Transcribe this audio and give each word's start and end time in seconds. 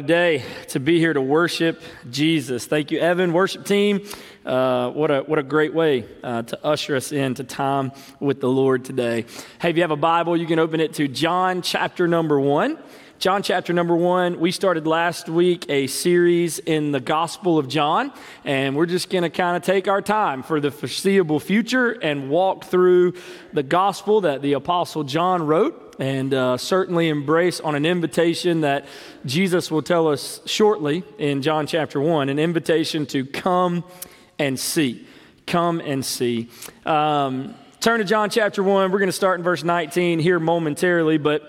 a 0.00 0.02
day 0.02 0.42
to 0.68 0.80
be 0.80 0.98
here 0.98 1.12
to 1.12 1.20
worship 1.20 1.82
Jesus. 2.10 2.64
Thank 2.64 2.90
you, 2.90 2.98
Evan, 3.00 3.34
worship 3.34 3.66
team. 3.66 4.06
Uh, 4.46 4.88
what, 4.92 5.10
a, 5.10 5.20
what 5.20 5.38
a 5.38 5.42
great 5.42 5.74
way 5.74 6.06
uh, 6.24 6.40
to 6.40 6.64
usher 6.64 6.96
us 6.96 7.12
into 7.12 7.44
time 7.44 7.92
with 8.18 8.40
the 8.40 8.48
Lord 8.48 8.82
today. 8.86 9.26
Hey, 9.60 9.68
if 9.68 9.76
you 9.76 9.82
have 9.82 9.90
a 9.90 9.96
Bible, 9.96 10.38
you 10.38 10.46
can 10.46 10.58
open 10.58 10.80
it 10.80 10.94
to 10.94 11.06
John 11.06 11.60
chapter 11.60 12.08
number 12.08 12.40
one. 12.40 12.78
John 13.18 13.42
chapter 13.42 13.74
number 13.74 13.94
one. 13.94 14.40
We 14.40 14.52
started 14.52 14.86
last 14.86 15.28
week 15.28 15.66
a 15.68 15.86
series 15.86 16.60
in 16.60 16.92
the 16.92 17.00
Gospel 17.00 17.58
of 17.58 17.68
John, 17.68 18.10
and 18.46 18.74
we're 18.74 18.86
just 18.86 19.10
going 19.10 19.24
to 19.24 19.28
kind 19.28 19.54
of 19.54 19.62
take 19.62 19.86
our 19.86 20.00
time 20.00 20.42
for 20.42 20.60
the 20.60 20.70
foreseeable 20.70 21.40
future 21.40 21.90
and 21.90 22.30
walk 22.30 22.64
through 22.64 23.12
the 23.52 23.62
gospel 23.62 24.22
that 24.22 24.40
the 24.40 24.54
Apostle 24.54 25.04
John 25.04 25.46
wrote, 25.46 25.89
and 26.00 26.32
uh, 26.32 26.56
certainly 26.56 27.10
embrace 27.10 27.60
on 27.60 27.74
an 27.74 27.84
invitation 27.84 28.62
that 28.62 28.86
Jesus 29.26 29.70
will 29.70 29.82
tell 29.82 30.08
us 30.08 30.40
shortly 30.46 31.04
in 31.18 31.42
John 31.42 31.66
chapter 31.66 32.00
one 32.00 32.30
an 32.30 32.38
invitation 32.38 33.06
to 33.06 33.24
come 33.24 33.84
and 34.38 34.58
see. 34.58 35.06
Come 35.46 35.80
and 35.80 36.04
see. 36.04 36.48
Um, 36.86 37.54
turn 37.80 37.98
to 37.98 38.04
John 38.04 38.30
chapter 38.30 38.62
1. 38.62 38.90
We're 38.90 38.98
going 38.98 39.08
to 39.08 39.12
start 39.12 39.38
in 39.38 39.44
verse 39.44 39.62
19 39.62 40.18
here 40.18 40.40
momentarily, 40.40 41.18
but 41.18 41.42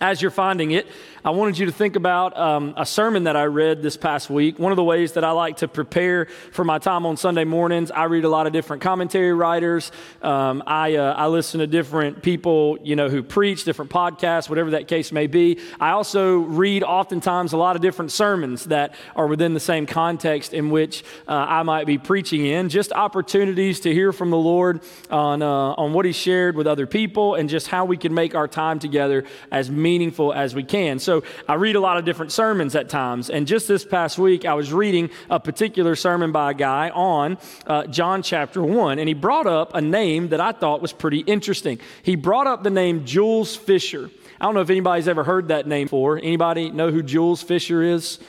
as 0.00 0.20
you're 0.20 0.30
finding 0.30 0.72
it, 0.72 0.86
I 1.22 1.30
wanted 1.30 1.58
you 1.58 1.66
to 1.66 1.72
think 1.72 1.96
about 1.96 2.34
um, 2.38 2.72
a 2.78 2.86
sermon 2.86 3.24
that 3.24 3.36
I 3.36 3.44
read 3.44 3.82
this 3.82 3.98
past 3.98 4.30
week. 4.30 4.58
One 4.58 4.72
of 4.72 4.76
the 4.76 4.84
ways 4.84 5.12
that 5.12 5.24
I 5.24 5.32
like 5.32 5.58
to 5.58 5.68
prepare 5.68 6.28
for 6.52 6.64
my 6.64 6.78
time 6.78 7.04
on 7.04 7.18
Sunday 7.18 7.44
mornings, 7.44 7.90
I 7.90 8.04
read 8.04 8.24
a 8.24 8.30
lot 8.30 8.46
of 8.46 8.54
different 8.54 8.82
commentary 8.82 9.34
writers. 9.34 9.92
Um, 10.22 10.62
I, 10.66 10.96
uh, 10.96 11.12
I 11.12 11.26
listen 11.26 11.60
to 11.60 11.66
different 11.66 12.22
people, 12.22 12.78
you 12.82 12.96
know, 12.96 13.10
who 13.10 13.22
preach, 13.22 13.64
different 13.64 13.90
podcasts, 13.90 14.48
whatever 14.48 14.70
that 14.70 14.88
case 14.88 15.12
may 15.12 15.26
be. 15.26 15.58
I 15.78 15.90
also 15.90 16.38
read 16.38 16.82
oftentimes 16.82 17.52
a 17.52 17.58
lot 17.58 17.76
of 17.76 17.82
different 17.82 18.12
sermons 18.12 18.64
that 18.66 18.94
are 19.14 19.26
within 19.26 19.52
the 19.52 19.60
same 19.60 19.84
context 19.84 20.54
in 20.54 20.70
which 20.70 21.04
uh, 21.28 21.32
I 21.32 21.64
might 21.64 21.86
be 21.86 21.98
preaching 21.98 22.46
in. 22.46 22.70
Just 22.70 22.92
opportunities 22.92 23.80
to 23.80 23.92
hear 23.92 24.14
from 24.14 24.30
the 24.30 24.38
Lord 24.38 24.80
on, 25.10 25.42
uh, 25.42 25.46
on 25.46 25.92
what 25.92 26.06
He 26.06 26.12
shared 26.12 26.56
with 26.56 26.66
other 26.66 26.86
people 26.86 27.34
and 27.34 27.50
just 27.50 27.66
how 27.66 27.84
we 27.84 27.98
can 27.98 28.14
make 28.14 28.34
our 28.34 28.48
time 28.48 28.78
together 28.78 29.24
as 29.50 29.70
meaningful 29.70 30.32
as 30.32 30.54
we 30.54 30.64
can. 30.64 30.98
So 30.98 31.09
so 31.10 31.24
I 31.48 31.54
read 31.54 31.74
a 31.74 31.80
lot 31.80 31.96
of 31.96 32.04
different 32.04 32.30
sermons 32.30 32.76
at 32.76 32.88
times. 32.88 33.30
And 33.30 33.44
just 33.44 33.66
this 33.66 33.84
past 33.84 34.16
week, 34.16 34.44
I 34.44 34.54
was 34.54 34.72
reading 34.72 35.10
a 35.28 35.40
particular 35.40 35.96
sermon 35.96 36.30
by 36.30 36.52
a 36.52 36.54
guy 36.54 36.90
on 36.90 37.36
uh, 37.66 37.86
John 37.86 38.22
chapter 38.22 38.62
1, 38.62 39.00
and 39.00 39.08
he 39.08 39.14
brought 39.14 39.48
up 39.48 39.74
a 39.74 39.80
name 39.80 40.28
that 40.28 40.40
I 40.40 40.52
thought 40.52 40.80
was 40.80 40.92
pretty 40.92 41.18
interesting. 41.20 41.80
He 42.04 42.14
brought 42.14 42.46
up 42.46 42.62
the 42.62 42.70
name 42.70 43.04
Jules 43.06 43.56
Fisher. 43.56 44.08
I 44.40 44.44
don't 44.44 44.54
know 44.54 44.60
if 44.60 44.70
anybody's 44.70 45.08
ever 45.08 45.24
heard 45.24 45.48
that 45.48 45.66
name 45.66 45.86
before. 45.86 46.16
Anybody 46.16 46.70
know 46.70 46.92
who 46.92 47.02
Jules 47.02 47.42
Fisher 47.42 47.82
is? 47.82 48.20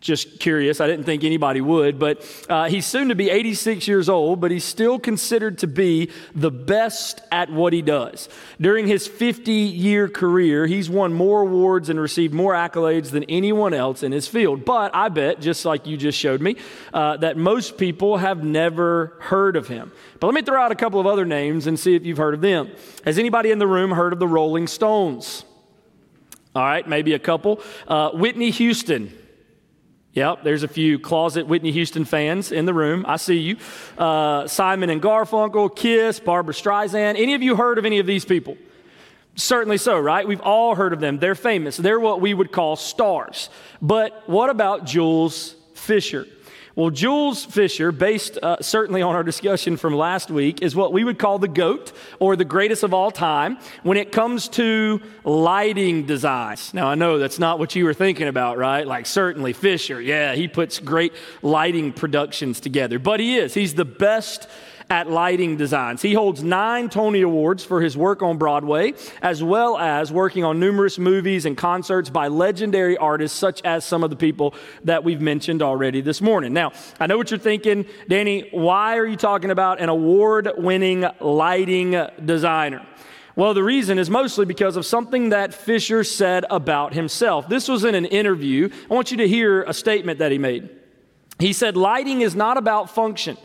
Just 0.00 0.40
curious. 0.40 0.80
I 0.80 0.86
didn't 0.86 1.04
think 1.04 1.24
anybody 1.24 1.60
would, 1.60 1.98
but 1.98 2.24
uh, 2.48 2.68
he's 2.68 2.86
soon 2.86 3.08
to 3.10 3.14
be 3.14 3.28
86 3.28 3.86
years 3.86 4.08
old, 4.08 4.40
but 4.40 4.50
he's 4.50 4.64
still 4.64 4.98
considered 4.98 5.58
to 5.58 5.66
be 5.66 6.10
the 6.34 6.50
best 6.50 7.20
at 7.30 7.52
what 7.52 7.74
he 7.74 7.82
does. 7.82 8.30
During 8.58 8.86
his 8.86 9.06
50 9.06 9.52
year 9.52 10.08
career, 10.08 10.66
he's 10.66 10.88
won 10.88 11.12
more 11.12 11.42
awards 11.42 11.90
and 11.90 12.00
received 12.00 12.32
more 12.32 12.54
accolades 12.54 13.10
than 13.10 13.24
anyone 13.24 13.74
else 13.74 14.02
in 14.02 14.10
his 14.10 14.26
field. 14.26 14.64
But 14.64 14.94
I 14.94 15.10
bet, 15.10 15.40
just 15.40 15.66
like 15.66 15.86
you 15.86 15.98
just 15.98 16.18
showed 16.18 16.40
me, 16.40 16.56
uh, 16.94 17.18
that 17.18 17.36
most 17.36 17.76
people 17.76 18.16
have 18.16 18.42
never 18.42 19.18
heard 19.20 19.54
of 19.54 19.68
him. 19.68 19.92
But 20.18 20.28
let 20.28 20.34
me 20.34 20.42
throw 20.42 20.62
out 20.62 20.72
a 20.72 20.76
couple 20.76 20.98
of 20.98 21.06
other 21.06 21.26
names 21.26 21.66
and 21.66 21.78
see 21.78 21.94
if 21.94 22.06
you've 22.06 22.18
heard 22.18 22.32
of 22.32 22.40
them. 22.40 22.70
Has 23.04 23.18
anybody 23.18 23.50
in 23.50 23.58
the 23.58 23.66
room 23.66 23.90
heard 23.90 24.14
of 24.14 24.18
the 24.18 24.28
Rolling 24.28 24.66
Stones? 24.66 25.44
All 26.54 26.62
right, 26.64 26.88
maybe 26.88 27.12
a 27.12 27.18
couple. 27.18 27.60
Uh, 27.86 28.10
Whitney 28.12 28.50
Houston. 28.50 29.19
Yep, 30.12 30.42
there's 30.42 30.64
a 30.64 30.68
few 30.68 30.98
closet 30.98 31.46
Whitney 31.46 31.70
Houston 31.70 32.04
fans 32.04 32.50
in 32.50 32.64
the 32.64 32.74
room. 32.74 33.04
I 33.06 33.16
see 33.16 33.38
you. 33.38 33.56
Uh, 33.96 34.48
Simon 34.48 34.90
and 34.90 35.00
Garfunkel, 35.00 35.74
Kiss, 35.74 36.18
Barbra 36.18 36.52
Streisand. 36.52 37.16
Any 37.16 37.34
of 37.34 37.42
you 37.42 37.54
heard 37.54 37.78
of 37.78 37.84
any 37.84 38.00
of 38.00 38.06
these 38.06 38.24
people? 38.24 38.56
Certainly 39.36 39.78
so, 39.78 39.98
right? 40.00 40.26
We've 40.26 40.40
all 40.40 40.74
heard 40.74 40.92
of 40.92 40.98
them. 40.98 41.20
They're 41.20 41.36
famous. 41.36 41.76
They're 41.76 42.00
what 42.00 42.20
we 42.20 42.34
would 42.34 42.50
call 42.50 42.74
stars. 42.74 43.50
But 43.80 44.28
what 44.28 44.50
about 44.50 44.84
Jules 44.84 45.54
Fisher? 45.74 46.26
Well, 46.80 46.88
Jules 46.88 47.44
Fisher, 47.44 47.92
based 47.92 48.38
uh, 48.42 48.56
certainly 48.62 49.02
on 49.02 49.14
our 49.14 49.22
discussion 49.22 49.76
from 49.76 49.94
last 49.94 50.30
week, 50.30 50.62
is 50.62 50.74
what 50.74 50.94
we 50.94 51.04
would 51.04 51.18
call 51.18 51.38
the 51.38 51.46
GOAT 51.46 51.92
or 52.20 52.36
the 52.36 52.44
greatest 52.46 52.84
of 52.84 52.94
all 52.94 53.10
time 53.10 53.58
when 53.82 53.98
it 53.98 54.12
comes 54.12 54.48
to 54.48 55.02
lighting 55.22 56.06
designs. 56.06 56.72
Now, 56.72 56.86
I 56.86 56.94
know 56.94 57.18
that's 57.18 57.38
not 57.38 57.58
what 57.58 57.76
you 57.76 57.84
were 57.84 57.92
thinking 57.92 58.28
about, 58.28 58.56
right? 58.56 58.86
Like, 58.86 59.04
certainly 59.04 59.52
Fisher, 59.52 60.00
yeah, 60.00 60.34
he 60.34 60.48
puts 60.48 60.78
great 60.78 61.12
lighting 61.42 61.92
productions 61.92 62.60
together, 62.60 62.98
but 62.98 63.20
he 63.20 63.36
is. 63.36 63.52
He's 63.52 63.74
the 63.74 63.84
best 63.84 64.48
at 64.90 65.08
lighting 65.08 65.56
designs. 65.56 66.02
He 66.02 66.12
holds 66.12 66.42
nine 66.42 66.90
Tony 66.90 67.22
Awards 67.22 67.64
for 67.64 67.80
his 67.80 67.96
work 67.96 68.22
on 68.22 68.38
Broadway, 68.38 68.94
as 69.22 69.42
well 69.42 69.78
as 69.78 70.12
working 70.12 70.42
on 70.44 70.58
numerous 70.58 70.98
movies 70.98 71.46
and 71.46 71.56
concerts 71.56 72.10
by 72.10 72.26
legendary 72.26 72.96
artists, 72.96 73.38
such 73.38 73.62
as 73.62 73.84
some 73.84 74.02
of 74.02 74.10
the 74.10 74.16
people 74.16 74.52
that 74.82 75.04
we've 75.04 75.20
mentioned 75.20 75.62
already 75.62 76.00
this 76.00 76.20
morning. 76.20 76.52
Now, 76.52 76.72
I 76.98 77.06
know 77.06 77.16
what 77.16 77.30
you're 77.30 77.38
thinking, 77.38 77.86
Danny, 78.08 78.48
why 78.50 78.98
are 78.98 79.06
you 79.06 79.16
talking 79.16 79.50
about 79.50 79.80
an 79.80 79.88
award 79.88 80.50
winning 80.58 81.06
lighting 81.20 81.96
designer? 82.24 82.84
Well, 83.36 83.54
the 83.54 83.62
reason 83.62 83.96
is 83.98 84.10
mostly 84.10 84.44
because 84.44 84.76
of 84.76 84.84
something 84.84 85.28
that 85.28 85.54
Fisher 85.54 86.02
said 86.02 86.44
about 86.50 86.94
himself. 86.94 87.48
This 87.48 87.68
was 87.68 87.84
in 87.84 87.94
an 87.94 88.06
interview. 88.06 88.68
I 88.90 88.94
want 88.94 89.12
you 89.12 89.18
to 89.18 89.28
hear 89.28 89.62
a 89.62 89.72
statement 89.72 90.18
that 90.18 90.32
he 90.32 90.38
made. 90.38 90.68
He 91.38 91.52
said, 91.52 91.76
Lighting 91.76 92.20
is 92.20 92.34
not 92.34 92.58
about 92.58 92.90
function. 92.90 93.38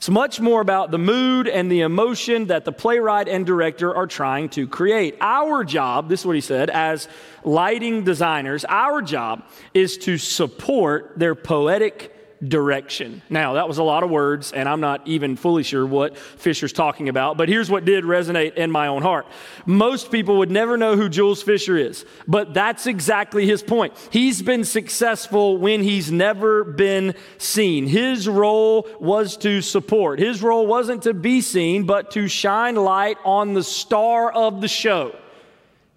It's 0.00 0.08
much 0.08 0.40
more 0.40 0.62
about 0.62 0.90
the 0.90 0.96
mood 0.96 1.46
and 1.46 1.70
the 1.70 1.82
emotion 1.82 2.46
that 2.46 2.64
the 2.64 2.72
playwright 2.72 3.28
and 3.28 3.44
director 3.44 3.94
are 3.94 4.06
trying 4.06 4.48
to 4.48 4.66
create. 4.66 5.18
Our 5.20 5.62
job, 5.62 6.08
this 6.08 6.20
is 6.20 6.26
what 6.26 6.36
he 6.36 6.40
said, 6.40 6.70
as 6.70 7.06
lighting 7.44 8.02
designers, 8.02 8.64
our 8.64 9.02
job 9.02 9.44
is 9.74 9.98
to 9.98 10.16
support 10.16 11.18
their 11.18 11.34
poetic 11.34 12.16
direction. 12.46 13.22
Now, 13.28 13.54
that 13.54 13.68
was 13.68 13.78
a 13.78 13.82
lot 13.82 14.02
of 14.02 14.10
words, 14.10 14.52
and 14.52 14.68
I'm 14.68 14.80
not 14.80 15.06
even 15.06 15.36
fully 15.36 15.62
sure 15.62 15.84
what 15.84 16.16
Fisher's 16.16 16.72
talking 16.72 17.08
about, 17.08 17.36
but 17.36 17.48
here's 17.48 17.70
what 17.70 17.84
did 17.84 18.04
resonate 18.04 18.54
in 18.54 18.70
my 18.70 18.86
own 18.86 19.02
heart. 19.02 19.26
Most 19.66 20.10
people 20.10 20.38
would 20.38 20.50
never 20.50 20.76
know 20.76 20.96
who 20.96 21.08
Jules 21.08 21.42
Fisher 21.42 21.76
is, 21.76 22.04
but 22.26 22.54
that's 22.54 22.86
exactly 22.86 23.46
his 23.46 23.62
point. 23.62 23.94
He's 24.10 24.40
been 24.40 24.64
successful 24.64 25.58
when 25.58 25.82
he's 25.82 26.10
never 26.10 26.64
been 26.64 27.14
seen. 27.38 27.86
His 27.86 28.28
role 28.28 28.88
was 28.98 29.36
to 29.38 29.60
support, 29.60 30.18
his 30.18 30.42
role 30.42 30.66
wasn't 30.66 31.02
to 31.02 31.14
be 31.14 31.40
seen, 31.40 31.84
but 31.84 32.10
to 32.12 32.26
shine 32.28 32.76
light 32.76 33.18
on 33.24 33.54
the 33.54 33.62
star 33.62 34.32
of 34.32 34.60
the 34.60 34.68
show. 34.68 35.14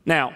Now, 0.05 0.33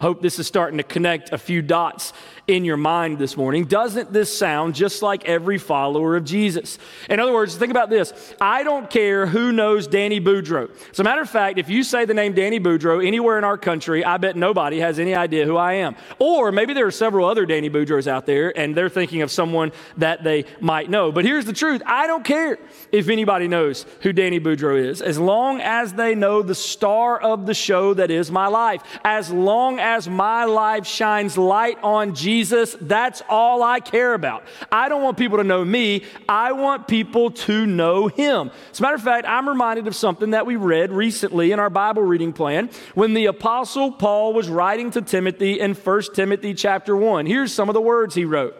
Hope 0.00 0.22
this 0.22 0.38
is 0.38 0.46
starting 0.46 0.78
to 0.78 0.82
connect 0.82 1.30
a 1.30 1.36
few 1.36 1.60
dots 1.60 2.14
in 2.46 2.64
your 2.64 2.76
mind 2.76 3.18
this 3.18 3.36
morning. 3.36 3.64
Doesn't 3.64 4.12
this 4.12 4.36
sound 4.36 4.74
just 4.74 5.02
like 5.02 5.24
every 5.24 5.58
follower 5.58 6.16
of 6.16 6.24
Jesus? 6.24 6.78
In 7.08 7.20
other 7.20 7.32
words, 7.32 7.56
think 7.56 7.70
about 7.70 7.90
this. 7.90 8.34
I 8.40 8.62
don't 8.62 8.90
care 8.90 9.26
who 9.26 9.52
knows 9.52 9.86
Danny 9.86 10.20
Boudreau. 10.20 10.70
As 10.90 11.00
a 11.00 11.04
matter 11.04 11.22
of 11.22 11.30
fact, 11.30 11.58
if 11.58 11.68
you 11.68 11.82
say 11.82 12.04
the 12.04 12.14
name 12.14 12.32
Danny 12.32 12.58
Boudreau 12.58 13.06
anywhere 13.06 13.38
in 13.38 13.44
our 13.44 13.58
country, 13.58 14.04
I 14.04 14.16
bet 14.16 14.36
nobody 14.36 14.80
has 14.80 14.98
any 14.98 15.14
idea 15.14 15.44
who 15.44 15.56
I 15.56 15.74
am. 15.74 15.96
Or 16.18 16.50
maybe 16.50 16.74
there 16.74 16.86
are 16.86 16.90
several 16.90 17.26
other 17.28 17.46
Danny 17.46 17.70
Boudreaux 17.70 18.06
out 18.06 18.26
there 18.26 18.56
and 18.58 18.74
they're 18.74 18.88
thinking 18.88 19.22
of 19.22 19.30
someone 19.30 19.72
that 19.96 20.24
they 20.24 20.44
might 20.60 20.90
know. 20.90 21.12
But 21.12 21.24
here's 21.24 21.44
the 21.44 21.52
truth 21.52 21.82
I 21.86 22.06
don't 22.06 22.24
care 22.24 22.58
if 22.92 23.08
anybody 23.08 23.48
knows 23.48 23.86
who 24.00 24.12
Danny 24.12 24.40
Boudreau 24.40 24.82
is, 24.82 25.02
as 25.02 25.18
long 25.18 25.60
as 25.60 25.92
they 25.92 26.14
know 26.14 26.42
the 26.42 26.54
star 26.54 27.20
of 27.20 27.46
the 27.46 27.54
show 27.54 27.94
that 27.94 28.10
is 28.10 28.30
my 28.30 28.46
life. 28.46 28.82
As 29.04 29.30
long 29.30 29.78
as 29.78 30.08
my 30.08 30.44
life 30.44 30.86
shines 30.86 31.36
light 31.36 31.78
on 31.82 32.14
Jesus, 32.14 32.39
that's 32.48 33.22
all 33.28 33.62
I 33.62 33.80
care 33.80 34.14
about. 34.14 34.44
I 34.72 34.88
don't 34.88 35.02
want 35.02 35.18
people 35.18 35.38
to 35.38 35.44
know 35.44 35.64
me, 35.64 36.04
I 36.28 36.52
want 36.52 36.88
people 36.88 37.30
to 37.30 37.66
know 37.66 38.08
Him. 38.08 38.50
As 38.70 38.80
a 38.80 38.82
matter 38.82 38.94
of 38.94 39.02
fact, 39.02 39.26
I'm 39.28 39.48
reminded 39.48 39.86
of 39.86 39.94
something 39.94 40.30
that 40.30 40.46
we 40.46 40.56
read 40.56 40.92
recently 40.92 41.52
in 41.52 41.58
our 41.58 41.70
Bible 41.70 42.02
reading 42.02 42.32
plan 42.32 42.70
when 42.94 43.14
the 43.14 43.26
Apostle 43.26 43.92
Paul 43.92 44.32
was 44.32 44.48
writing 44.48 44.90
to 44.92 45.02
Timothy 45.02 45.60
in 45.60 45.74
1 45.74 46.02
Timothy 46.14 46.54
chapter 46.54 46.96
1. 46.96 47.26
Here's 47.26 47.52
some 47.52 47.68
of 47.68 47.74
the 47.74 47.80
words 47.80 48.14
he 48.14 48.24
wrote. 48.24 48.56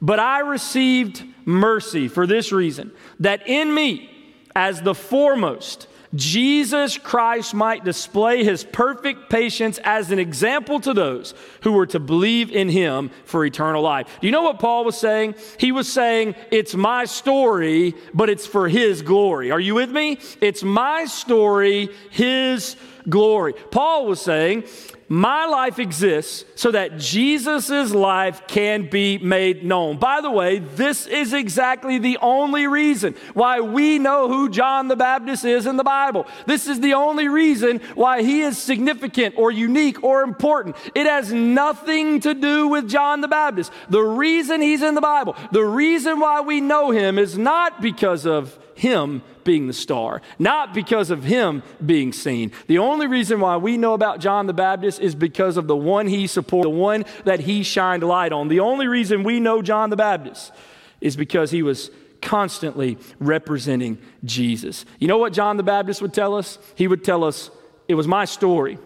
But 0.00 0.18
I 0.18 0.40
received 0.40 1.24
mercy 1.44 2.08
for 2.08 2.26
this 2.26 2.50
reason, 2.50 2.90
that 3.20 3.48
in 3.48 3.72
me, 3.72 4.10
as 4.54 4.82
the 4.82 4.94
foremost, 4.94 5.86
Jesus 6.14 6.98
Christ 6.98 7.54
might 7.54 7.84
display 7.84 8.44
his 8.44 8.64
perfect 8.64 9.30
patience 9.30 9.78
as 9.82 10.10
an 10.10 10.18
example 10.18 10.78
to 10.80 10.92
those 10.92 11.32
who 11.62 11.72
were 11.72 11.86
to 11.86 11.98
believe 11.98 12.50
in 12.50 12.68
him 12.68 13.10
for 13.24 13.44
eternal 13.44 13.82
life. 13.82 14.06
Do 14.20 14.26
you 14.26 14.32
know 14.32 14.42
what 14.42 14.58
Paul 14.58 14.84
was 14.84 14.98
saying? 14.98 15.36
He 15.58 15.72
was 15.72 15.90
saying, 15.90 16.34
It's 16.50 16.74
my 16.74 17.06
story, 17.06 17.94
but 18.12 18.28
it's 18.28 18.46
for 18.46 18.68
his 18.68 19.00
glory. 19.00 19.50
Are 19.50 19.60
you 19.60 19.74
with 19.74 19.90
me? 19.90 20.18
It's 20.40 20.62
my 20.62 21.06
story, 21.06 21.88
his 22.10 22.76
glory. 23.08 23.54
Paul 23.70 24.06
was 24.06 24.20
saying, 24.20 24.64
My 25.08 25.46
life 25.46 25.78
exists 25.78 26.44
so 26.54 26.70
that 26.70 26.98
Jesus' 26.98 27.92
life 27.92 28.46
can 28.46 28.88
be 28.88 29.18
made 29.18 29.64
known. 29.64 29.98
By 29.98 30.20
the 30.20 30.30
way, 30.30 30.58
this 30.58 31.06
is 31.06 31.32
exactly 31.32 31.98
the 31.98 32.18
only 32.22 32.66
reason 32.66 33.14
why 33.34 33.60
we 33.60 33.98
know 33.98 34.28
who 34.28 34.48
John 34.48 34.88
the 34.88 34.96
Baptist 34.96 35.44
is 35.44 35.66
in 35.66 35.76
the 35.76 35.84
Bible. 35.84 36.26
This 36.46 36.66
is 36.66 36.80
the 36.80 36.94
only 36.94 37.28
reason 37.28 37.80
why 37.94 38.22
he 38.22 38.42
is 38.42 38.58
significant 38.58 39.34
or 39.36 39.50
unique 39.50 40.02
or 40.02 40.22
important. 40.22 40.76
It 40.94 41.06
has 41.06 41.32
nothing 41.32 42.20
to 42.20 42.34
do 42.34 42.68
with 42.68 42.88
John 42.88 43.20
the 43.20 43.28
Baptist. 43.28 43.72
The 43.90 44.02
reason 44.02 44.60
he's 44.60 44.82
in 44.82 44.94
the 44.94 45.00
Bible, 45.00 45.36
the 45.50 45.64
reason 45.64 46.20
why 46.20 46.40
we 46.40 46.60
know 46.60 46.90
him 46.90 47.18
is 47.18 47.36
not 47.36 47.80
because 47.80 48.26
of 48.26 48.58
him 48.74 49.22
being 49.44 49.66
the 49.66 49.72
star, 49.72 50.22
not 50.38 50.72
because 50.74 51.10
of 51.10 51.24
him 51.24 51.62
being 51.84 52.12
seen. 52.12 52.52
The 52.66 52.78
only 52.78 53.06
reason 53.06 53.40
why 53.40 53.56
we 53.56 53.76
know 53.76 53.94
about 53.94 54.20
John 54.20 54.46
the 54.46 54.52
Baptist 54.52 55.00
is 55.00 55.14
because 55.14 55.56
of 55.56 55.66
the 55.66 55.76
one 55.76 56.06
he 56.06 56.26
supported, 56.26 56.66
the 56.66 56.76
one 56.76 57.04
that 57.24 57.40
he 57.40 57.62
shined 57.62 58.02
light 58.02 58.32
on. 58.32 58.48
The 58.48 58.60
only 58.60 58.86
reason 58.86 59.24
we 59.24 59.40
know 59.40 59.62
John 59.62 59.90
the 59.90 59.96
Baptist 59.96 60.52
is 61.00 61.16
because 61.16 61.50
he 61.50 61.62
was 61.62 61.90
constantly 62.20 62.98
representing 63.18 63.98
Jesus. 64.24 64.84
You 64.98 65.08
know 65.08 65.18
what 65.18 65.32
John 65.32 65.56
the 65.56 65.62
Baptist 65.64 66.00
would 66.00 66.14
tell 66.14 66.36
us? 66.36 66.58
He 66.76 66.86
would 66.86 67.04
tell 67.04 67.24
us, 67.24 67.50
it 67.88 67.94
was 67.94 68.06
my 68.06 68.24
story, 68.24 68.78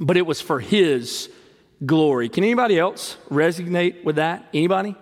but 0.00 0.16
it 0.16 0.26
was 0.26 0.40
for 0.40 0.58
his 0.58 1.30
glory. 1.84 2.28
Can 2.28 2.42
anybody 2.42 2.78
else 2.78 3.16
resonate 3.30 4.02
with 4.04 4.16
that? 4.16 4.48
Anybody? 4.52 4.96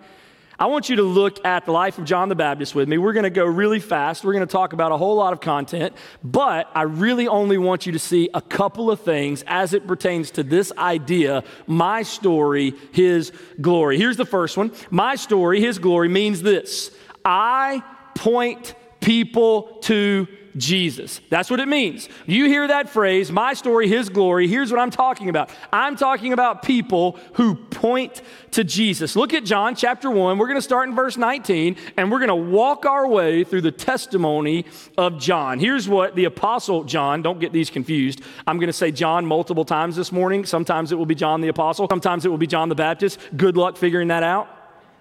I 0.57 0.67
want 0.67 0.89
you 0.89 0.95
to 0.97 1.03
look 1.03 1.45
at 1.45 1.65
the 1.65 1.73
life 1.73 1.97
of 1.97 2.05
John 2.05 2.29
the 2.29 2.35
Baptist 2.35 2.73
with 2.75 2.87
me. 2.87 2.97
We're 2.97 3.11
going 3.13 3.23
to 3.23 3.29
go 3.29 3.45
really 3.45 3.79
fast. 3.79 4.23
We're 4.23 4.33
going 4.33 4.47
to 4.47 4.51
talk 4.51 4.71
about 4.71 4.93
a 4.93 4.97
whole 4.97 5.15
lot 5.15 5.33
of 5.33 5.41
content, 5.41 5.93
but 6.23 6.69
I 6.73 6.83
really 6.83 7.27
only 7.27 7.57
want 7.57 7.85
you 7.85 7.91
to 7.91 7.99
see 7.99 8.29
a 8.33 8.41
couple 8.41 8.89
of 8.89 9.01
things 9.01 9.43
as 9.47 9.73
it 9.73 9.85
pertains 9.85 10.31
to 10.31 10.43
this 10.43 10.71
idea 10.77 11.43
my 11.67 12.03
story, 12.03 12.73
his 12.93 13.33
glory. 13.59 13.97
Here's 13.97 14.17
the 14.17 14.25
first 14.25 14.55
one 14.55 14.71
My 14.89 15.15
story, 15.15 15.59
his 15.59 15.77
glory 15.77 16.07
means 16.07 16.41
this 16.41 16.91
I 17.25 17.83
point 18.15 18.75
people 19.01 19.79
to 19.81 20.27
Jesus. 20.57 21.19
That's 21.29 21.49
what 21.49 21.59
it 21.59 21.67
means. 21.67 22.07
You 22.25 22.45
hear 22.45 22.67
that 22.67 22.89
phrase, 22.89 23.31
my 23.31 23.53
story, 23.53 23.87
his 23.87 24.09
glory. 24.09 24.47
Here's 24.47 24.71
what 24.71 24.79
I'm 24.79 24.91
talking 24.91 25.29
about. 25.29 25.49
I'm 25.73 25.95
talking 25.95 26.33
about 26.33 26.63
people 26.63 27.19
who 27.33 27.55
point 27.55 28.21
to 28.51 28.63
Jesus. 28.63 29.15
Look 29.15 29.33
at 29.33 29.43
John 29.43 29.75
chapter 29.75 30.09
1. 30.09 30.37
We're 30.37 30.47
going 30.47 30.57
to 30.57 30.61
start 30.61 30.87
in 30.87 30.95
verse 30.95 31.17
19 31.17 31.75
and 31.97 32.11
we're 32.11 32.19
going 32.19 32.29
to 32.29 32.35
walk 32.35 32.85
our 32.85 33.07
way 33.07 33.43
through 33.43 33.61
the 33.61 33.71
testimony 33.71 34.65
of 34.97 35.19
John. 35.19 35.59
Here's 35.59 35.89
what 35.89 36.15
the 36.15 36.25
apostle 36.25 36.85
John, 36.85 37.21
don't 37.21 37.39
get 37.39 37.51
these 37.51 37.69
confused. 37.69 38.21
I'm 38.47 38.57
going 38.57 38.67
to 38.67 38.73
say 38.73 38.91
John 38.91 39.25
multiple 39.25 39.65
times 39.65 39.95
this 39.95 40.11
morning. 40.11 40.45
Sometimes 40.45 40.91
it 40.91 40.95
will 40.95 41.05
be 41.05 41.15
John 41.15 41.41
the 41.41 41.49
apostle, 41.49 41.87
sometimes 41.89 42.25
it 42.25 42.29
will 42.29 42.37
be 42.37 42.47
John 42.47 42.69
the 42.69 42.75
Baptist. 42.75 43.19
Good 43.35 43.57
luck 43.57 43.77
figuring 43.77 44.07
that 44.07 44.23
out. 44.23 44.47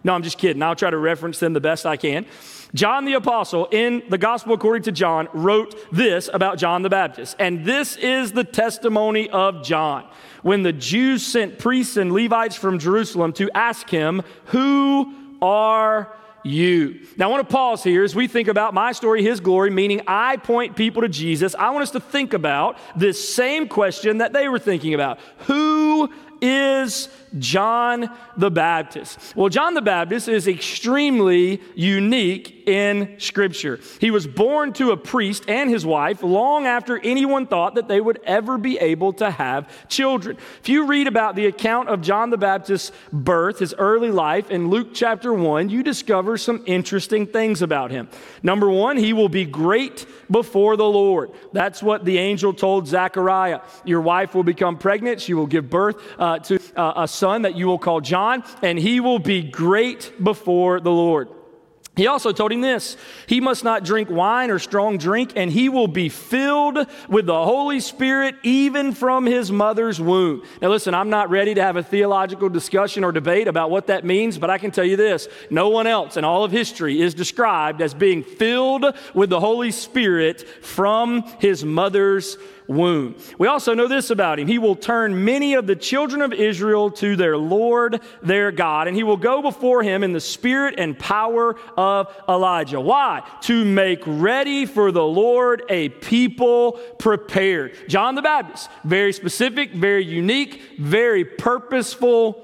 No, 0.02 0.12
I'm 0.12 0.22
just 0.22 0.36
kidding. 0.36 0.62
I'll 0.62 0.76
try 0.76 0.90
to 0.90 0.98
reference 0.98 1.38
them 1.38 1.54
the 1.54 1.60
best 1.60 1.86
I 1.86 1.96
can. 1.96 2.26
John 2.74 3.04
the 3.04 3.14
Apostle, 3.14 3.68
in 3.70 4.02
the 4.08 4.18
Gospel 4.18 4.54
according 4.54 4.82
to 4.82 4.92
John, 4.92 5.28
wrote 5.32 5.76
this 5.92 6.28
about 6.32 6.58
John 6.58 6.82
the 6.82 6.90
Baptist. 6.90 7.36
And 7.38 7.64
this 7.64 7.96
is 7.96 8.32
the 8.32 8.44
testimony 8.44 9.30
of 9.30 9.62
John. 9.62 10.06
When 10.42 10.62
the 10.62 10.72
Jews 10.72 11.24
sent 11.24 11.58
priests 11.58 11.96
and 11.96 12.12
Levites 12.12 12.56
from 12.56 12.78
Jerusalem 12.78 13.32
to 13.34 13.48
ask 13.54 13.88
him, 13.88 14.22
Who 14.46 15.14
are 15.40 16.12
you. 16.44 17.00
Now, 17.16 17.28
I 17.28 17.30
want 17.30 17.48
to 17.48 17.52
pause 17.52 17.82
here 17.82 18.04
as 18.04 18.14
we 18.14 18.28
think 18.28 18.48
about 18.48 18.74
my 18.74 18.92
story, 18.92 19.22
his 19.22 19.40
glory, 19.40 19.70
meaning 19.70 20.02
I 20.06 20.36
point 20.36 20.76
people 20.76 21.02
to 21.02 21.08
Jesus. 21.08 21.54
I 21.58 21.70
want 21.70 21.82
us 21.82 21.90
to 21.92 22.00
think 22.00 22.34
about 22.34 22.76
this 22.94 23.34
same 23.34 23.66
question 23.66 24.18
that 24.18 24.32
they 24.32 24.48
were 24.48 24.58
thinking 24.58 24.94
about 24.94 25.18
Who 25.46 26.10
is 26.40 27.08
John 27.38 28.10
the 28.36 28.50
Baptist? 28.50 29.34
Well, 29.34 29.48
John 29.48 29.74
the 29.74 29.82
Baptist 29.82 30.28
is 30.28 30.46
extremely 30.46 31.60
unique 31.74 32.62
in 32.66 33.16
Scripture. 33.18 33.80
He 34.00 34.10
was 34.10 34.26
born 34.26 34.72
to 34.74 34.92
a 34.92 34.96
priest 34.96 35.44
and 35.48 35.68
his 35.68 35.84
wife 35.84 36.22
long 36.22 36.66
after 36.66 36.98
anyone 36.98 37.46
thought 37.46 37.74
that 37.74 37.88
they 37.88 38.00
would 38.00 38.20
ever 38.24 38.56
be 38.56 38.78
able 38.78 39.12
to 39.14 39.30
have 39.30 39.88
children. 39.88 40.36
If 40.60 40.68
you 40.68 40.86
read 40.86 41.06
about 41.06 41.34
the 41.34 41.46
account 41.46 41.88
of 41.88 42.00
John 42.00 42.30
the 42.30 42.38
Baptist's 42.38 42.92
birth, 43.12 43.58
his 43.58 43.74
early 43.76 44.10
life, 44.10 44.50
in 44.50 44.70
Luke 44.70 44.94
chapter 44.94 45.32
1, 45.32 45.68
you 45.68 45.82
discover 45.82 46.38
some 46.38 46.62
interesting 46.66 47.26
things 47.26 47.62
about 47.62 47.90
him. 47.90 48.08
Number 48.42 48.70
one, 48.70 48.96
he 48.96 49.12
will 49.12 49.28
be 49.28 49.44
great 49.44 50.06
before 50.30 50.76
the 50.76 50.84
Lord. 50.84 51.32
That's 51.52 51.82
what 51.82 52.04
the 52.04 52.18
angel 52.18 52.54
told 52.54 52.86
Zechariah. 52.86 53.60
Your 53.84 54.00
wife 54.00 54.34
will 54.34 54.44
become 54.44 54.78
pregnant, 54.78 55.20
she 55.20 55.34
will 55.34 55.46
give 55.46 55.68
birth 55.68 55.96
uh, 56.18 56.38
to 56.40 56.58
uh, 56.76 56.92
a 56.96 57.08
son 57.08 57.23
that 57.24 57.56
you 57.56 57.66
will 57.66 57.78
call 57.78 58.00
John, 58.00 58.44
and 58.62 58.78
he 58.78 59.00
will 59.00 59.18
be 59.18 59.42
great 59.42 60.12
before 60.22 60.80
the 60.80 60.92
Lord. 60.92 61.28
He 61.96 62.08
also 62.08 62.32
told 62.32 62.50
him 62.50 62.60
this 62.60 62.96
He 63.28 63.40
must 63.40 63.62
not 63.62 63.84
drink 63.84 64.10
wine 64.10 64.50
or 64.50 64.58
strong 64.58 64.98
drink, 64.98 65.32
and 65.36 65.50
he 65.50 65.68
will 65.68 65.86
be 65.86 66.08
filled 66.08 66.86
with 67.08 67.26
the 67.26 67.44
Holy 67.44 67.78
Spirit 67.78 68.34
even 68.42 68.92
from 68.92 69.26
his 69.26 69.52
mother's 69.52 70.00
womb. 70.00 70.42
Now, 70.60 70.70
listen, 70.70 70.92
I'm 70.92 71.10
not 71.10 71.30
ready 71.30 71.54
to 71.54 71.62
have 71.62 71.76
a 71.76 71.82
theological 71.84 72.48
discussion 72.48 73.04
or 73.04 73.12
debate 73.12 73.46
about 73.46 73.70
what 73.70 73.86
that 73.86 74.04
means, 74.04 74.38
but 74.38 74.50
I 74.50 74.58
can 74.58 74.72
tell 74.72 74.84
you 74.84 74.96
this 74.96 75.28
no 75.50 75.68
one 75.68 75.86
else 75.86 76.16
in 76.16 76.24
all 76.24 76.42
of 76.42 76.50
history 76.50 77.00
is 77.00 77.14
described 77.14 77.80
as 77.80 77.94
being 77.94 78.24
filled 78.24 78.86
with 79.14 79.30
the 79.30 79.40
Holy 79.40 79.70
Spirit 79.70 80.48
from 80.64 81.22
his 81.38 81.64
mother's 81.64 82.36
womb. 82.66 83.16
We 83.38 83.48
also 83.48 83.74
know 83.74 83.88
this 83.88 84.10
about 84.10 84.38
him. 84.38 84.48
He 84.48 84.58
will 84.58 84.76
turn 84.76 85.24
many 85.24 85.54
of 85.54 85.66
the 85.66 85.76
children 85.76 86.22
of 86.22 86.32
Israel 86.32 86.90
to 86.92 87.16
their 87.16 87.36
Lord, 87.36 88.00
their 88.22 88.50
God, 88.52 88.88
and 88.88 88.96
he 88.96 89.02
will 89.02 89.16
go 89.16 89.42
before 89.42 89.82
him 89.82 90.02
in 90.02 90.12
the 90.12 90.20
spirit 90.20 90.74
and 90.78 90.98
power 90.98 91.56
of 91.76 92.14
Elijah. 92.28 92.80
Why? 92.80 93.28
To 93.42 93.64
make 93.64 94.02
ready 94.06 94.66
for 94.66 94.92
the 94.92 95.04
Lord 95.04 95.62
a 95.68 95.88
people 95.88 96.72
prepared. 96.98 97.88
John 97.88 98.14
the 98.14 98.22
Baptist, 98.22 98.70
very 98.84 99.12
specific, 99.12 99.72
very 99.72 100.04
unique, 100.04 100.60
very 100.78 101.24
purposeful 101.24 102.40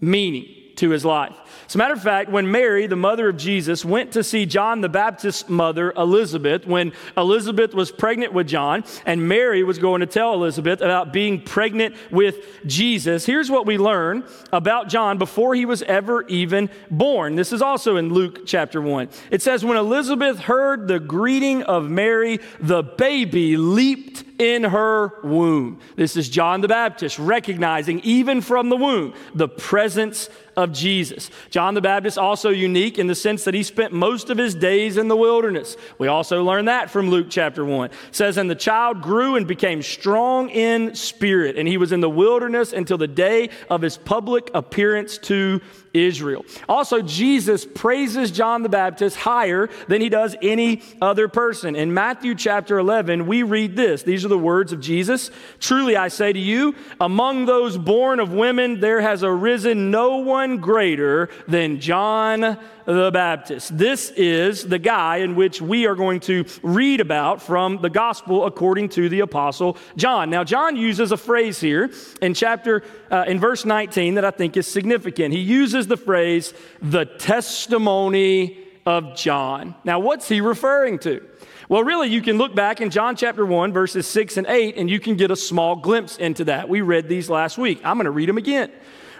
meaning 0.00 0.46
to 0.76 0.90
his 0.90 1.04
life. 1.04 1.36
As 1.70 1.76
a 1.76 1.78
matter 1.78 1.94
of 1.94 2.02
fact, 2.02 2.30
when 2.30 2.50
Mary, 2.50 2.88
the 2.88 2.96
mother 2.96 3.28
of 3.28 3.36
Jesus, 3.36 3.84
went 3.84 4.10
to 4.14 4.24
see 4.24 4.44
John 4.44 4.80
the 4.80 4.88
Baptist's 4.88 5.48
mother, 5.48 5.92
Elizabeth, 5.92 6.66
when 6.66 6.92
Elizabeth 7.16 7.74
was 7.74 7.92
pregnant 7.92 8.32
with 8.32 8.48
John, 8.48 8.82
and 9.06 9.28
Mary 9.28 9.62
was 9.62 9.78
going 9.78 10.00
to 10.00 10.06
tell 10.06 10.34
Elizabeth 10.34 10.80
about 10.80 11.12
being 11.12 11.40
pregnant 11.40 11.94
with 12.10 12.38
Jesus, 12.66 13.24
here's 13.24 13.52
what 13.52 13.66
we 13.66 13.78
learn 13.78 14.24
about 14.52 14.88
John 14.88 15.16
before 15.16 15.54
he 15.54 15.64
was 15.64 15.82
ever 15.82 16.26
even 16.26 16.70
born. 16.90 17.36
This 17.36 17.52
is 17.52 17.62
also 17.62 17.94
in 17.98 18.12
Luke 18.12 18.46
chapter 18.46 18.82
1. 18.82 19.08
It 19.30 19.40
says, 19.40 19.64
When 19.64 19.76
Elizabeth 19.76 20.40
heard 20.40 20.88
the 20.88 20.98
greeting 20.98 21.62
of 21.62 21.88
Mary, 21.88 22.40
the 22.58 22.82
baby 22.82 23.56
leaped 23.56 24.24
in 24.40 24.64
her 24.64 25.20
womb. 25.22 25.78
This 25.96 26.16
is 26.16 26.28
John 26.28 26.62
the 26.62 26.68
Baptist 26.68 27.18
recognizing, 27.18 28.00
even 28.00 28.40
from 28.40 28.70
the 28.70 28.76
womb, 28.76 29.14
the 29.34 29.48
presence 29.48 30.30
of 30.60 30.72
Jesus. 30.72 31.30
John 31.50 31.74
the 31.74 31.80
Baptist 31.80 32.18
also 32.18 32.50
unique 32.50 32.98
in 32.98 33.06
the 33.06 33.14
sense 33.14 33.44
that 33.44 33.54
he 33.54 33.62
spent 33.62 33.92
most 33.92 34.30
of 34.30 34.38
his 34.38 34.54
days 34.54 34.96
in 34.96 35.08
the 35.08 35.16
wilderness. 35.16 35.76
We 35.98 36.08
also 36.08 36.44
learn 36.44 36.66
that 36.66 36.90
from 36.90 37.10
Luke 37.10 37.26
chapter 37.30 37.64
1. 37.64 37.86
It 37.86 37.92
says, 38.12 38.36
And 38.36 38.50
the 38.50 38.54
child 38.54 39.02
grew 39.02 39.36
and 39.36 39.46
became 39.46 39.82
strong 39.82 40.50
in 40.50 40.94
spirit, 40.94 41.56
and 41.56 41.66
he 41.66 41.76
was 41.76 41.92
in 41.92 42.00
the 42.00 42.10
wilderness 42.10 42.72
until 42.72 42.98
the 42.98 43.08
day 43.08 43.50
of 43.68 43.82
his 43.82 43.96
public 43.96 44.50
appearance 44.54 45.18
to 45.18 45.60
Israel. 45.92 46.44
Also, 46.68 47.02
Jesus 47.02 47.64
praises 47.64 48.30
John 48.30 48.62
the 48.62 48.68
Baptist 48.68 49.16
higher 49.16 49.68
than 49.88 50.00
he 50.00 50.08
does 50.08 50.36
any 50.40 50.82
other 51.02 51.28
person. 51.28 51.74
In 51.74 51.92
Matthew 51.92 52.34
chapter 52.34 52.78
11, 52.78 53.26
we 53.26 53.42
read 53.42 53.76
this. 53.76 54.02
These 54.02 54.24
are 54.24 54.28
the 54.28 54.38
words 54.38 54.72
of 54.72 54.80
Jesus. 54.80 55.30
Truly, 55.58 55.96
I 55.96 56.08
say 56.08 56.32
to 56.32 56.38
you, 56.38 56.74
among 57.00 57.46
those 57.46 57.76
born 57.76 58.20
of 58.20 58.32
women, 58.32 58.80
there 58.80 59.00
has 59.00 59.24
arisen 59.24 59.90
no 59.90 60.18
one 60.18 60.58
greater 60.58 61.28
than 61.48 61.80
John 61.80 62.58
the 62.84 63.10
Baptist. 63.12 63.76
This 63.76 64.10
is 64.10 64.66
the 64.66 64.78
guy 64.78 65.18
in 65.18 65.34
which 65.34 65.60
we 65.60 65.86
are 65.86 65.94
going 65.94 66.20
to 66.20 66.44
read 66.62 67.00
about 67.00 67.42
from 67.42 67.80
the 67.80 67.90
gospel 67.90 68.46
according 68.46 68.88
to 68.90 69.08
the 69.08 69.20
apostle 69.20 69.76
John. 69.96 70.30
Now, 70.30 70.44
John 70.44 70.76
uses 70.76 71.12
a 71.12 71.16
phrase 71.16 71.60
here 71.60 71.90
in 72.22 72.34
chapter, 72.34 72.82
uh, 73.10 73.24
in 73.26 73.38
verse 73.40 73.64
19 73.64 74.14
that 74.14 74.24
I 74.24 74.30
think 74.30 74.56
is 74.56 74.66
significant. 74.66 75.34
He 75.34 75.40
uses 75.40 75.86
the 75.86 75.96
phrase, 75.96 76.54
the 76.80 77.04
testimony 77.04 78.58
of 78.86 79.16
John. 79.16 79.74
Now, 79.84 80.00
what's 80.00 80.28
he 80.28 80.40
referring 80.40 80.98
to? 81.00 81.26
Well, 81.68 81.84
really, 81.84 82.08
you 82.08 82.20
can 82.20 82.36
look 82.36 82.54
back 82.54 82.80
in 82.80 82.90
John 82.90 83.14
chapter 83.14 83.46
1, 83.46 83.72
verses 83.72 84.06
6 84.08 84.38
and 84.38 84.46
8, 84.48 84.76
and 84.76 84.90
you 84.90 84.98
can 84.98 85.16
get 85.16 85.30
a 85.30 85.36
small 85.36 85.76
glimpse 85.76 86.16
into 86.16 86.44
that. 86.46 86.68
We 86.68 86.80
read 86.80 87.08
these 87.08 87.30
last 87.30 87.58
week. 87.58 87.80
I'm 87.84 87.96
going 87.96 88.06
to 88.06 88.10
read 88.10 88.28
them 88.28 88.38
again. 88.38 88.72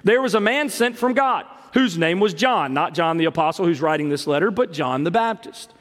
There 0.02 0.20
was 0.20 0.34
a 0.34 0.40
man 0.40 0.68
sent 0.68 0.96
from 0.96 1.14
God 1.14 1.46
whose 1.74 1.98
name 1.98 2.20
was 2.20 2.34
John, 2.34 2.74
not 2.74 2.94
John 2.94 3.16
the 3.16 3.24
apostle 3.26 3.64
who's 3.64 3.80
writing 3.80 4.08
this 4.08 4.26
letter, 4.26 4.50
but 4.50 4.72
John 4.72 5.04
the 5.04 5.10
Baptist. 5.10 5.72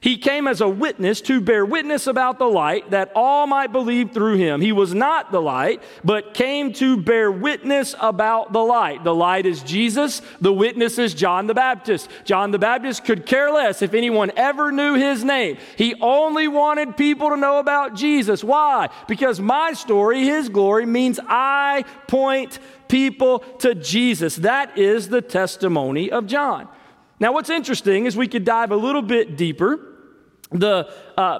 He 0.00 0.18
came 0.18 0.46
as 0.46 0.60
a 0.60 0.68
witness 0.68 1.20
to 1.22 1.40
bear 1.40 1.64
witness 1.64 2.06
about 2.06 2.38
the 2.38 2.46
light 2.46 2.90
that 2.90 3.10
all 3.14 3.46
might 3.46 3.72
believe 3.72 4.12
through 4.12 4.36
him. 4.36 4.60
He 4.60 4.70
was 4.70 4.94
not 4.94 5.32
the 5.32 5.40
light, 5.42 5.82
but 6.04 6.32
came 6.32 6.72
to 6.74 6.96
bear 6.96 7.28
witness 7.28 7.94
about 8.00 8.52
the 8.52 8.60
light. 8.60 9.02
The 9.02 9.14
light 9.14 9.46
is 9.46 9.62
Jesus, 9.62 10.22
the 10.40 10.52
witness 10.52 10.98
is 10.98 11.14
John 11.14 11.46
the 11.46 11.54
Baptist. 11.54 12.08
John 12.24 12.50
the 12.50 12.58
Baptist 12.58 13.04
could 13.04 13.26
care 13.26 13.50
less 13.50 13.82
if 13.82 13.94
anyone 13.94 14.30
ever 14.36 14.70
knew 14.70 14.94
his 14.94 15.24
name. 15.24 15.56
He 15.76 15.94
only 16.00 16.46
wanted 16.46 16.96
people 16.96 17.30
to 17.30 17.36
know 17.36 17.58
about 17.58 17.94
Jesus. 17.94 18.44
Why? 18.44 18.90
Because 19.08 19.40
my 19.40 19.72
story, 19.72 20.24
his 20.24 20.48
glory, 20.48 20.86
means 20.86 21.18
I 21.26 21.84
point 22.06 22.60
people 22.88 23.40
to 23.60 23.74
Jesus. 23.74 24.36
That 24.36 24.78
is 24.78 25.08
the 25.08 25.22
testimony 25.22 26.10
of 26.10 26.26
John. 26.26 26.68
Now, 27.18 27.32
what's 27.32 27.50
interesting 27.50 28.06
is 28.06 28.16
we 28.16 28.28
could 28.28 28.44
dive 28.44 28.72
a 28.72 28.76
little 28.76 29.02
bit 29.02 29.36
deeper. 29.36 29.80
The 30.50 30.92
uh, 31.16 31.38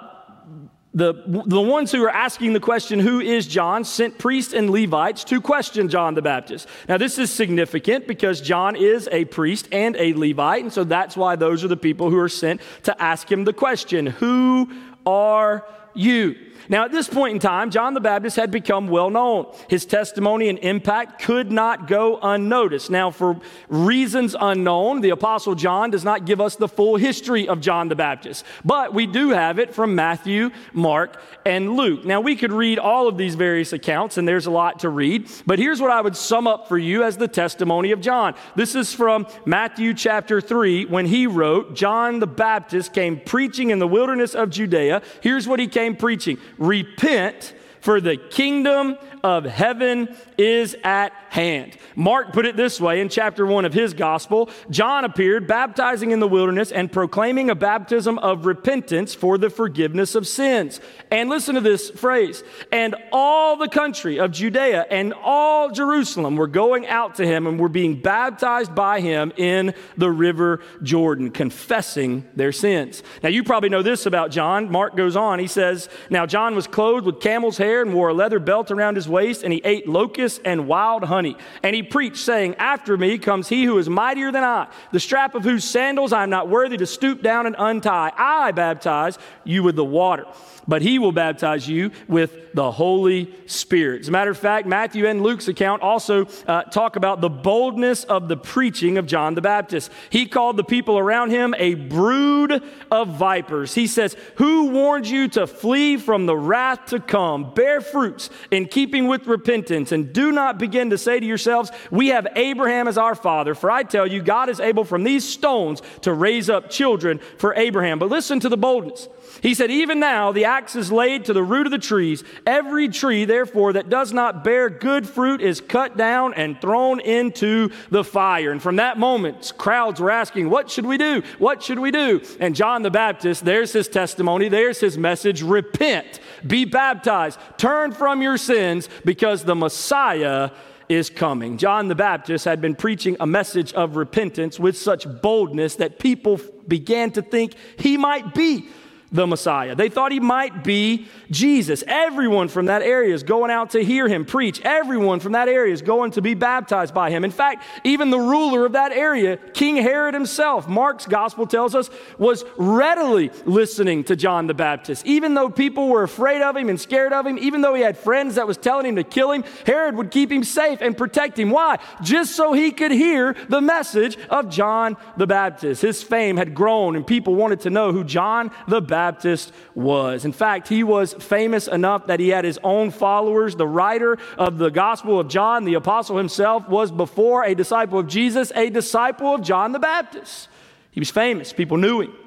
the, 0.96 1.12
the 1.26 1.60
ones 1.60 1.92
who 1.92 2.02
are 2.04 2.10
asking 2.10 2.54
the 2.54 2.60
question, 2.60 2.98
Who 2.98 3.20
is 3.20 3.46
John? 3.46 3.84
sent 3.84 4.16
priests 4.16 4.54
and 4.54 4.70
Levites 4.70 5.24
to 5.24 5.42
question 5.42 5.90
John 5.90 6.14
the 6.14 6.22
Baptist. 6.22 6.66
Now, 6.88 6.96
this 6.96 7.18
is 7.18 7.30
significant 7.30 8.08
because 8.08 8.40
John 8.40 8.74
is 8.76 9.06
a 9.12 9.26
priest 9.26 9.68
and 9.72 9.94
a 9.96 10.14
Levite, 10.14 10.62
and 10.62 10.72
so 10.72 10.84
that's 10.84 11.14
why 11.14 11.36
those 11.36 11.62
are 11.62 11.68
the 11.68 11.76
people 11.76 12.08
who 12.08 12.16
are 12.18 12.30
sent 12.30 12.62
to 12.84 13.00
ask 13.00 13.30
him 13.30 13.44
the 13.44 13.52
question, 13.52 14.06
Who 14.06 14.72
are 15.04 15.66
you? 15.92 16.34
Now, 16.68 16.84
at 16.84 16.92
this 16.92 17.08
point 17.08 17.34
in 17.34 17.40
time, 17.40 17.70
John 17.70 17.94
the 17.94 18.00
Baptist 18.00 18.36
had 18.36 18.50
become 18.50 18.88
well 18.88 19.10
known. 19.10 19.46
His 19.68 19.86
testimony 19.86 20.48
and 20.48 20.58
impact 20.58 21.22
could 21.22 21.52
not 21.52 21.86
go 21.86 22.18
unnoticed. 22.20 22.90
Now, 22.90 23.10
for 23.10 23.38
reasons 23.68 24.34
unknown, 24.38 25.00
the 25.00 25.10
Apostle 25.10 25.54
John 25.54 25.90
does 25.90 26.04
not 26.04 26.24
give 26.24 26.40
us 26.40 26.56
the 26.56 26.68
full 26.68 26.96
history 26.96 27.48
of 27.48 27.60
John 27.60 27.88
the 27.88 27.94
Baptist, 27.94 28.44
but 28.64 28.94
we 28.94 29.06
do 29.06 29.30
have 29.30 29.58
it 29.58 29.74
from 29.74 29.94
Matthew, 29.94 30.50
Mark, 30.72 31.20
and 31.44 31.76
Luke. 31.76 32.04
Now, 32.04 32.20
we 32.20 32.36
could 32.36 32.52
read 32.52 32.78
all 32.78 33.08
of 33.08 33.16
these 33.16 33.34
various 33.34 33.72
accounts, 33.72 34.18
and 34.18 34.26
there's 34.26 34.46
a 34.46 34.50
lot 34.50 34.80
to 34.80 34.88
read, 34.88 35.30
but 35.46 35.58
here's 35.58 35.80
what 35.80 35.90
I 35.90 36.00
would 36.00 36.16
sum 36.16 36.46
up 36.46 36.68
for 36.68 36.78
you 36.78 37.04
as 37.04 37.16
the 37.16 37.28
testimony 37.28 37.92
of 37.92 38.00
John. 38.00 38.34
This 38.54 38.74
is 38.74 38.92
from 38.92 39.26
Matthew 39.44 39.94
chapter 39.94 40.40
3 40.40 40.86
when 40.86 41.06
he 41.06 41.26
wrote, 41.26 41.74
John 41.74 42.18
the 42.18 42.26
Baptist 42.26 42.92
came 42.92 43.20
preaching 43.20 43.70
in 43.70 43.78
the 43.78 43.88
wilderness 43.88 44.34
of 44.34 44.50
Judea. 44.50 45.02
Here's 45.20 45.46
what 45.46 45.60
he 45.60 45.68
came 45.68 45.96
preaching 45.96 46.38
repent, 46.58 47.54
for 47.86 48.00
the 48.00 48.16
kingdom 48.16 48.98
of 49.22 49.44
heaven 49.44 50.08
is 50.36 50.76
at 50.82 51.12
hand. 51.28 51.76
Mark 51.94 52.32
put 52.32 52.44
it 52.44 52.56
this 52.56 52.80
way 52.80 53.00
in 53.00 53.08
chapter 53.08 53.46
1 53.46 53.64
of 53.64 53.72
his 53.72 53.94
gospel 53.94 54.50
John 54.70 55.04
appeared 55.04 55.46
baptizing 55.46 56.10
in 56.10 56.18
the 56.18 56.26
wilderness 56.26 56.72
and 56.72 56.90
proclaiming 56.90 57.48
a 57.48 57.54
baptism 57.54 58.18
of 58.18 58.44
repentance 58.44 59.14
for 59.14 59.38
the 59.38 59.50
forgiveness 59.50 60.16
of 60.16 60.26
sins. 60.26 60.80
And 61.12 61.30
listen 61.30 61.54
to 61.54 61.60
this 61.60 61.90
phrase 61.90 62.42
and 62.72 62.96
all 63.12 63.56
the 63.56 63.68
country 63.68 64.18
of 64.18 64.32
Judea 64.32 64.86
and 64.90 65.14
all 65.22 65.70
Jerusalem 65.70 66.34
were 66.34 66.48
going 66.48 66.88
out 66.88 67.14
to 67.16 67.26
him 67.26 67.46
and 67.46 67.60
were 67.60 67.68
being 67.68 68.00
baptized 68.00 68.74
by 68.74 69.00
him 69.00 69.32
in 69.36 69.74
the 69.96 70.10
river 70.10 70.60
Jordan, 70.82 71.30
confessing 71.30 72.28
their 72.34 72.50
sins. 72.50 73.04
Now, 73.22 73.28
you 73.28 73.44
probably 73.44 73.68
know 73.68 73.82
this 73.82 74.06
about 74.06 74.32
John. 74.32 74.72
Mark 74.72 74.96
goes 74.96 75.14
on, 75.14 75.38
he 75.38 75.46
says, 75.46 75.88
Now 76.10 76.26
John 76.26 76.56
was 76.56 76.66
clothed 76.66 77.06
with 77.06 77.20
camel's 77.20 77.58
hair 77.58 77.75
and 77.82 77.94
wore 77.94 78.08
a 78.08 78.14
leather 78.14 78.38
belt 78.38 78.70
around 78.70 78.96
his 78.96 79.08
waist, 79.08 79.42
and 79.42 79.52
he 79.52 79.60
ate 79.64 79.88
locusts 79.88 80.40
and 80.44 80.66
wild 80.66 81.04
honey. 81.04 81.36
And 81.62 81.74
he 81.74 81.82
preached, 81.82 82.18
saying, 82.18 82.54
After 82.56 82.96
me 82.96 83.18
comes 83.18 83.48
he 83.48 83.64
who 83.64 83.78
is 83.78 83.88
mightier 83.88 84.32
than 84.32 84.44
I, 84.44 84.68
the 84.92 85.00
strap 85.00 85.34
of 85.34 85.44
whose 85.44 85.64
sandals 85.64 86.12
I 86.12 86.22
am 86.22 86.30
not 86.30 86.48
worthy 86.48 86.76
to 86.76 86.86
stoop 86.86 87.22
down 87.22 87.46
and 87.46 87.56
untie. 87.58 88.12
I 88.16 88.52
baptize 88.52 89.18
you 89.44 89.62
with 89.62 89.76
the 89.76 89.84
water 89.84 90.26
but 90.68 90.82
he 90.82 90.98
will 90.98 91.12
baptize 91.12 91.68
you 91.68 91.90
with 92.08 92.54
the 92.54 92.70
Holy 92.70 93.32
Spirit. 93.46 94.00
As 94.00 94.08
a 94.08 94.10
matter 94.10 94.30
of 94.30 94.38
fact, 94.38 94.66
Matthew 94.66 95.06
and 95.06 95.22
Luke's 95.22 95.46
account 95.46 95.82
also 95.82 96.26
uh, 96.46 96.62
talk 96.64 96.96
about 96.96 97.20
the 97.20 97.28
boldness 97.28 98.04
of 98.04 98.28
the 98.28 98.36
preaching 98.36 98.96
of 98.96 99.06
John 99.06 99.34
the 99.34 99.42
Baptist. 99.42 99.92
He 100.08 100.26
called 100.26 100.56
the 100.56 100.64
people 100.64 100.98
around 100.98 101.30
him 101.30 101.54
a 101.58 101.74
brood 101.74 102.62
of 102.90 103.08
vipers. 103.16 103.74
He 103.74 103.86
says, 103.86 104.16
Who 104.36 104.70
warned 104.70 105.06
you 105.06 105.28
to 105.28 105.46
flee 105.46 105.98
from 105.98 106.24
the 106.26 106.36
wrath 106.36 106.86
to 106.86 107.00
come? 107.00 107.52
Bear 107.52 107.80
fruits 107.82 108.30
in 108.50 108.66
keeping 108.66 109.06
with 109.06 109.26
repentance, 109.26 109.92
and 109.92 110.12
do 110.12 110.32
not 110.32 110.58
begin 110.58 110.90
to 110.90 110.98
say 110.98 111.20
to 111.20 111.26
yourselves, 111.26 111.70
We 111.90 112.08
have 112.08 112.26
Abraham 112.36 112.88
as 112.88 112.96
our 112.96 113.14
father. 113.14 113.54
For 113.54 113.70
I 113.70 113.82
tell 113.82 114.06
you, 114.06 114.22
God 114.22 114.48
is 114.48 114.60
able 114.60 114.84
from 114.84 115.04
these 115.04 115.28
stones 115.28 115.82
to 116.00 116.12
raise 116.12 116.48
up 116.48 116.70
children 116.70 117.20
for 117.36 117.54
Abraham. 117.54 117.98
But 117.98 118.08
listen 118.08 118.40
to 118.40 118.48
the 118.48 118.56
boldness. 118.56 119.08
He 119.42 119.54
said, 119.54 119.70
Even 119.70 120.00
now 120.00 120.32
the 120.32 120.46
axe 120.56 120.74
is 120.74 120.90
laid 120.90 121.26
to 121.26 121.34
the 121.34 121.42
root 121.42 121.66
of 121.66 121.70
the 121.70 121.78
trees. 121.78 122.24
Every 122.46 122.88
tree, 122.88 123.26
therefore, 123.26 123.74
that 123.74 123.90
does 123.90 124.12
not 124.12 124.42
bear 124.42 124.70
good 124.70 125.06
fruit 125.06 125.42
is 125.42 125.60
cut 125.60 125.98
down 125.98 126.32
and 126.32 126.58
thrown 126.60 126.98
into 127.00 127.70
the 127.90 128.02
fire. 128.02 128.52
And 128.52 128.62
from 128.62 128.76
that 128.76 128.98
moment, 128.98 129.52
crowds 129.58 130.00
were 130.00 130.10
asking, 130.10 130.48
What 130.48 130.70
should 130.70 130.86
we 130.86 130.96
do? 130.96 131.22
What 131.38 131.62
should 131.62 131.78
we 131.78 131.90
do? 131.90 132.22
And 132.40 132.56
John 132.56 132.82
the 132.82 132.90
Baptist, 132.90 133.44
there's 133.44 133.72
his 133.72 133.88
testimony, 133.88 134.48
there's 134.48 134.80
his 134.80 134.96
message 134.96 135.42
repent, 135.42 136.20
be 136.46 136.64
baptized, 136.64 137.38
turn 137.58 137.92
from 137.92 138.22
your 138.22 138.38
sins 138.38 138.88
because 139.04 139.44
the 139.44 139.54
Messiah 139.54 140.50
is 140.88 141.10
coming. 141.10 141.58
John 141.58 141.88
the 141.88 141.94
Baptist 141.94 142.46
had 142.46 142.62
been 142.62 142.76
preaching 142.76 143.16
a 143.20 143.26
message 143.26 143.74
of 143.74 143.96
repentance 143.96 144.58
with 144.58 144.78
such 144.78 145.06
boldness 145.20 145.76
that 145.76 145.98
people 145.98 146.40
began 146.66 147.10
to 147.12 147.22
think 147.22 147.54
he 147.76 147.98
might 147.98 148.32
be 148.32 148.68
the 149.12 149.26
Messiah. 149.26 149.74
They 149.74 149.88
thought 149.88 150.10
he 150.10 150.20
might 150.20 150.64
be 150.64 151.06
Jesus. 151.30 151.84
Everyone 151.86 152.48
from 152.48 152.66
that 152.66 152.82
area 152.82 153.14
is 153.14 153.22
going 153.22 153.50
out 153.50 153.70
to 153.70 153.84
hear 153.84 154.08
him 154.08 154.24
preach. 154.24 154.60
Everyone 154.62 155.20
from 155.20 155.32
that 155.32 155.48
area 155.48 155.72
is 155.72 155.82
going 155.82 156.10
to 156.12 156.22
be 156.22 156.34
baptized 156.34 156.92
by 156.92 157.10
him. 157.10 157.24
In 157.24 157.30
fact, 157.30 157.62
even 157.84 158.10
the 158.10 158.18
ruler 158.18 158.66
of 158.66 158.72
that 158.72 158.92
area, 158.92 159.36
King 159.54 159.76
Herod 159.76 160.14
himself, 160.14 160.68
Mark's 160.68 161.06
gospel 161.06 161.46
tells 161.46 161.74
us, 161.74 161.88
was 162.18 162.44
readily 162.56 163.30
listening 163.44 164.02
to 164.04 164.16
John 164.16 164.48
the 164.48 164.54
Baptist. 164.54 165.06
Even 165.06 165.34
though 165.34 165.50
people 165.50 165.88
were 165.88 166.02
afraid 166.02 166.42
of 166.42 166.56
him 166.56 166.68
and 166.68 166.80
scared 166.80 167.12
of 167.12 167.26
him, 167.26 167.38
even 167.38 167.60
though 167.60 167.74
he 167.74 167.82
had 167.82 167.96
friends 167.96 168.34
that 168.34 168.46
was 168.46 168.56
telling 168.56 168.86
him 168.86 168.96
to 168.96 169.04
kill 169.04 169.30
him, 169.30 169.44
Herod 169.64 169.96
would 169.96 170.10
keep 170.10 170.32
him 170.32 170.42
safe 170.42 170.80
and 170.80 170.96
protect 170.96 171.38
him. 171.38 171.50
Why? 171.50 171.78
Just 172.02 172.34
so 172.34 172.52
he 172.52 172.72
could 172.72 172.90
hear 172.90 173.36
the 173.48 173.60
message 173.60 174.18
of 174.30 174.50
John 174.50 174.96
the 175.16 175.26
Baptist. 175.26 175.82
His 175.82 176.02
fame 176.02 176.36
had 176.36 176.54
grown 176.54 176.96
and 176.96 177.06
people 177.06 177.36
wanted 177.36 177.60
to 177.60 177.70
know 177.70 177.92
who 177.92 178.02
John 178.02 178.50
the 178.66 178.80
Baptist 178.80 178.95
Baptist 178.96 179.52
was. 179.74 180.24
In 180.24 180.32
fact, 180.32 180.68
he 180.68 180.82
was 180.82 181.12
famous 181.12 181.68
enough 181.68 182.06
that 182.06 182.18
he 182.18 182.30
had 182.30 182.46
his 182.46 182.58
own 182.64 182.90
followers. 182.90 183.54
The 183.54 183.66
writer 183.66 184.16
of 184.38 184.56
the 184.56 184.70
Gospel 184.70 185.20
of 185.20 185.28
John, 185.28 185.64
the 185.64 185.74
apostle 185.74 186.16
himself, 186.16 186.66
was 186.66 186.90
before 186.90 187.44
a 187.44 187.54
disciple 187.54 187.98
of 187.98 188.06
Jesus, 188.06 188.52
a 188.54 188.70
disciple 188.70 189.34
of 189.34 189.42
John 189.42 189.72
the 189.72 189.78
Baptist. 189.78 190.48
He 190.90 191.00
was 191.00 191.10
famous, 191.10 191.52
people 191.52 191.76
knew 191.76 192.00
him. 192.00 192.25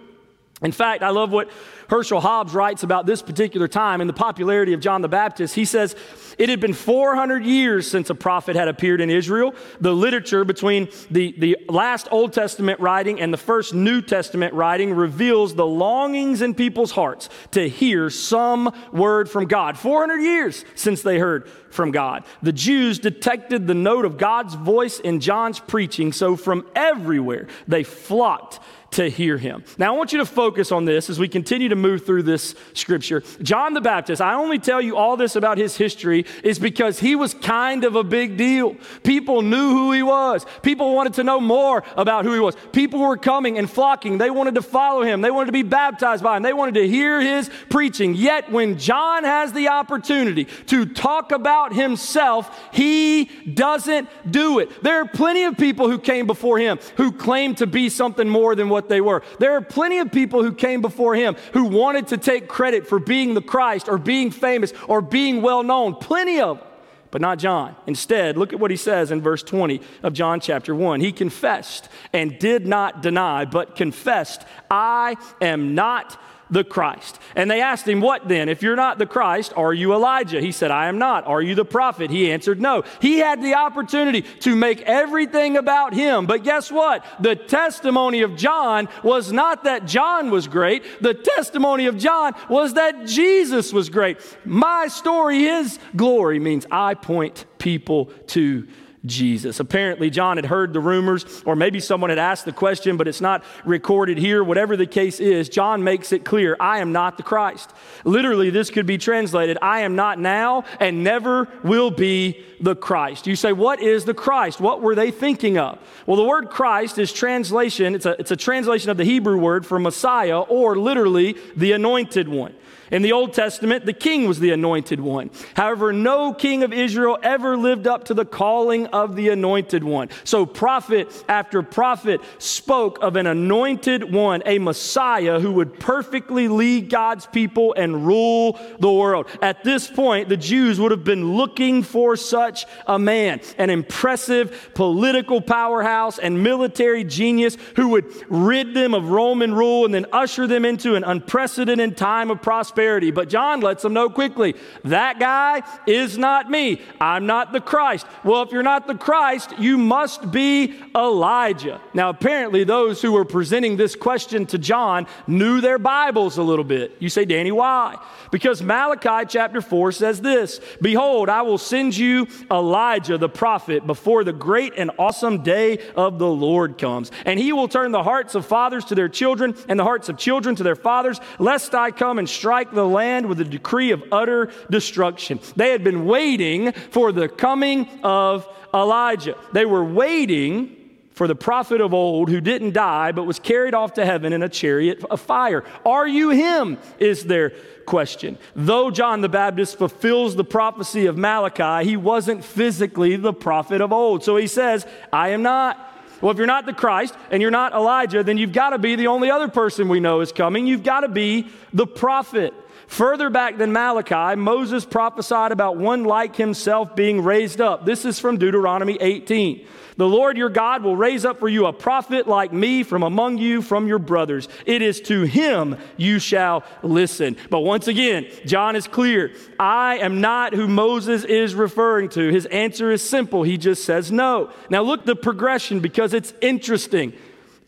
In 0.61 0.73
fact, 0.73 1.03
I 1.03 1.09
love 1.09 1.31
what 1.31 1.49
Herschel 1.89 2.19
Hobbs 2.19 2.53
writes 2.53 2.83
about 2.83 3.05
this 3.05 3.21
particular 3.21 3.69
time 3.69 4.01
and 4.01 4.09
the 4.09 4.13
popularity 4.13 4.73
of 4.73 4.81
John 4.81 5.01
the 5.01 5.07
Baptist. 5.07 5.55
He 5.55 5.63
says, 5.63 5.95
It 6.37 6.49
had 6.49 6.59
been 6.59 6.73
400 6.73 7.45
years 7.45 7.89
since 7.89 8.09
a 8.09 8.15
prophet 8.15 8.57
had 8.57 8.67
appeared 8.67 8.99
in 8.99 9.09
Israel. 9.09 9.55
The 9.79 9.93
literature 9.93 10.43
between 10.43 10.89
the, 11.09 11.33
the 11.37 11.57
last 11.69 12.09
Old 12.11 12.33
Testament 12.33 12.81
writing 12.81 13.21
and 13.21 13.33
the 13.33 13.37
first 13.37 13.73
New 13.73 14.01
Testament 14.01 14.53
writing 14.53 14.93
reveals 14.93 15.55
the 15.55 15.65
longings 15.65 16.41
in 16.41 16.53
people's 16.53 16.91
hearts 16.91 17.29
to 17.51 17.69
hear 17.69 18.09
some 18.09 18.73
word 18.91 19.29
from 19.29 19.45
God. 19.45 19.77
400 19.77 20.17
years 20.17 20.65
since 20.75 21.03
they 21.03 21.19
heard 21.19 21.47
from 21.69 21.91
God. 21.91 22.25
The 22.41 22.51
Jews 22.51 22.99
detected 22.99 23.65
the 23.65 23.73
note 23.73 24.03
of 24.03 24.17
God's 24.17 24.55
voice 24.55 24.99
in 24.99 25.21
John's 25.21 25.59
preaching, 25.59 26.11
so 26.11 26.35
from 26.35 26.67
everywhere 26.75 27.47
they 27.67 27.83
flocked 27.83 28.59
to 28.91 29.10
hear 29.10 29.38
him. 29.38 29.63
Now, 29.77 29.93
I 29.93 29.98
want 29.98 30.12
you 30.12 30.19
to 30.19 30.25
focus 30.25 30.72
on 30.72 30.86
this 30.86 31.10
as 31.10 31.19
we 31.19 31.27
continue 31.27 31.69
to 31.69 31.75
move 31.75 32.05
through 32.05 32.24
this 32.24 32.55
scripture. 32.74 33.24
John 33.41 33.74
the 33.74 33.81
Baptist, 33.81 34.22
I 34.22 34.36
only 34.36 34.60
tell 34.60 34.81
you 34.81 34.98
all 34.98 35.17
this 35.17 35.36
about 35.36 35.58
his 35.58 35.77
history 35.77 36.25
is 36.43 36.60
because 36.60 37.00
he 37.00 37.15
was 37.15 37.34
kind 37.34 37.84
of 37.84 37.96
a 37.96 38.03
big 38.03 38.38
deal. 38.38 38.75
People 39.03 39.41
knew 39.41 39.69
who 39.69 39.91
he 39.91 40.03
was, 40.03 40.46
people 40.62 40.96
wanted 40.96 41.13
to 41.15 41.24
know 41.24 41.39
more 41.39 41.84
about 41.96 42.25
who 42.25 42.34
he 42.34 42.39
was. 42.39 42.55
People 42.72 43.00
were 43.00 43.17
coming 43.17 43.58
and 43.58 43.69
flocking. 43.69 44.17
They 44.17 44.29
wanted 44.29 44.55
to 44.55 44.62
follow 44.62 45.03
him, 45.03 45.22
they 45.22 45.31
wanted 45.31 45.48
to 45.48 45.51
be 45.51 45.63
baptized 45.63 46.24
by 46.24 46.38
him, 46.38 46.43
they 46.43 46.53
wanted 46.53 46.75
to 46.75 46.88
hear 46.88 47.22
his 47.22 47.50
preaching. 47.69 48.15
Yet, 48.15 48.51
when 48.51 48.77
John 48.77 49.24
has 49.24 49.53
the 49.53 49.69
opportunity 49.69 50.46
to 50.67 50.86
talk 50.86 51.31
about 51.31 51.74
himself, 51.74 52.69
he 52.74 53.25
doesn't 53.25 54.10
do 54.29 54.60
it. 54.60 54.84
There 54.84 55.01
are 55.01 55.08
plenty 55.08 55.43
of 55.43 55.58
people 55.58 55.89
who 55.89 56.00
came 56.00 56.27
before 56.27 56.60
him 56.60 56.79
who 56.98 57.12
claimed 57.12 57.58
to 57.58 57.67
be 57.67 57.89
something 57.89 58.27
more 58.27 58.55
than 58.55 58.69
what 58.79 58.88
they 58.88 59.01
were. 59.01 59.21
There 59.39 59.57
are 59.57 59.62
plenty 59.62 60.00
of 60.00 60.09
people 60.09 60.41
who 60.41 60.53
came 60.53 60.81
before 60.81 61.13
him 61.13 61.36
who 61.51 61.65
wanted 61.65 62.07
to 62.07 62.17
take 62.17 62.48
credit 62.48 62.88
for 62.88 62.98
being 62.98 63.33
the 63.33 63.41
Christ 63.41 63.89
or 63.89 63.98
being 63.98 64.31
famous 64.31 64.71
or 64.88 65.01
being 65.01 65.41
well 65.41 65.63
known. 65.63 65.95
Plenty 65.95 66.39
of 66.39 66.59
them. 66.59 66.67
but 67.12 67.19
not 67.19 67.39
John. 67.39 67.75
Instead, 67.88 68.38
look 68.38 68.53
at 68.53 68.59
what 68.59 68.71
he 68.71 68.77
says 68.77 69.12
in 69.12 69.21
verse 69.21 69.43
20 69.43 69.81
of 70.03 70.13
John 70.13 70.39
chapter 70.39 70.74
1. 70.74 71.01
He 71.01 71.12
confessed 71.12 71.89
and 72.13 72.39
did 72.39 72.65
not 72.65 73.01
deny, 73.01 73.43
but 73.43 73.75
confessed, 73.75 74.45
I 74.71 75.17
am 75.41 75.75
not 75.75 76.17
the 76.49 76.63
Christ. 76.63 77.19
And 77.35 77.49
they 77.49 77.61
asked 77.61 77.87
him, 77.87 78.01
What 78.01 78.27
then? 78.27 78.49
If 78.49 78.61
you're 78.61 78.75
not 78.75 78.97
the 78.97 79.05
Christ, 79.05 79.53
are 79.55 79.73
you 79.73 79.93
Elijah? 79.93 80.41
He 80.41 80.51
said, 80.51 80.71
I 80.71 80.87
am 80.87 80.97
not. 80.97 81.25
Are 81.27 81.41
you 81.41 81.55
the 81.55 81.65
prophet? 81.65 82.09
He 82.09 82.31
answered, 82.31 82.59
No. 82.59 82.83
He 83.01 83.19
had 83.19 83.41
the 83.41 83.55
opportunity 83.55 84.21
to 84.21 84.55
make 84.55 84.81
everything 84.81 85.57
about 85.57 85.93
him. 85.93 86.25
But 86.25 86.43
guess 86.43 86.71
what? 86.71 87.05
The 87.19 87.35
testimony 87.35 88.21
of 88.21 88.35
John 88.35 88.89
was 89.03 89.31
not 89.31 89.63
that 89.65 89.85
John 89.85 90.31
was 90.31 90.47
great. 90.47 90.83
The 91.01 91.13
testimony 91.13 91.85
of 91.85 91.97
John 91.97 92.33
was 92.49 92.73
that 92.73 93.05
Jesus 93.05 93.71
was 93.71 93.89
great. 93.89 94.19
My 94.45 94.87
story, 94.87 95.39
his 95.39 95.79
glory, 95.95 96.39
means 96.39 96.65
I 96.71 96.93
point 96.93 97.45
people 97.57 98.05
to 98.27 98.67
Jesus. 99.05 99.59
Apparently, 99.59 100.09
John 100.09 100.37
had 100.37 100.45
heard 100.45 100.73
the 100.73 100.79
rumors, 100.79 101.43
or 101.45 101.55
maybe 101.55 101.79
someone 101.79 102.09
had 102.09 102.19
asked 102.19 102.45
the 102.45 102.51
question, 102.51 102.97
but 102.97 103.07
it's 103.07 103.21
not 103.21 103.43
recorded 103.63 104.17
here. 104.17 104.43
Whatever 104.43 104.75
the 104.75 104.85
case 104.85 105.19
is, 105.19 105.49
John 105.49 105.83
makes 105.83 106.11
it 106.11 106.25
clear 106.25 106.57
I 106.59 106.79
am 106.79 106.91
not 106.91 107.17
the 107.17 107.23
Christ. 107.23 107.71
Literally, 108.03 108.49
this 108.49 108.69
could 108.69 108.85
be 108.85 108.97
translated 108.97 109.57
I 109.61 109.81
am 109.81 109.95
not 109.95 110.19
now 110.19 110.65
and 110.79 111.03
never 111.03 111.47
will 111.63 111.91
be 111.91 112.45
the 112.59 112.75
Christ. 112.75 113.27
You 113.27 113.35
say, 113.35 113.53
What 113.53 113.81
is 113.81 114.05
the 114.05 114.13
Christ? 114.13 114.59
What 114.59 114.81
were 114.81 114.95
they 114.95 115.11
thinking 115.11 115.57
of? 115.57 115.79
Well, 116.05 116.17
the 116.17 116.23
word 116.23 116.49
Christ 116.49 116.97
is 116.97 117.13
translation, 117.13 117.95
it's 117.95 118.05
a, 118.05 118.19
it's 118.19 118.31
a 118.31 118.35
translation 118.35 118.89
of 118.89 118.97
the 118.97 119.05
Hebrew 119.05 119.37
word 119.37 119.65
for 119.65 119.79
Messiah, 119.79 120.41
or 120.41 120.77
literally 120.77 121.37
the 121.55 121.71
anointed 121.71 122.27
one. 122.27 122.53
In 122.91 123.01
the 123.03 123.12
Old 123.12 123.34
Testament, 123.34 123.86
the 123.86 123.93
king 123.93 124.27
was 124.27 124.39
the 124.39 124.51
anointed 124.51 125.00
one. 125.00 125.29
However, 125.55 125.93
no 125.93 126.34
king 126.34 126.63
of 126.63 126.74
Israel 126.74 127.19
ever 127.22 127.55
lived 127.55 127.86
up 127.86 128.05
to 128.05 128.13
the 128.13 128.25
calling 128.25 128.88
of 128.88 129.15
the 129.15 129.29
anointed 129.29 129.84
one. 129.84 130.10
So, 130.24 130.46
prophet 130.46 131.24
after 131.27 131.62
prophet 131.62 132.22
spoke 132.39 132.98
of 133.01 133.15
an 133.15 133.27
anointed 133.27 134.12
one, 134.12 134.41
a 134.46 134.58
Messiah 134.58 135.39
who 135.39 135.51
would 135.53 135.79
perfectly 135.79 136.48
lead 136.48 136.89
God's 136.89 137.27
people 137.27 137.74
and 137.75 138.08
rule 138.08 138.60
the 138.79 138.91
world. 138.91 139.27
At 139.41 139.63
this 139.63 139.88
point, 139.88 140.29
the 140.29 140.38
Jews 140.38 140.79
would 140.79 140.91
have 140.91 141.03
been 141.03 141.34
looking 141.34 141.84
for 141.84 142.15
such 142.15 142.65
a 142.88 142.98
man, 142.98 143.41
an 143.58 143.69
impressive 143.69 144.72
political 144.74 145.41
powerhouse 145.41 146.17
and 146.17 146.41
military 146.43 147.03
genius 147.03 147.55
who 147.75 147.89
would 147.89 148.05
rid 148.29 148.74
them 148.74 148.93
of 148.93 149.10
Roman 149.10 149.53
rule 149.53 149.86
and 149.86 149.93
then 149.93 150.08
usher 150.12 150.48
them 150.48 150.65
into 150.65 150.96
an 150.96 151.03
unprecedented 151.03 151.96
time 151.96 152.31
of 152.31 152.41
prosperity 152.41 152.78
prosperity. 152.79 153.12
But 153.12 153.27
John 153.27 153.59
lets 153.59 153.83
them 153.83 153.93
know 153.93 154.09
quickly 154.09 154.55
that 154.86 155.19
guy 155.19 155.63
is 155.86 156.17
not 156.17 156.50
me. 156.50 156.81
I'm 157.01 157.25
not 157.25 157.51
the 157.51 157.59
Christ. 157.59 158.05
Well, 158.24 158.41
if 158.43 158.51
you're 158.51 158.63
not 158.63 158.88
the 158.88 158.95
Christ, 158.95 159.53
you 159.59 159.77
must 159.77 160.31
be 160.31 160.79
Elijah. 160.95 161.81
Now, 161.93 162.09
apparently, 162.09 162.63
those 162.63 163.01
who 163.01 163.12
were 163.12 163.25
presenting 163.25 163.75
this 163.75 163.95
question 163.95 164.45
to 164.48 164.57
John 164.57 165.07
knew 165.27 165.59
their 165.59 165.77
Bibles 165.77 166.38
a 166.38 166.43
little 166.43 166.63
bit. 166.63 166.95
You 167.00 167.09
say, 167.09 167.25
Danny, 167.25 167.51
why? 167.51 167.98
Because 168.31 168.62
Malachi 168.62 169.25
chapter 169.27 169.59
4 169.62 169.91
says 169.91 170.21
this 170.21 170.62
Behold, 170.81 171.27
I 171.27 171.41
will 171.41 171.57
send 171.57 171.98
you 171.98 172.27
Elijah 172.50 173.17
the 173.17 173.29
prophet 173.29 173.86
before 173.86 174.24
the 174.24 174.33
great 174.33 174.74
and 174.77 174.91
awesome 174.98 175.43
day 175.43 175.79
of 175.95 176.17
the 176.17 176.29
Lord 176.29 176.77
comes. 176.77 177.12
And 177.25 177.39
he 177.39 177.51
will 177.51 177.67
turn 177.67 177.91
the 177.91 178.03
hearts 178.03 178.36
of 178.36 178.45
fathers 178.45 178.86
to 178.86 178.95
their 178.95 179.09
children 179.09 179.55
and 179.67 179.77
the 179.77 179.83
hearts 179.83 180.07
of 180.07 180.17
children 180.17 180.55
to 180.55 180.63
their 180.63 180.77
fathers, 180.77 181.19
lest 181.39 181.75
I 181.75 181.91
come 181.91 182.19
and 182.19 182.29
strike 182.29 182.68
strike 182.69 182.75
the 182.75 182.88
land 182.88 183.27
with 183.27 183.39
a 183.41 183.45
decree 183.45 183.91
of 183.91 184.03
utter 184.12 184.51
destruction. 184.69 185.39
They 185.55 185.71
had 185.71 185.84
been 185.84 186.05
waiting 186.05 186.71
for 186.91 187.12
the 187.12 187.27
coming 187.27 187.88
of 188.03 188.47
Elijah. 188.73 189.36
They 189.53 189.65
were 189.65 189.84
waiting 189.84 190.75
for 191.12 191.27
the 191.27 191.36
prophet 191.36 191.82
of 191.82 191.93
old 191.93 192.29
who 192.29 192.39
didn't 192.39 192.73
die 192.73 193.12
but 193.12 193.25
was 193.25 193.39
carried 193.39 193.73
off 193.73 193.93
to 193.93 194.05
heaven 194.05 194.34
in 194.34 194.43
a 194.43 194.49
chariot 194.49 195.03
of 195.10 195.19
fire. 195.19 195.63
Are 195.86 196.08
you 196.08 196.29
him? 196.29 196.77
Is 196.99 197.25
their 197.25 197.51
question. 197.86 198.38
Though 198.55 198.91
John 198.91 199.21
the 199.21 199.29
Baptist 199.29 199.77
fulfills 199.77 200.36
the 200.36 200.43
prophecy 200.43 201.08
of 201.08 201.17
Malachi, 201.17 201.89
he 201.89 201.97
wasn't 201.97 202.45
physically 202.45 203.15
the 203.15 203.34
prophet 203.34 203.82
of 203.82 203.91
old. 203.91 204.23
So 204.23 204.38
he 204.38 204.47
says, 204.47 204.86
I 205.12 205.29
am 205.29 205.41
not. 205.41 205.88
Well, 206.21 206.32
if 206.32 206.38
you're 206.38 206.47
not 206.47 206.65
the 206.65 206.73
Christ 206.73 207.15
and 207.32 207.41
you're 207.41 207.51
not 207.51 207.73
Elijah, 207.73 208.23
then 208.23 208.38
you've 208.38 208.53
got 208.53 208.71
to 208.71 208.77
be 208.77 208.95
the 208.95 209.08
only 209.08 209.32
other 209.32 209.47
person 209.47 209.88
we 209.88 209.99
know 209.99 210.21
is 210.21 210.32
coming. 210.32 210.67
You've 210.67 210.84
got 210.84 211.01
to 211.01 211.08
be 211.08 211.47
the 211.73 211.88
prophet. 211.88 212.53
Further 212.89 213.30
back 213.30 213.60
than 213.60 213.71
Malachi, 213.71 214.36
Moses 214.36 214.84
prophesied 214.84 215.52
about 215.52 215.78
one 215.78 216.06
like 216.06 216.36
himself 216.36 216.95
being 216.95 217.23
raised 217.23 217.62
up. 217.62 217.86
This 217.86 218.04
is 218.04 218.17
from 218.17 218.39
Deuteronomy 218.39 218.97
18. 218.99 219.65
The 219.97 220.08
Lord 220.08 220.38
your 220.38 220.49
God 220.49 220.82
will 220.82 220.95
raise 220.95 221.23
up 221.23 221.39
for 221.39 221.47
you 221.47 221.67
a 221.67 221.73
prophet 221.73 222.28
like 222.28 222.52
me 222.52 222.82
from 222.82 223.04
among 223.04 223.38
you, 223.38 223.62
from 223.62 223.88
your 223.88 223.99
brothers. 223.99 224.49
It 224.65 224.82
is 224.82 225.02
to 225.02 225.21
him 225.21 225.78
you 225.97 226.17
shall 226.17 226.63
listen. 226.82 227.38
But 227.52 227.60
once 227.60 227.88
again, 227.88 228.25
John 228.47 228.75
is 228.75 228.88
clear. 228.88 229.34
I 229.60 229.99
am 229.99 230.19
not 230.19 230.56
who 230.56 230.67
Moses 230.67 231.23
is 231.23 231.54
referring 231.54 232.10
to. 232.10 232.32
His 232.32 232.47
answer 232.47 232.91
is 232.91 233.08
simple. 233.08 233.43
He 233.43 233.60
just 233.60 233.86
says 233.86 234.12
no. 234.12 234.49
Now 234.71 234.82
look 234.82 235.06
the 235.06 235.15
progression 235.15 235.80
because 235.80 236.15
it's 236.15 236.34
interesting. 236.41 237.13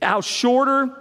How 0.01 0.21
shorter 0.21 0.97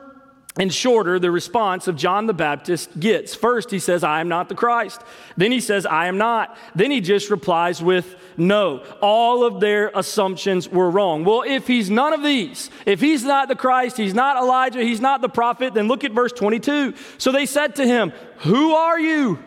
and 0.58 0.72
shorter 0.72 1.18
the 1.18 1.30
response 1.30 1.86
of 1.86 1.94
John 1.96 2.26
the 2.26 2.34
Baptist 2.34 2.98
gets. 2.98 3.34
First, 3.34 3.70
he 3.70 3.78
says, 3.78 4.02
I 4.02 4.20
am 4.20 4.28
not 4.28 4.48
the 4.48 4.54
Christ. 4.54 5.00
Then 5.36 5.52
he 5.52 5.60
says, 5.60 5.86
I 5.86 6.06
am 6.06 6.18
not. 6.18 6.56
Then 6.74 6.90
he 6.90 7.00
just 7.00 7.30
replies 7.30 7.80
with, 7.80 8.16
No. 8.36 8.78
All 9.00 9.44
of 9.44 9.60
their 9.60 9.92
assumptions 9.94 10.68
were 10.68 10.90
wrong. 10.90 11.24
Well, 11.24 11.44
if 11.46 11.68
he's 11.68 11.88
none 11.88 12.12
of 12.12 12.22
these, 12.22 12.68
if 12.84 13.00
he's 13.00 13.24
not 13.24 13.48
the 13.48 13.54
Christ, 13.54 13.96
he's 13.96 14.14
not 14.14 14.36
Elijah, 14.36 14.82
he's 14.82 15.00
not 15.00 15.20
the 15.20 15.28
prophet, 15.28 15.74
then 15.74 15.86
look 15.86 16.02
at 16.02 16.12
verse 16.12 16.32
22. 16.32 16.94
So 17.18 17.30
they 17.30 17.46
said 17.46 17.76
to 17.76 17.86
him, 17.86 18.12
Who 18.38 18.74
are 18.74 18.98
you? 18.98 19.38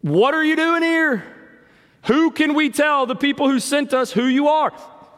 What 0.00 0.34
are 0.34 0.44
you 0.44 0.56
doing 0.56 0.82
here? 0.82 1.24
Who 2.06 2.32
can 2.32 2.54
we 2.54 2.70
tell 2.70 3.06
the 3.06 3.16
people 3.16 3.48
who 3.48 3.60
sent 3.60 3.94
us 3.94 4.12
who 4.12 4.26
you 4.26 4.48
are? 4.48 4.72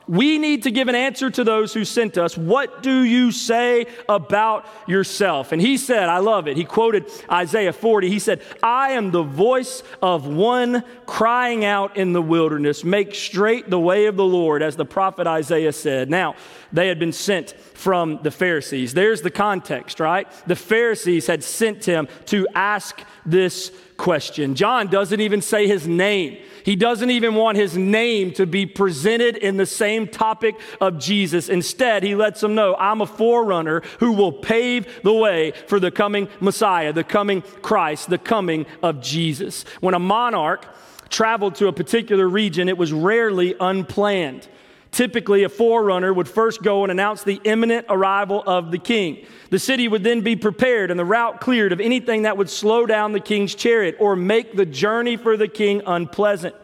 We 0.08 0.38
need 0.38 0.62
to 0.62 0.70
give 0.70 0.86
an 0.86 0.94
answer 0.94 1.30
to 1.30 1.42
those 1.42 1.74
who 1.74 1.84
sent 1.84 2.16
us. 2.16 2.38
What 2.38 2.82
do 2.82 3.02
you 3.02 3.32
say 3.32 3.86
about 4.08 4.66
yourself? 4.86 5.50
And 5.50 5.60
he 5.60 5.76
said, 5.76 6.08
I 6.08 6.18
love 6.18 6.46
it. 6.46 6.56
He 6.56 6.64
quoted 6.64 7.10
Isaiah 7.30 7.72
40. 7.72 8.08
He 8.08 8.20
said, 8.20 8.40
I 8.62 8.90
am 8.90 9.10
the 9.10 9.24
voice 9.24 9.82
of 10.00 10.26
one 10.28 10.84
crying 11.06 11.64
out 11.64 11.96
in 11.96 12.12
the 12.12 12.22
wilderness, 12.22 12.84
make 12.84 13.16
straight 13.16 13.68
the 13.68 13.80
way 13.80 14.06
of 14.06 14.16
the 14.16 14.24
Lord, 14.24 14.62
as 14.62 14.76
the 14.76 14.84
prophet 14.84 15.26
Isaiah 15.26 15.72
said. 15.72 16.08
Now, 16.08 16.36
they 16.72 16.86
had 16.86 17.00
been 17.00 17.12
sent 17.12 17.52
from 17.74 18.20
the 18.22 18.30
Pharisees. 18.30 18.94
There's 18.94 19.22
the 19.22 19.30
context, 19.30 19.98
right? 19.98 20.28
The 20.46 20.56
Pharisees 20.56 21.26
had 21.26 21.42
sent 21.42 21.84
him 21.84 22.06
to 22.26 22.46
ask 22.54 23.00
this 23.24 23.72
question. 23.96 24.54
John 24.54 24.88
doesn't 24.88 25.20
even 25.20 25.42
say 25.42 25.66
his 25.66 25.86
name. 25.86 26.38
He 26.66 26.74
doesn't 26.74 27.10
even 27.10 27.36
want 27.36 27.56
his 27.56 27.76
name 27.76 28.32
to 28.32 28.44
be 28.44 28.66
presented 28.66 29.36
in 29.36 29.56
the 29.56 29.66
same 29.66 30.08
topic 30.08 30.56
of 30.80 30.98
Jesus. 30.98 31.48
Instead, 31.48 32.02
he 32.02 32.16
lets 32.16 32.40
them 32.40 32.56
know 32.56 32.74
I'm 32.74 33.00
a 33.00 33.06
forerunner 33.06 33.82
who 34.00 34.10
will 34.10 34.32
pave 34.32 35.00
the 35.04 35.12
way 35.12 35.52
for 35.68 35.78
the 35.78 35.92
coming 35.92 36.28
Messiah, 36.40 36.92
the 36.92 37.04
coming 37.04 37.42
Christ, 37.62 38.10
the 38.10 38.18
coming 38.18 38.66
of 38.82 39.00
Jesus. 39.00 39.64
When 39.78 39.94
a 39.94 40.00
monarch 40.00 40.66
traveled 41.08 41.54
to 41.54 41.68
a 41.68 41.72
particular 41.72 42.28
region, 42.28 42.68
it 42.68 42.76
was 42.76 42.92
rarely 42.92 43.54
unplanned. 43.60 44.48
Typically, 44.96 45.42
a 45.42 45.48
forerunner 45.50 46.10
would 46.10 46.26
first 46.26 46.62
go 46.62 46.82
and 46.82 46.90
announce 46.90 47.22
the 47.22 47.38
imminent 47.44 47.84
arrival 47.90 48.42
of 48.46 48.70
the 48.70 48.78
king. 48.78 49.26
The 49.50 49.58
city 49.58 49.88
would 49.88 50.02
then 50.02 50.22
be 50.22 50.36
prepared 50.36 50.90
and 50.90 50.98
the 50.98 51.04
route 51.04 51.38
cleared 51.38 51.72
of 51.72 51.82
anything 51.82 52.22
that 52.22 52.38
would 52.38 52.48
slow 52.48 52.86
down 52.86 53.12
the 53.12 53.20
king's 53.20 53.54
chariot 53.54 53.96
or 54.00 54.16
make 54.16 54.56
the 54.56 54.64
journey 54.64 55.18
for 55.18 55.36
the 55.36 55.48
king 55.48 55.82
unpleasant. 55.84 56.54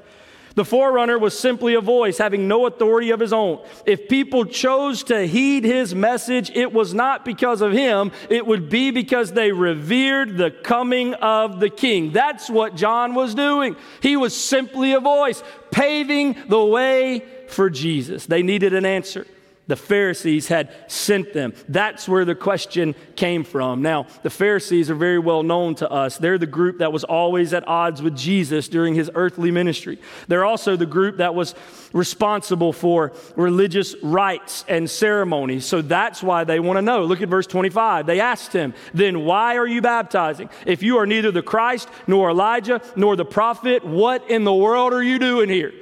The 0.54 0.64
forerunner 0.64 1.18
was 1.18 1.38
simply 1.38 1.74
a 1.74 1.82
voice 1.82 2.16
having 2.16 2.48
no 2.48 2.66
authority 2.66 3.10
of 3.10 3.20
his 3.20 3.34
own. 3.34 3.62
If 3.84 4.08
people 4.08 4.46
chose 4.46 5.02
to 5.04 5.26
heed 5.26 5.64
his 5.64 5.94
message, 5.94 6.50
it 6.54 6.72
was 6.72 6.94
not 6.94 7.26
because 7.26 7.60
of 7.60 7.72
him, 7.72 8.12
it 8.30 8.46
would 8.46 8.70
be 8.70 8.90
because 8.90 9.32
they 9.32 9.52
revered 9.52 10.38
the 10.38 10.50
coming 10.50 11.12
of 11.14 11.60
the 11.60 11.68
king. 11.70 12.12
That's 12.12 12.48
what 12.48 12.76
John 12.76 13.14
was 13.14 13.34
doing. 13.34 13.76
He 14.00 14.16
was 14.16 14.34
simply 14.34 14.94
a 14.94 15.00
voice 15.00 15.42
paving 15.70 16.36
the 16.48 16.64
way 16.64 17.24
for 17.52 17.70
Jesus. 17.70 18.26
They 18.26 18.42
needed 18.42 18.74
an 18.74 18.84
answer. 18.84 19.26
The 19.68 19.76
Pharisees 19.76 20.48
had 20.48 20.74
sent 20.88 21.32
them. 21.32 21.54
That's 21.68 22.08
where 22.08 22.24
the 22.24 22.34
question 22.34 22.96
came 23.14 23.44
from. 23.44 23.80
Now, 23.80 24.06
the 24.24 24.30
Pharisees 24.30 24.90
are 24.90 24.96
very 24.96 25.20
well 25.20 25.44
known 25.44 25.76
to 25.76 25.88
us. 25.88 26.18
They're 26.18 26.36
the 26.36 26.46
group 26.46 26.78
that 26.78 26.92
was 26.92 27.04
always 27.04 27.54
at 27.54 27.66
odds 27.68 28.02
with 28.02 28.16
Jesus 28.16 28.66
during 28.66 28.94
his 28.94 29.08
earthly 29.14 29.52
ministry. 29.52 30.00
They're 30.26 30.44
also 30.44 30.74
the 30.74 30.84
group 30.84 31.18
that 31.18 31.36
was 31.36 31.54
responsible 31.92 32.72
for 32.72 33.12
religious 33.36 33.94
rites 34.02 34.64
and 34.66 34.90
ceremonies. 34.90 35.64
So 35.64 35.80
that's 35.80 36.24
why 36.24 36.42
they 36.42 36.58
want 36.58 36.78
to 36.78 36.82
know. 36.82 37.04
Look 37.04 37.22
at 37.22 37.28
verse 37.28 37.46
25. 37.46 38.04
They 38.04 38.18
asked 38.18 38.52
him, 38.52 38.74
Then 38.92 39.24
why 39.24 39.58
are 39.58 39.66
you 39.66 39.80
baptizing? 39.80 40.50
If 40.66 40.82
you 40.82 40.98
are 40.98 41.06
neither 41.06 41.30
the 41.30 41.42
Christ, 41.42 41.88
nor 42.08 42.30
Elijah, 42.30 42.82
nor 42.96 43.14
the 43.14 43.24
prophet, 43.24 43.84
what 43.84 44.28
in 44.28 44.42
the 44.42 44.54
world 44.54 44.92
are 44.92 45.02
you 45.02 45.20
doing 45.20 45.48
here? 45.48 45.72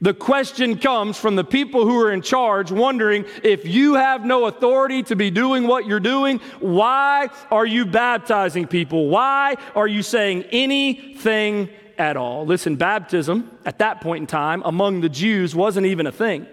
The 0.00 0.14
question 0.14 0.78
comes 0.78 1.18
from 1.18 1.34
the 1.34 1.44
people 1.44 1.84
who 1.84 2.00
are 2.00 2.12
in 2.12 2.22
charge, 2.22 2.70
wondering 2.70 3.24
if 3.42 3.66
you 3.66 3.94
have 3.94 4.24
no 4.24 4.46
authority 4.46 5.02
to 5.04 5.16
be 5.16 5.30
doing 5.30 5.66
what 5.66 5.86
you're 5.86 5.98
doing, 5.98 6.38
why 6.60 7.30
are 7.50 7.66
you 7.66 7.84
baptizing 7.84 8.68
people? 8.68 9.08
Why 9.08 9.56
are 9.74 9.88
you 9.88 10.02
saying 10.04 10.44
anything 10.52 11.68
at 11.98 12.16
all? 12.16 12.46
Listen, 12.46 12.76
baptism 12.76 13.50
at 13.64 13.78
that 13.80 14.00
point 14.00 14.22
in 14.22 14.26
time 14.28 14.62
among 14.64 15.00
the 15.00 15.08
Jews 15.08 15.56
wasn't 15.56 15.86
even 15.86 16.06
a 16.06 16.12
thing. 16.12 16.46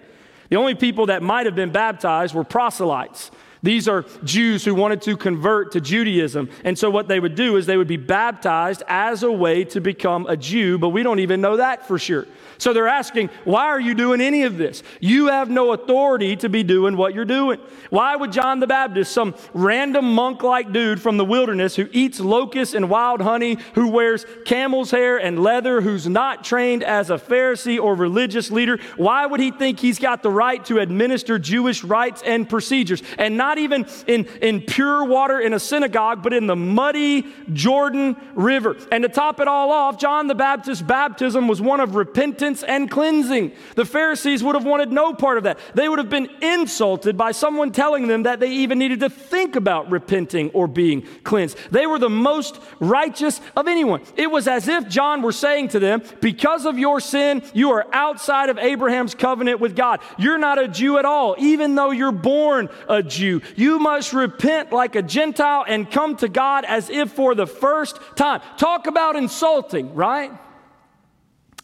The 0.49 0.55
only 0.55 0.73
people 0.73 1.08
that 1.08 1.21
might 1.21 1.45
have 1.45 1.55
been 1.55 1.71
baptized 1.71 2.34
were 2.34 2.43
proselytes. 2.43 3.29
These 3.65 3.88
are 3.88 4.06
Jews 4.23 4.63
who 4.63 4.75
wanted 4.75 5.01
to 5.04 5.17
convert 5.17 5.71
to 5.71 5.82
Judaism. 5.82 6.49
And 6.63 6.78
so, 6.78 6.89
what 6.89 7.08
they 7.08 7.19
would 7.19 7.36
do 7.36 7.58
is 7.58 7.65
they 7.65 7.78
would 7.78 7.88
be 7.88 7.97
baptized 7.97 8.84
as 8.88 9.23
a 9.23 9.32
way 9.32 9.63
to 9.65 9.82
become 9.82 10.28
a 10.28 10.38
Jew, 10.38 10.78
but 10.78 10.89
we 10.89 11.01
don't 11.01 11.19
even 11.19 11.41
know 11.41 11.58
that 11.58 11.88
for 11.88 11.97
sure. 11.97 12.28
So 12.58 12.73
they're 12.73 12.88
asking, 12.88 13.30
why 13.43 13.65
are 13.65 13.80
you 13.80 13.93
doing 13.93 14.21
any 14.21 14.43
of 14.43 14.58
this? 14.58 14.84
You 14.99 15.28
have 15.28 15.49
no 15.49 15.73
authority 15.73 16.36
to 16.38 16.49
be 16.49 16.63
doing 16.63 16.97
what 16.97 17.13
you're 17.13 17.25
doing. 17.25 17.60
Why 17.89 18.15
would 18.15 18.32
John 18.32 18.60
the 18.60 18.67
Baptist, 18.67 19.12
some 19.12 19.36
random 19.54 20.13
monk 20.13 20.43
like 20.43 20.71
dude 20.71 21.01
from 21.01 21.17
the 21.17 21.25
wilderness 21.25 21.75
who 21.75 21.88
eats 21.91 22.19
locusts 22.19 22.73
and 22.73 22.89
wild 22.89 23.21
honey, 23.21 23.58
who 23.73 23.89
wears 23.89 24.25
camel's 24.45 24.91
hair 24.91 25.17
and 25.17 25.41
leather, 25.41 25.82
who's 25.82 26.08
not 26.08 26.43
trained 26.43 26.84
as 26.84 27.10
a 27.10 27.17
Pharisee 27.17 27.82
or 27.82 27.95
religious 27.95 28.51
leader, 28.51 28.80
why 28.95 29.25
would 29.25 29.39
he 29.39 29.51
think 29.51 29.80
he's 29.80 29.99
got 29.99 30.23
the 30.23 30.32
right 30.32 30.63
to 30.65 30.80
administer 30.80 31.38
Jewish 31.38 31.84
rites 31.84 32.21
and 32.25 32.49
procedures? 32.49 33.04
And 33.17 33.38
not 33.38 33.54
even 33.57 33.85
in, 34.07 34.25
in 34.41 34.61
pure 34.61 35.03
water 35.05 35.39
in 35.39 35.53
a 35.53 35.59
synagogue, 35.59 36.23
but 36.23 36.33
in 36.33 36.47
the 36.47 36.55
muddy 36.55 37.25
Jordan 37.53 38.15
River. 38.33 38.75
And 38.91 39.03
to 39.03 39.09
top 39.09 39.39
it 39.39 39.47
all 39.47 39.71
off, 39.71 39.99
John 39.99 40.27
the 40.27 40.35
Baptist's 40.35 40.81
baptism 40.81 41.47
was 41.47 41.61
one 41.61 41.79
of 41.79 41.95
repentance 41.95 42.63
and 42.63 42.89
cleansing. 42.89 43.51
The 43.75 43.85
Pharisees 43.85 44.43
would 44.43 44.55
have 44.55 44.65
wanted 44.65 44.91
no 44.91 45.13
part 45.13 45.37
of 45.37 45.43
that. 45.43 45.59
They 45.73 45.89
would 45.89 45.99
have 45.99 46.09
been 46.09 46.29
insulted 46.41 47.17
by 47.17 47.31
someone 47.31 47.71
telling 47.71 48.07
them 48.07 48.23
that 48.23 48.39
they 48.39 48.51
even 48.51 48.79
needed 48.79 48.99
to 49.01 49.09
think 49.09 49.55
about 49.55 49.89
repenting 49.91 50.49
or 50.51 50.67
being 50.67 51.03
cleansed. 51.23 51.57
They 51.71 51.87
were 51.87 51.99
the 51.99 52.09
most 52.09 52.59
righteous 52.79 53.41
of 53.55 53.67
anyone. 53.67 54.01
It 54.15 54.29
was 54.29 54.47
as 54.47 54.67
if 54.67 54.87
John 54.87 55.21
were 55.21 55.31
saying 55.31 55.69
to 55.69 55.79
them, 55.79 56.01
Because 56.21 56.65
of 56.65 56.77
your 56.77 56.99
sin, 56.99 57.43
you 57.53 57.71
are 57.71 57.85
outside 57.91 58.49
of 58.49 58.57
Abraham's 58.57 59.15
covenant 59.15 59.59
with 59.59 59.75
God. 59.75 59.99
You're 60.17 60.37
not 60.37 60.59
a 60.59 60.67
Jew 60.67 60.97
at 60.97 61.05
all, 61.05 61.35
even 61.37 61.75
though 61.75 61.91
you're 61.91 62.11
born 62.11 62.69
a 62.87 63.01
Jew. 63.01 63.41
You 63.55 63.79
must 63.79 64.13
repent 64.13 64.71
like 64.71 64.95
a 64.95 65.01
Gentile 65.01 65.65
and 65.67 65.89
come 65.89 66.15
to 66.17 66.27
God 66.27 66.65
as 66.65 66.89
if 66.89 67.12
for 67.12 67.36
the 67.36 67.47
first 67.47 67.99
time. 68.15 68.41
Talk 68.58 68.88
about 68.88 69.15
insulting, 69.15 69.93
right? 69.93 70.31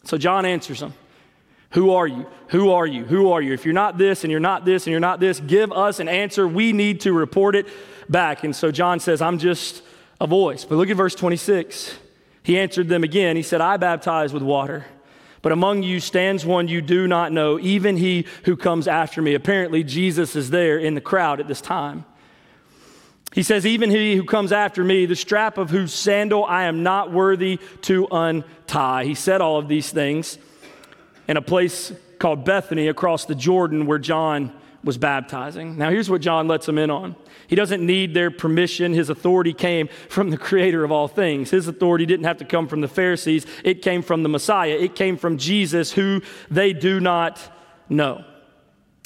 So 0.04 0.18
John 0.18 0.44
answers 0.44 0.80
them 0.80 0.94
Who 1.70 1.92
are 1.92 2.06
you? 2.06 2.26
Who 2.48 2.70
are 2.70 2.86
you? 2.86 3.04
Who 3.04 3.32
are 3.32 3.40
you? 3.40 3.52
If 3.52 3.64
you're 3.64 3.74
not 3.74 3.98
this 3.98 4.24
and 4.24 4.30
you're 4.30 4.40
not 4.40 4.64
this 4.64 4.86
and 4.86 4.90
you're 4.90 5.00
not 5.00 5.20
this, 5.20 5.40
give 5.40 5.72
us 5.72 6.00
an 6.00 6.08
answer. 6.08 6.46
We 6.46 6.72
need 6.72 7.00
to 7.02 7.12
report 7.12 7.56
it 7.56 7.66
back. 8.08 8.44
And 8.44 8.54
so 8.54 8.70
John 8.70 9.00
says, 9.00 9.22
I'm 9.22 9.38
just 9.38 9.82
a 10.20 10.26
voice. 10.26 10.64
But 10.64 10.76
look 10.76 10.90
at 10.90 10.96
verse 10.96 11.14
26. 11.14 11.96
He 12.42 12.58
answered 12.58 12.88
them 12.88 13.04
again. 13.04 13.36
He 13.36 13.42
said, 13.42 13.60
I 13.60 13.76
baptize 13.76 14.32
with 14.32 14.42
water. 14.42 14.84
But 15.42 15.52
among 15.52 15.82
you 15.82 15.98
stands 15.98 16.46
one 16.46 16.68
you 16.68 16.80
do 16.80 17.08
not 17.08 17.32
know, 17.32 17.58
even 17.58 17.96
he 17.96 18.26
who 18.44 18.56
comes 18.56 18.86
after 18.86 19.20
me. 19.20 19.34
Apparently, 19.34 19.82
Jesus 19.82 20.36
is 20.36 20.50
there 20.50 20.78
in 20.78 20.94
the 20.94 21.00
crowd 21.00 21.40
at 21.40 21.48
this 21.48 21.60
time. 21.60 22.04
He 23.34 23.42
says, 23.42 23.66
Even 23.66 23.90
he 23.90 24.14
who 24.14 24.24
comes 24.24 24.52
after 24.52 24.84
me, 24.84 25.06
the 25.06 25.16
strap 25.16 25.58
of 25.58 25.70
whose 25.70 25.92
sandal 25.92 26.44
I 26.44 26.64
am 26.64 26.82
not 26.82 27.12
worthy 27.12 27.58
to 27.82 28.06
untie. 28.10 29.04
He 29.04 29.14
said 29.14 29.40
all 29.40 29.58
of 29.58 29.68
these 29.68 29.90
things 29.90 30.38
in 31.26 31.36
a 31.36 31.42
place 31.42 31.92
called 32.18 32.44
Bethany 32.44 32.88
across 32.88 33.24
the 33.24 33.34
Jordan 33.34 33.86
where 33.86 33.98
John 33.98 34.52
was 34.84 34.98
baptizing. 34.98 35.76
Now, 35.76 35.90
here's 35.90 36.10
what 36.10 36.20
John 36.20 36.46
lets 36.46 36.68
him 36.68 36.78
in 36.78 36.90
on. 36.90 37.16
He 37.46 37.56
doesn't 37.56 37.84
need 37.84 38.14
their 38.14 38.30
permission. 38.30 38.92
His 38.92 39.10
authority 39.10 39.52
came 39.52 39.88
from 40.08 40.30
the 40.30 40.38
creator 40.38 40.84
of 40.84 40.92
all 40.92 41.08
things. 41.08 41.50
His 41.50 41.68
authority 41.68 42.06
didn't 42.06 42.24
have 42.24 42.38
to 42.38 42.44
come 42.44 42.68
from 42.68 42.80
the 42.80 42.88
Pharisees, 42.88 43.46
it 43.64 43.82
came 43.82 44.02
from 44.02 44.22
the 44.22 44.28
Messiah, 44.28 44.76
it 44.78 44.94
came 44.94 45.16
from 45.16 45.38
Jesus, 45.38 45.92
who 45.92 46.22
they 46.50 46.72
do 46.72 47.00
not 47.00 47.40
know. 47.88 48.24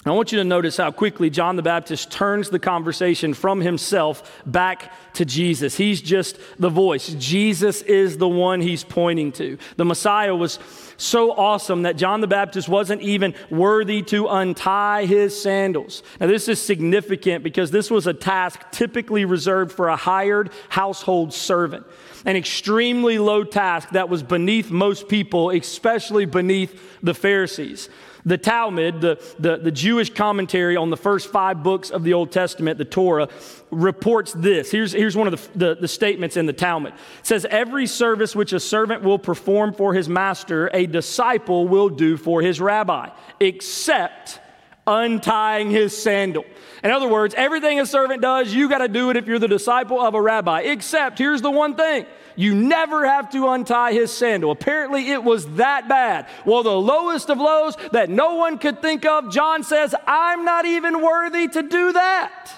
I 0.07 0.13
want 0.13 0.31
you 0.31 0.39
to 0.39 0.45
notice 0.45 0.77
how 0.77 0.93
quickly 0.93 1.31
John 1.31 1.57
the 1.57 1.63
Baptist 1.63 2.13
turns 2.13 2.49
the 2.49 2.61
conversation 2.61 3.35
from 3.35 3.61
himself 3.61 4.41
back 4.47 4.93
to 5.15 5.25
Jesus. 5.25 5.77
He's 5.77 6.01
just 6.01 6.39
the 6.61 6.69
voice. 6.69 7.09
Jesus 7.19 7.83
is 7.83 8.17
the 8.17 8.29
one 8.29 8.61
he's 8.61 8.85
pointing 8.85 9.33
to. 9.33 9.59
The 9.77 9.85
Messiah 9.85 10.37
was 10.37 10.61
so 10.97 11.33
awesome 11.33 11.83
that 11.83 11.97
John 11.97 12.21
the 12.21 12.27
Baptist 12.27 12.69
wasn't 12.69 13.03
even 13.03 13.35
worthy 13.51 14.03
to 14.03 14.29
untie 14.29 15.07
his 15.07 15.41
sandals. 15.41 16.03
Now, 16.21 16.27
this 16.27 16.49
is 16.49 16.61
significant 16.61 17.45
because 17.45 17.71
this 17.71 17.91
was 17.91 18.07
a 18.07 18.15
task 18.15 18.61
typically 18.71 19.25
reserved 19.25 19.73
for 19.73 19.89
a 19.89 19.97
hired 19.97 20.51
household 20.69 21.33
servant, 21.33 21.87
an 22.25 22.37
extremely 22.37 23.19
low 23.19 23.45
task 23.45 23.91
that 23.91 24.09
was 24.09 24.23
beneath 24.23 24.71
most 24.71 25.09
people, 25.09 25.51
especially 25.51 26.25
beneath 26.25 26.99
the 27.03 27.15
Pharisees. 27.15 27.89
The 28.27 28.37
Talmud, 28.37 29.01
the, 29.01 29.23
the, 29.39 29.57
the, 29.57 29.71
Jewish 29.71 30.11
commentary 30.13 30.77
on 30.77 30.91
the 30.91 30.97
first 30.97 31.31
five 31.31 31.63
books 31.63 31.91
of 31.91 32.03
the 32.03 32.13
Old 32.13 32.33
Testament, 32.33 32.77
the 32.77 32.85
Torah, 32.85 33.29
reports 33.71 34.33
this. 34.33 34.71
Here's, 34.71 34.93
here's 34.93 35.17
one 35.17 35.33
of 35.33 35.53
the, 35.53 35.59
the, 35.59 35.75
the 35.83 35.89
statements 35.89 36.37
in 36.37 36.47
the 36.47 36.53
Talmud. 36.53 36.93
It 36.93 37.27
says, 37.27 37.47
Every 37.49 37.87
service 37.87 38.35
which 38.35 38.53
a 38.53 38.59
servant 38.59 39.03
will 39.03 39.21
perform 39.21 39.73
for 39.73 39.95
his 39.95 40.09
master, 40.09 40.69
a 40.75 40.87
disciple 40.87 41.69
will 41.69 41.89
do 41.89 42.17
for 42.17 42.43
his 42.43 42.61
rabbi, 42.61 43.11
except 43.39 44.41
untying 44.87 45.71
his 45.71 45.97
sandal. 45.97 46.45
In 46.85 46.91
other 46.91 47.09
words, 47.09 47.35
everything 47.37 47.81
a 47.81 47.87
servant 47.87 48.23
does, 48.23 48.55
you 48.55 48.69
got 48.69 48.79
to 48.79 48.89
do 48.89 49.11
it 49.11 49.17
if 49.17 49.27
you're 49.27 49.39
the 49.39 49.49
disciple 49.49 50.01
of 50.01 50.15
a 50.15 50.21
rabbi. 50.21 50.61
Except, 50.61 51.19
here's 51.19 51.43
the 51.43 51.51
one 51.51 51.75
thing 51.75 52.07
you 52.37 52.55
never 52.55 53.07
have 53.07 53.31
to 53.31 53.49
untie 53.49 53.93
his 53.93 54.13
sandal. 54.13 54.51
Apparently, 54.51 55.09
it 55.09 55.25
was 55.25 55.47
that 55.57 55.89
bad. 55.89 56.29
Well, 56.45 56.63
the 56.63 56.71
lowest 56.71 57.31
of 57.31 57.39
lows 57.39 57.77
that 57.93 58.11
no 58.11 58.35
one 58.35 58.59
could 58.59 58.83
think 58.83 59.07
of, 59.07 59.33
John 59.33 59.65
says, 59.65 59.95
I'm 60.07 60.45
not 60.45 60.67
even 60.67 61.03
worthy 61.03 61.49
to 61.49 61.63
do 61.63 61.93
that. 61.93 62.51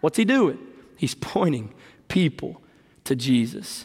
What's 0.00 0.16
he 0.16 0.24
doing? 0.24 0.58
He's 0.96 1.14
pointing 1.20 1.74
people 2.08 2.62
to 3.04 3.14
Jesus. 3.14 3.84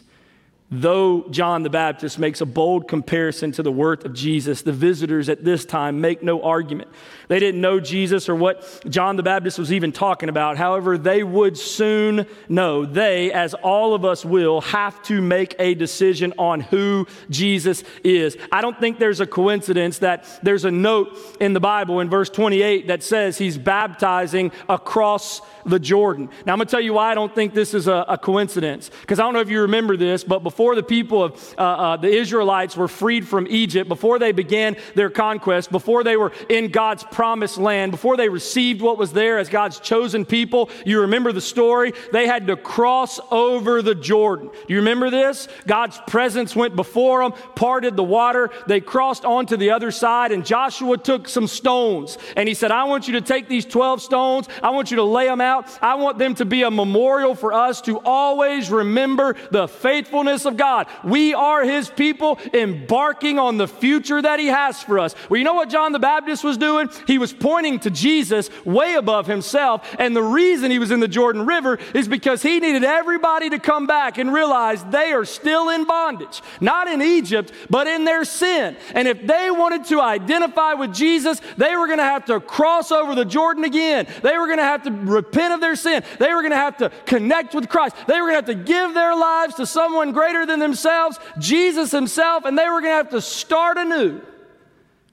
Though 0.74 1.28
John 1.28 1.64
the 1.64 1.68
Baptist 1.70 2.18
makes 2.18 2.40
a 2.40 2.46
bold 2.46 2.88
comparison 2.88 3.52
to 3.52 3.62
the 3.62 3.70
worth 3.70 4.06
of 4.06 4.14
Jesus, 4.14 4.62
the 4.62 4.72
visitors 4.72 5.28
at 5.28 5.44
this 5.44 5.66
time 5.66 6.00
make 6.00 6.22
no 6.22 6.42
argument. 6.42 6.88
They 7.28 7.38
didn't 7.38 7.60
know 7.60 7.78
Jesus 7.78 8.26
or 8.26 8.34
what 8.34 8.82
John 8.88 9.16
the 9.16 9.22
Baptist 9.22 9.58
was 9.58 9.70
even 9.70 9.92
talking 9.92 10.30
about. 10.30 10.56
However, 10.56 10.96
they 10.96 11.22
would 11.22 11.58
soon 11.58 12.26
know. 12.48 12.86
They, 12.86 13.30
as 13.32 13.52
all 13.52 13.92
of 13.92 14.06
us 14.06 14.24
will, 14.24 14.62
have 14.62 15.02
to 15.02 15.20
make 15.20 15.54
a 15.58 15.74
decision 15.74 16.32
on 16.38 16.60
who 16.60 17.06
Jesus 17.28 17.84
is. 18.02 18.38
I 18.50 18.62
don't 18.62 18.80
think 18.80 18.98
there's 18.98 19.20
a 19.20 19.26
coincidence 19.26 19.98
that 19.98 20.24
there's 20.42 20.64
a 20.64 20.70
note 20.70 21.18
in 21.38 21.52
the 21.52 21.60
Bible 21.60 22.00
in 22.00 22.08
verse 22.08 22.30
28 22.30 22.88
that 22.88 23.02
says 23.02 23.36
he's 23.36 23.58
baptizing 23.58 24.52
across 24.70 25.42
the 25.66 25.78
Jordan. 25.78 26.30
Now, 26.46 26.54
I'm 26.54 26.58
going 26.58 26.66
to 26.66 26.70
tell 26.70 26.80
you 26.80 26.94
why 26.94 27.10
I 27.10 27.14
don't 27.14 27.34
think 27.34 27.52
this 27.52 27.74
is 27.74 27.88
a, 27.88 28.06
a 28.08 28.16
coincidence. 28.16 28.90
Because 29.02 29.18
I 29.18 29.24
don't 29.24 29.34
know 29.34 29.40
if 29.40 29.50
you 29.50 29.60
remember 29.60 29.98
this, 29.98 30.24
but 30.24 30.42
before 30.42 30.61
the 30.74 30.82
people 30.82 31.22
of 31.22 31.54
uh, 31.58 31.62
uh, 31.62 31.96
the 31.96 32.08
Israelites 32.08 32.76
were 32.76 32.88
freed 32.88 33.26
from 33.26 33.46
Egypt, 33.48 33.88
before 33.88 34.18
they 34.18 34.32
began 34.32 34.76
their 34.94 35.10
conquest, 35.10 35.70
before 35.70 36.04
they 36.04 36.16
were 36.16 36.32
in 36.48 36.70
God's 36.70 37.04
promised 37.04 37.58
land, 37.58 37.90
before 37.90 38.16
they 38.16 38.28
received 38.28 38.80
what 38.80 38.98
was 38.98 39.12
there 39.12 39.38
as 39.38 39.48
God's 39.48 39.78
chosen 39.80 40.24
people, 40.24 40.70
you 40.86 41.00
remember 41.00 41.32
the 41.32 41.40
story? 41.40 41.92
They 42.12 42.26
had 42.26 42.46
to 42.46 42.56
cross 42.56 43.20
over 43.30 43.82
the 43.82 43.94
Jordan. 43.94 44.48
Do 44.48 44.74
you 44.74 44.76
remember 44.76 45.10
this? 45.10 45.48
God's 45.66 45.98
presence 46.06 46.54
went 46.54 46.76
before 46.76 47.22
them, 47.22 47.32
parted 47.54 47.96
the 47.96 48.04
water. 48.04 48.50
They 48.66 48.80
crossed 48.80 49.24
onto 49.24 49.56
the 49.56 49.70
other 49.70 49.90
side, 49.90 50.32
and 50.32 50.44
Joshua 50.44 50.98
took 50.98 51.28
some 51.28 51.46
stones 51.46 52.18
and 52.36 52.48
he 52.48 52.54
said, 52.54 52.70
I 52.70 52.84
want 52.84 53.06
you 53.06 53.14
to 53.14 53.20
take 53.20 53.48
these 53.48 53.64
12 53.64 54.02
stones, 54.02 54.48
I 54.62 54.70
want 54.70 54.90
you 54.90 54.96
to 54.96 55.02
lay 55.02 55.26
them 55.26 55.40
out. 55.40 55.66
I 55.82 55.94
want 55.96 56.18
them 56.18 56.34
to 56.36 56.44
be 56.44 56.62
a 56.62 56.70
memorial 56.70 57.34
for 57.34 57.52
us 57.52 57.80
to 57.82 57.98
always 58.04 58.70
remember 58.70 59.34
the 59.50 59.68
faithfulness 59.68 60.44
of 60.44 60.51
of 60.52 60.56
God. 60.56 60.86
We 61.02 61.34
are 61.34 61.64
his 61.64 61.88
people 61.90 62.38
embarking 62.52 63.38
on 63.38 63.56
the 63.56 63.66
future 63.66 64.22
that 64.22 64.38
he 64.38 64.46
has 64.46 64.82
for 64.82 64.98
us. 64.98 65.14
Well, 65.28 65.38
you 65.38 65.44
know 65.44 65.54
what 65.54 65.70
John 65.70 65.92
the 65.92 65.98
Baptist 65.98 66.44
was 66.44 66.56
doing? 66.56 66.88
He 67.06 67.18
was 67.18 67.32
pointing 67.32 67.80
to 67.80 67.90
Jesus 67.90 68.50
way 68.64 68.94
above 68.94 69.26
himself. 69.26 69.94
And 69.98 70.14
the 70.14 70.22
reason 70.22 70.70
he 70.70 70.78
was 70.78 70.90
in 70.90 71.00
the 71.00 71.08
Jordan 71.08 71.46
River 71.46 71.78
is 71.94 72.06
because 72.06 72.42
he 72.42 72.60
needed 72.60 72.84
everybody 72.84 73.50
to 73.50 73.58
come 73.58 73.86
back 73.86 74.18
and 74.18 74.32
realize 74.32 74.84
they 74.84 75.12
are 75.12 75.24
still 75.24 75.70
in 75.70 75.84
bondage, 75.84 76.42
not 76.60 76.86
in 76.88 77.02
Egypt, 77.02 77.52
but 77.70 77.86
in 77.86 78.04
their 78.04 78.24
sin. 78.24 78.76
And 78.94 79.08
if 79.08 79.26
they 79.26 79.50
wanted 79.50 79.86
to 79.86 80.00
identify 80.00 80.74
with 80.74 80.94
Jesus, 80.94 81.40
they 81.56 81.74
were 81.76 81.86
going 81.86 81.98
to 81.98 82.04
have 82.04 82.26
to 82.26 82.40
cross 82.40 82.92
over 82.92 83.14
the 83.14 83.24
Jordan 83.24 83.64
again. 83.64 84.06
They 84.22 84.36
were 84.36 84.46
going 84.46 84.58
to 84.58 84.64
have 84.64 84.82
to 84.82 84.90
repent 84.90 85.54
of 85.54 85.60
their 85.60 85.76
sin. 85.76 86.04
They 86.18 86.32
were 86.34 86.42
going 86.42 86.50
to 86.50 86.56
have 86.56 86.76
to 86.78 86.90
connect 87.06 87.54
with 87.54 87.68
Christ. 87.68 87.96
They 88.06 88.20
were 88.20 88.28
going 88.30 88.44
to 88.44 88.52
have 88.52 88.58
to 88.58 88.64
give 88.64 88.94
their 88.94 89.16
lives 89.16 89.54
to 89.54 89.66
someone 89.66 90.12
greater 90.12 90.41
than 90.46 90.58
themselves, 90.58 91.18
Jesus 91.38 91.90
Himself, 91.90 92.44
and 92.44 92.58
they 92.58 92.64
were 92.64 92.80
going 92.80 92.92
to 92.92 92.96
have 92.96 93.10
to 93.10 93.20
start 93.20 93.78
anew. 93.78 94.20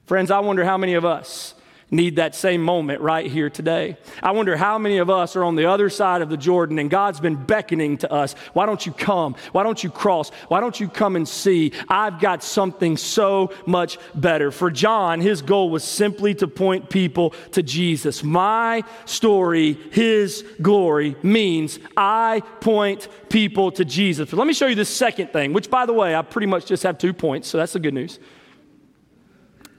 Friends, 0.06 0.30
I 0.30 0.40
wonder 0.40 0.64
how 0.64 0.76
many 0.76 0.94
of 0.94 1.04
us 1.04 1.54
need 1.90 2.16
that 2.16 2.34
same 2.34 2.62
moment 2.62 3.00
right 3.00 3.30
here 3.30 3.50
today. 3.50 3.96
I 4.22 4.30
wonder 4.32 4.56
how 4.56 4.78
many 4.78 4.98
of 4.98 5.10
us 5.10 5.36
are 5.36 5.44
on 5.44 5.56
the 5.56 5.66
other 5.66 5.90
side 5.90 6.22
of 6.22 6.28
the 6.28 6.36
Jordan 6.36 6.78
and 6.78 6.90
God's 6.90 7.20
been 7.20 7.36
beckoning 7.36 7.98
to 7.98 8.12
us. 8.12 8.34
Why 8.52 8.66
don't 8.66 8.84
you 8.84 8.92
come? 8.92 9.34
Why 9.52 9.62
don't 9.62 9.82
you 9.82 9.90
cross? 9.90 10.30
Why 10.48 10.60
don't 10.60 10.78
you 10.78 10.88
come 10.88 11.16
and 11.16 11.28
see? 11.28 11.72
I've 11.88 12.20
got 12.20 12.42
something 12.42 12.96
so 12.96 13.52
much 13.66 13.98
better. 14.14 14.50
For 14.50 14.70
John, 14.70 15.20
his 15.20 15.42
goal 15.42 15.70
was 15.70 15.84
simply 15.84 16.34
to 16.36 16.48
point 16.48 16.90
people 16.90 17.30
to 17.52 17.62
Jesus. 17.62 18.22
My 18.22 18.84
story, 19.04 19.74
his 19.90 20.44
glory 20.62 21.16
means 21.22 21.78
I 21.96 22.42
point 22.60 23.08
people 23.28 23.72
to 23.72 23.84
Jesus. 23.84 24.30
But 24.30 24.36
let 24.36 24.46
me 24.46 24.52
show 24.52 24.66
you 24.66 24.74
the 24.74 24.84
second 24.84 25.32
thing, 25.32 25.52
which 25.52 25.70
by 25.70 25.86
the 25.86 25.92
way, 25.92 26.14
I 26.14 26.22
pretty 26.22 26.46
much 26.46 26.66
just 26.66 26.82
have 26.82 26.98
two 26.98 27.12
points, 27.12 27.48
so 27.48 27.58
that's 27.58 27.72
the 27.72 27.80
good 27.80 27.94
news. 27.94 28.18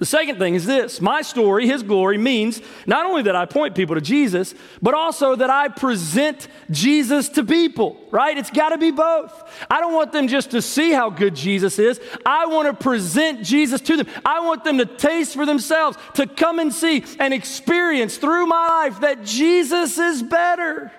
The 0.01 0.07
second 0.07 0.39
thing 0.39 0.55
is 0.55 0.65
this 0.65 0.99
my 0.99 1.21
story, 1.21 1.67
his 1.67 1.83
glory, 1.83 2.17
means 2.17 2.59
not 2.87 3.05
only 3.05 3.21
that 3.21 3.35
I 3.35 3.45
point 3.45 3.75
people 3.75 3.93
to 3.93 4.01
Jesus, 4.01 4.55
but 4.81 4.95
also 4.95 5.35
that 5.35 5.51
I 5.51 5.67
present 5.67 6.47
Jesus 6.71 7.29
to 7.29 7.43
people, 7.43 8.03
right? 8.09 8.35
It's 8.35 8.49
got 8.49 8.69
to 8.69 8.79
be 8.79 8.89
both. 8.89 9.31
I 9.69 9.79
don't 9.79 9.93
want 9.93 10.11
them 10.11 10.27
just 10.27 10.49
to 10.51 10.61
see 10.63 10.91
how 10.91 11.11
good 11.11 11.35
Jesus 11.35 11.77
is. 11.77 12.01
I 12.25 12.47
want 12.47 12.67
to 12.67 12.73
present 12.73 13.43
Jesus 13.43 13.79
to 13.81 13.95
them. 13.95 14.07
I 14.25 14.39
want 14.39 14.63
them 14.63 14.79
to 14.79 14.87
taste 14.87 15.35
for 15.35 15.45
themselves, 15.45 15.99
to 16.15 16.25
come 16.25 16.57
and 16.57 16.73
see 16.73 17.05
and 17.19 17.31
experience 17.31 18.17
through 18.17 18.47
my 18.47 18.69
life 18.69 19.01
that 19.01 19.23
Jesus 19.23 19.99
is 19.99 20.23
better. 20.23 20.91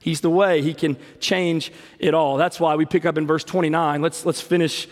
He's 0.00 0.20
the 0.20 0.28
way, 0.28 0.60
He 0.60 0.74
can 0.74 0.98
change 1.18 1.72
it 1.98 2.12
all. 2.12 2.36
That's 2.36 2.60
why 2.60 2.76
we 2.76 2.84
pick 2.84 3.06
up 3.06 3.16
in 3.16 3.26
verse 3.26 3.42
29. 3.42 4.02
Let's, 4.02 4.26
let's 4.26 4.42
finish 4.42 4.86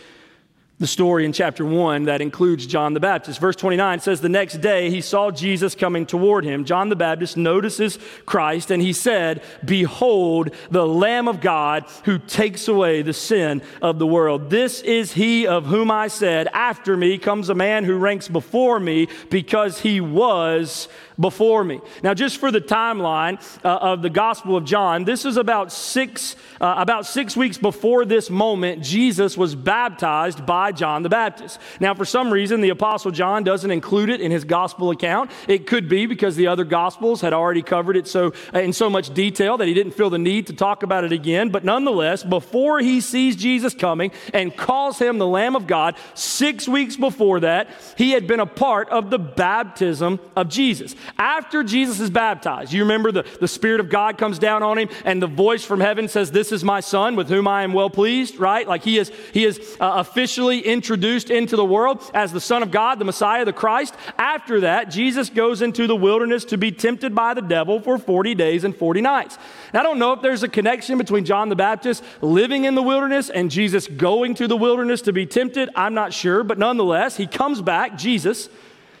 the 0.79 0.87
story 0.87 1.23
in 1.23 1.31
chapter 1.31 1.63
1 1.63 2.05
that 2.05 2.19
includes 2.19 2.65
John 2.65 2.93
the 2.93 2.99
Baptist. 2.99 3.39
Verse 3.39 3.55
29 3.55 3.99
says, 3.99 4.21
The 4.21 4.29
next 4.29 4.59
day 4.59 4.89
he 4.89 5.01
saw 5.01 5.29
Jesus 5.29 5.75
coming 5.75 6.05
toward 6.05 6.43
him. 6.43 6.65
John 6.65 6.89
the 6.89 6.95
Baptist 6.95 7.37
notices 7.37 7.99
Christ 8.25 8.71
and 8.71 8.81
he 8.81 8.91
said, 8.91 9.43
Behold, 9.63 10.53
the 10.71 10.85
Lamb 10.85 11.27
of 11.27 11.41
God 11.41 11.85
who 12.05 12.17
takes 12.17 12.67
away 12.67 13.03
the 13.03 13.13
sin 13.13 13.61
of 13.81 13.99
the 13.99 14.07
world. 14.07 14.49
This 14.49 14.81
is 14.81 15.13
he 15.13 15.45
of 15.45 15.67
whom 15.67 15.91
I 15.91 16.07
said, 16.07 16.47
After 16.53 16.97
me 16.97 17.19
comes 17.19 17.49
a 17.49 17.55
man 17.55 17.83
who 17.83 17.95
ranks 17.97 18.27
before 18.27 18.79
me 18.79 19.07
because 19.29 19.79
he 19.79 20.01
was 20.01 20.87
before 21.19 21.63
me. 21.63 21.81
Now, 22.01 22.13
just 22.13 22.37
for 22.37 22.51
the 22.51 22.61
timeline 22.61 23.39
uh, 23.63 23.77
of 23.77 24.01
the 24.01 24.09
Gospel 24.09 24.55
of 24.55 24.65
John, 24.65 25.03
this 25.05 25.25
is 25.25 25.37
about 25.37 25.71
six, 25.71 26.35
uh, 26.59 26.75
about 26.77 27.05
six 27.05 27.37
weeks 27.37 27.57
before 27.57 28.05
this 28.05 28.29
moment, 28.29 28.83
Jesus 28.83 29.37
was 29.37 29.55
baptized 29.55 30.45
by 30.45 30.62
John 30.71 31.03
the 31.03 31.09
Baptist. 31.09 31.59
Now, 31.79 31.93
for 31.93 32.05
some 32.05 32.31
reason, 32.31 32.61
the 32.61 32.69
Apostle 32.69 33.11
John 33.11 33.43
doesn't 33.43 33.69
include 33.69 34.09
it 34.09 34.21
in 34.21 34.31
his 34.31 34.43
Gospel 34.43 34.91
account. 34.91 35.31
It 35.47 35.67
could 35.67 35.89
be 35.89 36.05
because 36.05 36.35
the 36.35 36.47
other 36.47 36.63
Gospels 36.63 37.21
had 37.21 37.33
already 37.33 37.61
covered 37.61 37.97
it 37.97 38.07
so, 38.07 38.33
uh, 38.53 38.59
in 38.59 38.73
so 38.73 38.89
much 38.89 39.13
detail 39.13 39.57
that 39.57 39.67
he 39.67 39.73
didn't 39.73 39.93
feel 39.93 40.09
the 40.09 40.17
need 40.17 40.47
to 40.47 40.53
talk 40.53 40.83
about 40.83 41.03
it 41.03 41.11
again. 41.11 41.49
But 41.49 41.63
nonetheless, 41.63 42.23
before 42.23 42.79
he 42.79 43.01
sees 43.01 43.35
Jesus 43.35 43.73
coming 43.73 44.11
and 44.33 44.55
calls 44.55 44.99
him 44.99 45.17
the 45.17 45.27
Lamb 45.27 45.55
of 45.55 45.67
God, 45.67 45.95
six 46.13 46.67
weeks 46.67 46.95
before 46.95 47.41
that, 47.41 47.69
he 47.97 48.11
had 48.11 48.27
been 48.27 48.39
a 48.39 48.45
part 48.45 48.89
of 48.89 49.09
the 49.09 49.19
baptism 49.19 50.19
of 50.35 50.49
Jesus. 50.49 50.95
After 51.17 51.63
Jesus 51.63 51.99
is 51.99 52.09
baptized, 52.09 52.73
you 52.73 52.83
remember 52.83 53.11
the, 53.11 53.23
the 53.39 53.47
Spirit 53.47 53.79
of 53.79 53.89
God 53.89 54.17
comes 54.17 54.39
down 54.39 54.63
on 54.63 54.77
him 54.77 54.89
and 55.05 55.21
the 55.21 55.27
voice 55.27 55.63
from 55.63 55.79
heaven 55.79 56.07
says, 56.07 56.31
This 56.31 56.51
is 56.51 56.63
my 56.63 56.79
Son 56.79 57.15
with 57.15 57.29
whom 57.29 57.47
I 57.47 57.63
am 57.63 57.73
well 57.73 57.89
pleased, 57.89 58.37
right? 58.37 58.67
Like 58.67 58.83
he 58.83 58.97
is, 58.97 59.11
he 59.33 59.45
is 59.45 59.59
uh, 59.79 59.93
officially 59.95 60.52
introduced 60.59 61.29
into 61.29 61.55
the 61.55 61.65
world 61.65 62.09
as 62.13 62.31
the 62.31 62.41
Son 62.41 62.63
of 62.63 62.71
God, 62.71 62.99
the 62.99 63.05
Messiah, 63.05 63.45
the 63.45 63.53
Christ. 63.53 63.95
After 64.17 64.61
that, 64.61 64.89
Jesus 64.89 65.29
goes 65.29 65.61
into 65.61 65.87
the 65.87 65.95
wilderness 65.95 66.45
to 66.45 66.57
be 66.57 66.71
tempted 66.71 67.13
by 67.13 67.33
the 67.33 67.41
devil 67.41 67.79
for 67.79 67.97
40 67.97 68.35
days 68.35 68.63
and 68.63 68.75
40 68.75 69.01
nights. 69.01 69.37
Now, 69.73 69.81
I 69.81 69.83
don't 69.83 69.99
know 69.99 70.13
if 70.13 70.21
there's 70.21 70.43
a 70.43 70.49
connection 70.49 70.97
between 70.97 71.25
John 71.25 71.49
the 71.49 71.55
Baptist 71.55 72.03
living 72.21 72.65
in 72.65 72.75
the 72.75 72.83
wilderness 72.83 73.29
and 73.29 73.51
Jesus 73.51 73.87
going 73.87 74.35
to 74.35 74.47
the 74.47 74.57
wilderness 74.57 75.01
to 75.03 75.13
be 75.13 75.25
tempted. 75.25 75.69
I'm 75.75 75.93
not 75.93 76.13
sure, 76.13 76.43
but 76.43 76.57
nonetheless, 76.57 77.17
he 77.17 77.27
comes 77.27 77.61
back, 77.61 77.97
Jesus 77.97 78.49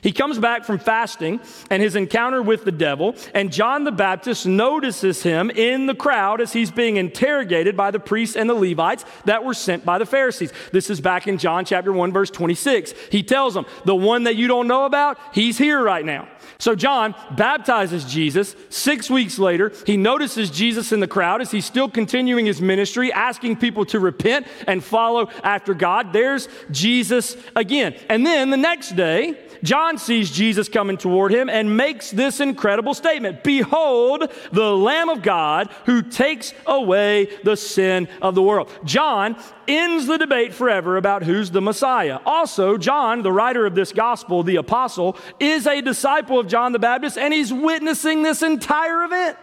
he 0.03 0.11
comes 0.11 0.37
back 0.37 0.65
from 0.65 0.77
fasting 0.77 1.39
and 1.69 1.81
his 1.81 1.95
encounter 1.95 2.43
with 2.43 2.65
the 2.65 2.71
devil, 2.71 3.15
and 3.33 3.51
John 3.51 3.85
the 3.85 3.91
Baptist 3.91 4.45
notices 4.45 5.23
him 5.23 5.49
in 5.49 5.87
the 5.87 5.95
crowd 5.95 6.41
as 6.41 6.53
he's 6.53 6.69
being 6.69 6.97
interrogated 6.97 7.75
by 7.75 7.89
the 7.89 7.99
priests 7.99 8.35
and 8.35 8.49
the 8.49 8.53
Levites 8.53 9.05
that 9.25 9.43
were 9.43 9.53
sent 9.53 9.85
by 9.85 9.97
the 9.97 10.05
Pharisees. 10.05 10.51
This 10.71 10.89
is 10.89 11.01
back 11.01 11.27
in 11.27 11.37
John 11.37 11.65
chapter 11.65 11.91
1, 11.91 12.11
verse 12.11 12.29
26. 12.29 12.93
He 13.09 13.23
tells 13.23 13.53
them, 13.53 13.65
The 13.85 13.95
one 13.95 14.23
that 14.23 14.35
you 14.35 14.47
don't 14.47 14.67
know 14.67 14.85
about, 14.85 15.17
he's 15.33 15.57
here 15.57 15.81
right 15.81 16.05
now. 16.05 16.27
So 16.57 16.75
John 16.75 17.15
baptizes 17.31 18.05
Jesus. 18.05 18.55
Six 18.69 19.09
weeks 19.09 19.39
later, 19.39 19.71
he 19.85 19.97
notices 19.97 20.49
Jesus 20.49 20.91
in 20.91 20.99
the 20.99 21.07
crowd 21.07 21.41
as 21.41 21.51
he's 21.51 21.65
still 21.65 21.89
continuing 21.89 22.45
his 22.45 22.61
ministry, 22.61 23.11
asking 23.11 23.57
people 23.57 23.85
to 23.85 23.99
repent 23.99 24.47
and 24.67 24.83
follow 24.83 25.29
after 25.43 25.73
God. 25.73 26.13
There's 26.13 26.47
Jesus 26.71 27.37
again. 27.55 27.95
And 28.09 28.25
then 28.25 28.49
the 28.49 28.57
next 28.57 28.95
day, 28.95 29.37
John 29.63 29.97
sees 29.97 30.29
Jesus 30.29 30.67
coming 30.67 30.97
toward 30.97 31.31
him 31.31 31.49
and 31.49 31.77
makes 31.77 32.11
this 32.11 32.41
incredible 32.41 32.93
statement 32.93 33.43
Behold, 33.43 34.31
the 34.51 34.75
Lamb 34.75 35.09
of 35.09 35.21
God 35.21 35.69
who 35.85 36.01
takes 36.01 36.53
away 36.65 37.29
the 37.43 37.55
sin 37.55 38.09
of 38.21 38.35
the 38.35 38.41
world. 38.41 38.69
John 38.83 39.37
ends 39.67 40.05
the 40.07 40.17
debate 40.17 40.53
forever 40.53 40.97
about 40.97 41.23
who's 41.23 41.51
the 41.51 41.61
Messiah. 41.61 42.19
Also, 42.25 42.77
John, 42.77 43.21
the 43.21 43.31
writer 43.31 43.65
of 43.65 43.75
this 43.75 43.93
gospel, 43.93 44.43
the 44.43 44.57
apostle, 44.57 45.17
is 45.39 45.65
a 45.65 45.81
disciple 45.81 46.32
of 46.39 46.47
John 46.47 46.71
the 46.71 46.79
Baptist 46.79 47.17
and 47.17 47.33
he's 47.33 47.51
witnessing 47.51 48.23
this 48.23 48.41
entire 48.41 49.03
event 49.03 49.37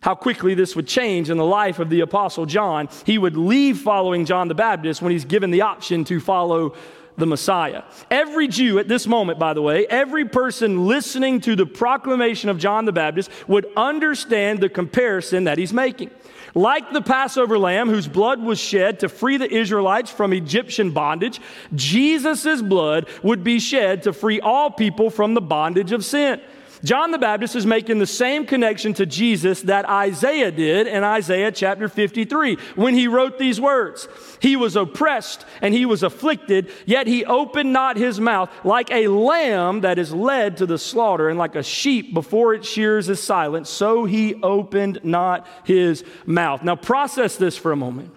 how 0.00 0.14
quickly 0.14 0.54
this 0.54 0.74
would 0.74 0.86
change 0.86 1.30
in 1.30 1.36
the 1.36 1.44
life 1.44 1.78
of 1.78 1.90
the 1.90 2.00
Apostle 2.00 2.46
John. 2.46 2.88
He 3.04 3.18
would 3.18 3.36
leave 3.36 3.78
following 3.78 4.24
John 4.24 4.48
the 4.48 4.54
Baptist 4.54 5.02
when 5.02 5.12
he's 5.12 5.24
given 5.24 5.50
the 5.50 5.60
option 5.62 6.04
to 6.04 6.20
follow 6.20 6.74
the 7.16 7.26
Messiah. 7.26 7.82
Every 8.10 8.48
Jew 8.48 8.78
at 8.78 8.88
this 8.88 9.06
moment, 9.06 9.38
by 9.38 9.52
the 9.52 9.60
way, 9.60 9.86
every 9.86 10.24
person 10.24 10.86
listening 10.86 11.40
to 11.42 11.54
the 11.54 11.66
proclamation 11.66 12.48
of 12.48 12.58
John 12.58 12.86
the 12.86 12.92
Baptist 12.92 13.30
would 13.46 13.66
understand 13.76 14.60
the 14.60 14.70
comparison 14.70 15.44
that 15.44 15.58
he's 15.58 15.72
making. 15.72 16.10
Like 16.54 16.92
the 16.92 17.02
Passover 17.02 17.58
lamb 17.58 17.88
whose 17.88 18.08
blood 18.08 18.42
was 18.42 18.58
shed 18.58 19.00
to 19.00 19.08
free 19.08 19.36
the 19.36 19.52
Israelites 19.52 20.10
from 20.10 20.32
Egyptian 20.32 20.90
bondage, 20.90 21.40
Jesus' 21.74 22.62
blood 22.62 23.08
would 23.22 23.44
be 23.44 23.58
shed 23.58 24.02
to 24.04 24.12
free 24.12 24.40
all 24.40 24.70
people 24.70 25.10
from 25.10 25.34
the 25.34 25.40
bondage 25.40 25.92
of 25.92 26.04
sin. 26.04 26.40
John 26.82 27.10
the 27.10 27.18
Baptist 27.18 27.56
is 27.56 27.66
making 27.66 27.98
the 27.98 28.06
same 28.06 28.46
connection 28.46 28.94
to 28.94 29.06
Jesus 29.06 29.62
that 29.62 29.88
Isaiah 29.88 30.50
did 30.50 30.86
in 30.86 31.04
Isaiah 31.04 31.52
chapter 31.52 31.88
53 31.88 32.56
when 32.74 32.94
he 32.94 33.06
wrote 33.06 33.38
these 33.38 33.60
words 33.60 34.08
He 34.40 34.56
was 34.56 34.76
oppressed 34.76 35.44
and 35.60 35.74
he 35.74 35.84
was 35.84 36.02
afflicted, 36.02 36.70
yet 36.86 37.06
he 37.06 37.24
opened 37.24 37.72
not 37.72 37.96
his 37.96 38.18
mouth, 38.18 38.50
like 38.64 38.90
a 38.90 39.08
lamb 39.08 39.82
that 39.82 39.98
is 39.98 40.12
led 40.12 40.56
to 40.58 40.66
the 40.66 40.78
slaughter, 40.78 41.28
and 41.28 41.38
like 41.38 41.54
a 41.54 41.62
sheep 41.62 42.14
before 42.14 42.54
its 42.54 42.68
shears 42.68 43.08
is 43.08 43.22
silent, 43.22 43.66
so 43.66 44.04
he 44.04 44.34
opened 44.42 45.00
not 45.02 45.46
his 45.64 46.04
mouth. 46.24 46.62
Now, 46.62 46.76
process 46.76 47.36
this 47.36 47.56
for 47.56 47.72
a 47.72 47.76
moment. 47.76 48.14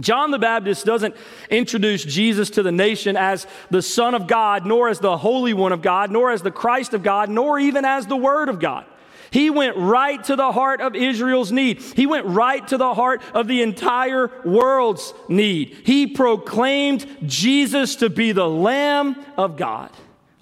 John 0.00 0.30
the 0.30 0.38
Baptist 0.38 0.86
doesn't 0.86 1.14
introduce 1.50 2.02
Jesus 2.04 2.48
to 2.50 2.62
the 2.62 2.72
nation 2.72 3.16
as 3.16 3.46
the 3.70 3.82
Son 3.82 4.14
of 4.14 4.26
God, 4.26 4.64
nor 4.64 4.88
as 4.88 5.00
the 5.00 5.18
Holy 5.18 5.52
One 5.52 5.72
of 5.72 5.82
God, 5.82 6.10
nor 6.10 6.30
as 6.30 6.42
the 6.42 6.50
Christ 6.50 6.94
of 6.94 7.02
God, 7.02 7.28
nor 7.28 7.58
even 7.58 7.84
as 7.84 8.06
the 8.06 8.16
Word 8.16 8.48
of 8.48 8.58
God. 8.58 8.86
He 9.30 9.48
went 9.48 9.76
right 9.76 10.22
to 10.24 10.36
the 10.36 10.52
heart 10.52 10.80
of 10.80 10.94
Israel's 10.94 11.52
need. 11.52 11.82
He 11.82 12.06
went 12.06 12.26
right 12.26 12.66
to 12.68 12.76
the 12.76 12.92
heart 12.92 13.22
of 13.32 13.48
the 13.48 13.62
entire 13.62 14.30
world's 14.44 15.14
need. 15.28 15.74
He 15.84 16.06
proclaimed 16.06 17.06
Jesus 17.24 17.96
to 17.96 18.10
be 18.10 18.32
the 18.32 18.48
Lamb 18.48 19.16
of 19.38 19.56
God. 19.56 19.90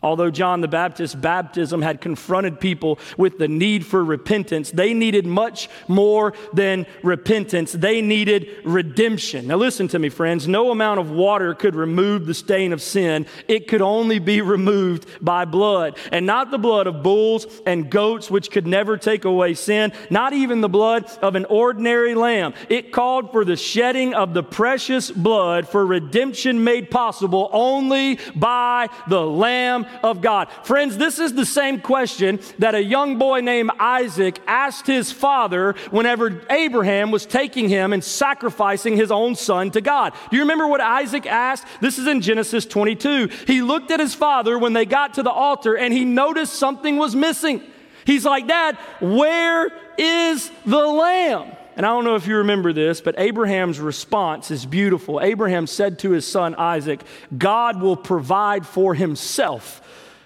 Although 0.02 0.30
John 0.30 0.60
the 0.60 0.68
Baptist's 0.68 1.14
baptism 1.14 1.82
had 1.82 2.00
confronted 2.00 2.60
people 2.60 2.98
with 3.18 3.38
the 3.38 3.48
need 3.48 3.84
for 3.84 4.02
repentance, 4.02 4.70
they 4.70 4.94
needed 4.94 5.26
much 5.26 5.68
more 5.88 6.32
than 6.52 6.86
repentance. 7.02 7.72
They 7.72 8.00
needed 8.00 8.48
redemption. 8.64 9.46
Now, 9.46 9.56
listen 9.56 9.88
to 9.88 9.98
me, 9.98 10.08
friends. 10.08 10.48
No 10.48 10.70
amount 10.70 11.00
of 11.00 11.10
water 11.10 11.54
could 11.54 11.74
remove 11.74 12.26
the 12.26 12.34
stain 12.34 12.72
of 12.72 12.80
sin, 12.80 13.26
it 13.48 13.68
could 13.68 13.82
only 13.82 14.18
be 14.18 14.40
removed 14.40 15.06
by 15.20 15.44
blood. 15.44 15.98
And 16.12 16.26
not 16.26 16.50
the 16.50 16.58
blood 16.58 16.86
of 16.86 17.02
bulls 17.02 17.46
and 17.66 17.90
goats, 17.90 18.30
which 18.30 18.50
could 18.50 18.66
never 18.66 18.96
take 18.96 19.24
away 19.24 19.54
sin, 19.54 19.92
not 20.08 20.32
even 20.32 20.60
the 20.60 20.68
blood 20.68 21.10
of 21.22 21.34
an 21.34 21.44
ordinary 21.46 22.14
lamb. 22.14 22.54
It 22.68 22.92
called 22.92 23.32
for 23.32 23.44
the 23.44 23.56
shedding 23.56 24.14
of 24.14 24.34
the 24.34 24.42
precious 24.42 25.10
blood 25.10 25.68
for 25.68 25.84
redemption 25.84 26.64
made 26.64 26.90
possible 26.90 27.50
only 27.52 28.18
by 28.34 28.88
the 29.08 29.20
Lamb 29.20 29.86
of 30.02 30.20
God. 30.20 30.48
Friends, 30.64 30.96
this 30.96 31.18
is 31.18 31.34
the 31.34 31.46
same 31.46 31.80
question 31.80 32.40
that 32.58 32.74
a 32.74 32.82
young 32.82 33.18
boy 33.18 33.40
named 33.40 33.70
Isaac 33.78 34.40
asked 34.46 34.86
his 34.86 35.12
father 35.12 35.74
whenever 35.90 36.42
Abraham 36.50 37.10
was 37.10 37.26
taking 37.26 37.68
him 37.68 37.92
and 37.92 38.02
sacrificing 38.02 38.96
his 38.96 39.10
own 39.10 39.34
son 39.34 39.70
to 39.72 39.80
God. 39.80 40.12
Do 40.30 40.36
you 40.36 40.42
remember 40.42 40.66
what 40.66 40.80
Isaac 40.80 41.26
asked? 41.26 41.66
This 41.80 41.98
is 41.98 42.06
in 42.06 42.20
Genesis 42.20 42.66
22. 42.66 43.28
He 43.46 43.62
looked 43.62 43.90
at 43.90 44.00
his 44.00 44.14
father 44.14 44.58
when 44.58 44.72
they 44.72 44.84
got 44.84 45.14
to 45.14 45.22
the 45.22 45.30
altar 45.30 45.76
and 45.76 45.92
he 45.92 46.04
noticed 46.04 46.54
something 46.54 46.96
was 46.96 47.14
missing. 47.14 47.62
He's 48.04 48.24
like, 48.24 48.48
Dad, 48.48 48.76
where 49.00 49.70
is 49.98 50.50
the 50.64 50.86
lamb? 50.86 51.56
And 51.80 51.86
I 51.86 51.92
don't 51.92 52.04
know 52.04 52.16
if 52.16 52.26
you 52.26 52.36
remember 52.36 52.74
this, 52.74 53.00
but 53.00 53.14
Abraham's 53.16 53.80
response 53.80 54.50
is 54.50 54.66
beautiful. 54.66 55.18
Abraham 55.18 55.66
said 55.66 55.98
to 56.00 56.10
his 56.10 56.26
son 56.26 56.54
Isaac, 56.56 57.00
God 57.38 57.80
will 57.80 57.96
provide 57.96 58.66
for 58.66 58.94
himself 58.94 59.80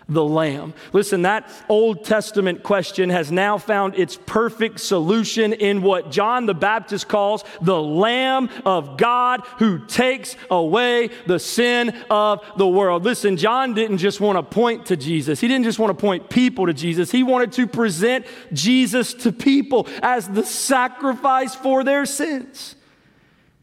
the 0.09 0.25
Lamb. 0.25 0.75
Listen, 0.93 1.23
that 1.23 1.49
Old 1.69 2.05
Testament 2.05 2.62
question 2.62 3.11
has 3.11 3.33
now 3.33 3.59
found 3.59 3.95
its 3.95 4.17
perfect 4.27 4.81
solution 4.81 5.53
in 5.53 5.83
what 5.83 6.11
John 6.11 6.47
the 6.47 6.55
Baptist 6.55 7.09
calls 7.09 7.45
the 7.61 7.81
Lamb 7.81 8.51
of 8.64 8.97
God 8.97 9.43
who 9.59 9.85
takes 9.87 10.37
away 10.51 11.11
the 11.27 11.38
sin 11.38 11.95
of 12.11 12.45
the 12.57 12.69
world. 12.69 13.05
Listen, 13.05 13.37
John 13.37 13.75
didn't 13.75 13.99
just 13.99 14.21
want 14.21 14.37
to 14.37 14.43
point 14.43 14.87
to 14.87 14.97
Jesus, 14.97 15.40
he 15.40 15.49
didn't 15.49 15.64
just 15.64 15.79
want 15.79 15.97
to 15.97 16.01
point 16.01 16.29
people 16.29 16.67
to 16.67 16.75
Jesus, 16.75 17.11
he 17.11 17.23
wanted 17.23 17.53
to 17.53 17.67
present 17.67 18.27
Jesus 18.53 19.14
to 19.14 19.33
people 19.33 19.88
as 20.03 20.29
the 20.29 20.45
sacrifice 20.45 21.55
for 21.55 21.85
their 21.85 22.07
sins. 22.07 22.77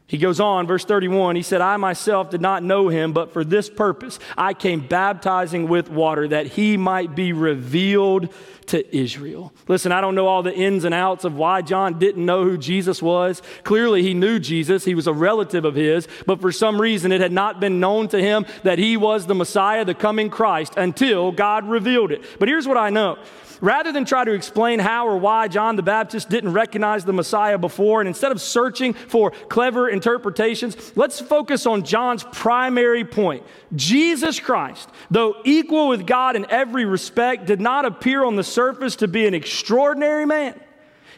He 0.06 0.18
goes 0.18 0.40
on, 0.40 0.66
verse 0.66 0.84
31, 0.84 1.36
he 1.36 1.42
said, 1.42 1.62
I 1.62 1.78
myself 1.78 2.28
did 2.28 2.42
not 2.42 2.62
know 2.62 2.88
him, 2.88 3.14
but 3.14 3.32
for 3.32 3.44
this 3.44 3.70
purpose 3.70 4.18
I 4.36 4.52
came 4.52 4.86
baptizing 4.86 5.68
with 5.68 5.88
water 5.88 6.28
that 6.28 6.48
he 6.48 6.76
might 6.76 7.14
be 7.14 7.32
revealed 7.32 8.28
to 8.66 8.96
Israel. 8.96 9.52
Listen, 9.68 9.90
I 9.90 10.00
don't 10.00 10.14
know 10.14 10.26
all 10.26 10.42
the 10.42 10.54
ins 10.54 10.84
and 10.84 10.94
outs 10.94 11.24
of 11.24 11.36
why 11.36 11.62
John 11.62 11.98
didn't 11.98 12.24
know 12.24 12.44
who 12.44 12.58
Jesus 12.58 13.00
was. 13.00 13.40
Clearly, 13.64 14.02
he 14.02 14.12
knew 14.12 14.38
Jesus, 14.38 14.84
he 14.84 14.94
was 14.94 15.06
a 15.06 15.12
relative 15.12 15.64
of 15.64 15.74
his, 15.74 16.06
but 16.26 16.40
for 16.40 16.52
some 16.52 16.80
reason 16.80 17.10
it 17.10 17.20
had 17.20 17.32
not 17.32 17.58
been 17.58 17.80
known 17.80 18.08
to 18.08 18.20
him 18.20 18.44
that 18.64 18.78
he 18.78 18.96
was 18.96 19.26
the 19.26 19.34
Messiah, 19.34 19.84
the 19.84 19.94
coming 19.94 20.28
Christ, 20.28 20.74
until 20.76 21.32
God 21.32 21.66
revealed 21.68 22.12
it. 22.12 22.22
But 22.38 22.48
here's 22.48 22.68
what 22.68 22.76
I 22.76 22.90
know 22.90 23.18
rather 23.62 23.92
than 23.92 24.04
try 24.04 24.24
to 24.24 24.32
explain 24.32 24.78
how 24.78 25.06
or 25.08 25.16
why 25.16 25.48
John 25.48 25.76
the 25.76 25.82
Baptist 25.82 26.28
didn't 26.28 26.52
recognize 26.52 27.06
the 27.06 27.14
Messiah 27.14 27.56
before, 27.56 28.02
and 28.02 28.08
instead 28.08 28.32
of 28.32 28.42
searching 28.42 28.92
for 28.92 29.30
clever 29.30 29.88
interpretations, 29.88 30.92
let's 30.96 31.20
focus 31.20 31.64
on 31.64 31.84
John's 31.84 32.24
primary 32.24 33.04
point. 33.04 33.44
Jesus 33.74 34.38
Christ, 34.38 34.90
though 35.10 35.36
equal 35.44 35.88
with 35.88 36.06
God 36.06 36.36
in 36.36 36.44
every 36.50 36.84
respect, 36.84 37.46
did 37.46 37.60
not 37.60 37.86
appear 37.86 38.24
on 38.24 38.36
the 38.36 38.44
surface 38.44 38.96
to 38.96 39.08
be 39.08 39.26
an 39.26 39.32
extraordinary 39.32 40.26
man. 40.26 40.60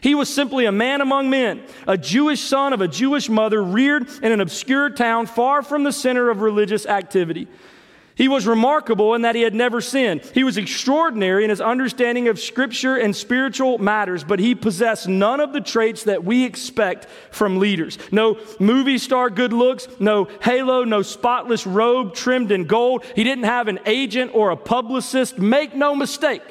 He 0.01 0.13
was 0.13 0.31
simply 0.31 0.65
a 0.65 0.71
man 0.71 1.01
among 1.01 1.31
men, 1.31 1.63
a 1.87 1.97
Jewish 1.97 2.41
son 2.41 2.73
of 2.73 2.81
a 2.81 2.87
Jewish 2.87 3.27
mother, 3.27 3.63
reared 3.63 4.07
in 4.21 4.31
an 4.31 4.39
obscure 4.39 4.91
town 4.91 5.25
far 5.25 5.63
from 5.63 5.83
the 5.83 5.91
center 5.91 6.29
of 6.29 6.41
religious 6.41 6.85
activity. 6.85 7.47
He 8.15 8.29
was 8.29 8.47
remarkable 8.47 9.13
in 9.13 9.23
that 9.23 9.35
he 9.35 9.41
had 9.41 9.53
never 9.53 9.81
sinned. 9.81 10.21
He 10.33 10.45
was 10.45 10.57
extraordinary 10.57 11.43
in 11.43 11.49
his 11.49 11.59
understanding 11.59 12.29
of 12.29 12.39
scripture 12.39 12.95
and 12.95 13.13
spiritual 13.13 13.77
matters, 13.77 14.23
but 14.23 14.39
he 14.39 14.55
possessed 14.55 15.09
none 15.09 15.41
of 15.41 15.51
the 15.51 15.59
traits 15.59 16.03
that 16.03 16.23
we 16.23 16.45
expect 16.45 17.07
from 17.31 17.59
leaders. 17.59 17.97
No 18.11 18.39
movie 18.57 18.97
star 18.99 19.29
good 19.29 19.51
looks, 19.51 19.89
no 19.99 20.29
halo, 20.41 20.85
no 20.85 21.01
spotless 21.01 21.67
robe 21.67 22.15
trimmed 22.15 22.53
in 22.53 22.65
gold. 22.65 23.03
He 23.15 23.25
didn't 23.25 23.43
have 23.43 23.67
an 23.67 23.79
agent 23.85 24.31
or 24.33 24.51
a 24.51 24.57
publicist. 24.57 25.37
Make 25.37 25.75
no 25.75 25.93
mistake. 25.93 26.43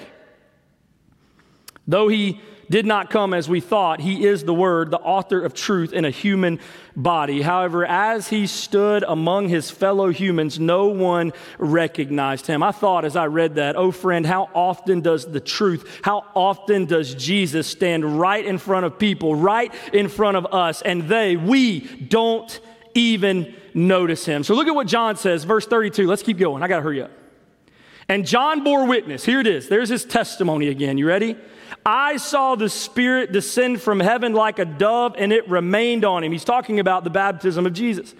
Though 1.86 2.08
he 2.08 2.42
did 2.74 2.86
not 2.86 3.08
come 3.08 3.32
as 3.32 3.48
we 3.48 3.60
thought. 3.60 4.00
He 4.00 4.26
is 4.26 4.42
the 4.42 4.52
Word, 4.52 4.90
the 4.90 4.98
author 4.98 5.40
of 5.40 5.54
truth 5.54 5.92
in 5.92 6.04
a 6.04 6.10
human 6.10 6.58
body. 6.96 7.40
However, 7.40 7.86
as 7.86 8.26
he 8.26 8.48
stood 8.48 9.04
among 9.06 9.48
his 9.48 9.70
fellow 9.70 10.08
humans, 10.08 10.58
no 10.58 10.86
one 10.86 11.32
recognized 11.56 12.48
him. 12.48 12.64
I 12.64 12.72
thought 12.72 13.04
as 13.04 13.14
I 13.14 13.26
read 13.26 13.54
that, 13.54 13.76
oh 13.76 13.92
friend, 13.92 14.26
how 14.26 14.50
often 14.52 15.02
does 15.02 15.24
the 15.24 15.38
truth, 15.38 16.00
how 16.02 16.24
often 16.34 16.86
does 16.86 17.14
Jesus 17.14 17.68
stand 17.68 18.18
right 18.18 18.44
in 18.44 18.58
front 18.58 18.86
of 18.86 18.98
people, 18.98 19.36
right 19.36 19.72
in 19.92 20.08
front 20.08 20.36
of 20.36 20.44
us, 20.46 20.82
and 20.82 21.08
they, 21.08 21.36
we 21.36 21.78
don't 21.78 22.58
even 22.94 23.54
notice 23.72 24.26
him. 24.26 24.42
So 24.42 24.56
look 24.56 24.66
at 24.66 24.74
what 24.74 24.88
John 24.88 25.14
says, 25.14 25.44
verse 25.44 25.64
32. 25.68 26.08
Let's 26.08 26.24
keep 26.24 26.38
going. 26.38 26.64
I 26.64 26.66
got 26.66 26.78
to 26.78 26.82
hurry 26.82 27.02
up. 27.02 27.12
And 28.08 28.26
John 28.26 28.64
bore 28.64 28.84
witness. 28.84 29.24
Here 29.24 29.38
it 29.38 29.46
is. 29.46 29.68
There's 29.68 29.90
his 29.90 30.04
testimony 30.04 30.66
again. 30.66 30.98
You 30.98 31.06
ready? 31.06 31.36
I 31.84 32.16
saw 32.16 32.54
the 32.54 32.68
Spirit 32.68 33.32
descend 33.32 33.82
from 33.82 34.00
heaven 34.00 34.32
like 34.32 34.58
a 34.58 34.64
dove, 34.64 35.14
and 35.18 35.32
it 35.32 35.48
remained 35.48 36.04
on 36.04 36.24
him. 36.24 36.32
He's 36.32 36.44
talking 36.44 36.80
about 36.80 37.04
the 37.04 37.10
baptism 37.10 37.66
of 37.66 37.72
Jesus. 37.72 38.14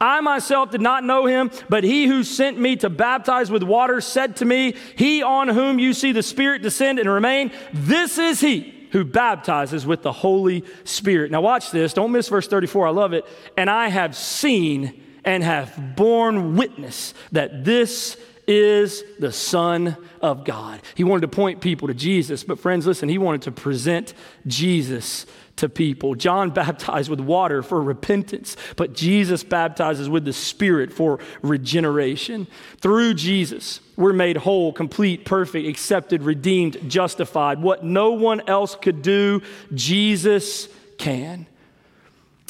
I 0.00 0.20
myself 0.20 0.70
did 0.70 0.80
not 0.80 1.04
know 1.04 1.26
him, 1.26 1.50
but 1.68 1.84
he 1.84 2.06
who 2.06 2.24
sent 2.24 2.58
me 2.58 2.76
to 2.76 2.90
baptize 2.90 3.50
with 3.50 3.62
water 3.62 4.00
said 4.00 4.36
to 4.36 4.44
me, 4.44 4.74
He 4.96 5.22
on 5.22 5.48
whom 5.48 5.78
you 5.78 5.94
see 5.94 6.12
the 6.12 6.22
Spirit 6.22 6.62
descend 6.62 6.98
and 6.98 7.08
remain, 7.08 7.52
this 7.72 8.18
is 8.18 8.40
he 8.40 8.88
who 8.92 9.04
baptizes 9.04 9.86
with 9.86 10.02
the 10.02 10.12
Holy 10.12 10.64
Spirit. 10.84 11.30
Now, 11.30 11.40
watch 11.40 11.70
this. 11.70 11.92
Don't 11.92 12.12
miss 12.12 12.28
verse 12.28 12.48
34. 12.48 12.88
I 12.88 12.90
love 12.90 13.12
it. 13.12 13.24
And 13.56 13.68
I 13.68 13.88
have 13.88 14.16
seen 14.16 15.02
and 15.24 15.42
have 15.42 15.96
borne 15.96 16.56
witness 16.56 17.12
that 17.32 17.64
this 17.64 18.16
is 18.46 19.02
the 19.18 19.32
Son 19.32 19.96
of 20.20 20.44
God. 20.44 20.80
He 20.94 21.04
wanted 21.04 21.22
to 21.22 21.28
point 21.28 21.60
people 21.60 21.88
to 21.88 21.94
Jesus, 21.94 22.44
but 22.44 22.58
friends, 22.58 22.86
listen, 22.86 23.08
he 23.08 23.18
wanted 23.18 23.42
to 23.42 23.52
present 23.52 24.14
Jesus 24.46 25.26
to 25.56 25.68
people. 25.68 26.14
John 26.14 26.50
baptized 26.54 27.10
with 27.10 27.20
water 27.20 27.62
for 27.62 27.82
repentance, 27.82 28.56
but 28.76 28.94
Jesus 28.94 29.42
baptizes 29.42 30.08
with 30.08 30.24
the 30.24 30.32
Spirit 30.32 30.92
for 30.92 31.18
regeneration. 31.42 32.46
Through 32.80 33.14
Jesus, 33.14 33.80
we're 33.96 34.12
made 34.12 34.36
whole, 34.36 34.72
complete, 34.72 35.24
perfect, 35.24 35.66
accepted, 35.66 36.22
redeemed, 36.22 36.88
justified. 36.88 37.60
What 37.60 37.84
no 37.84 38.12
one 38.12 38.48
else 38.48 38.76
could 38.76 39.02
do, 39.02 39.42
Jesus 39.74 40.68
can. 40.98 41.46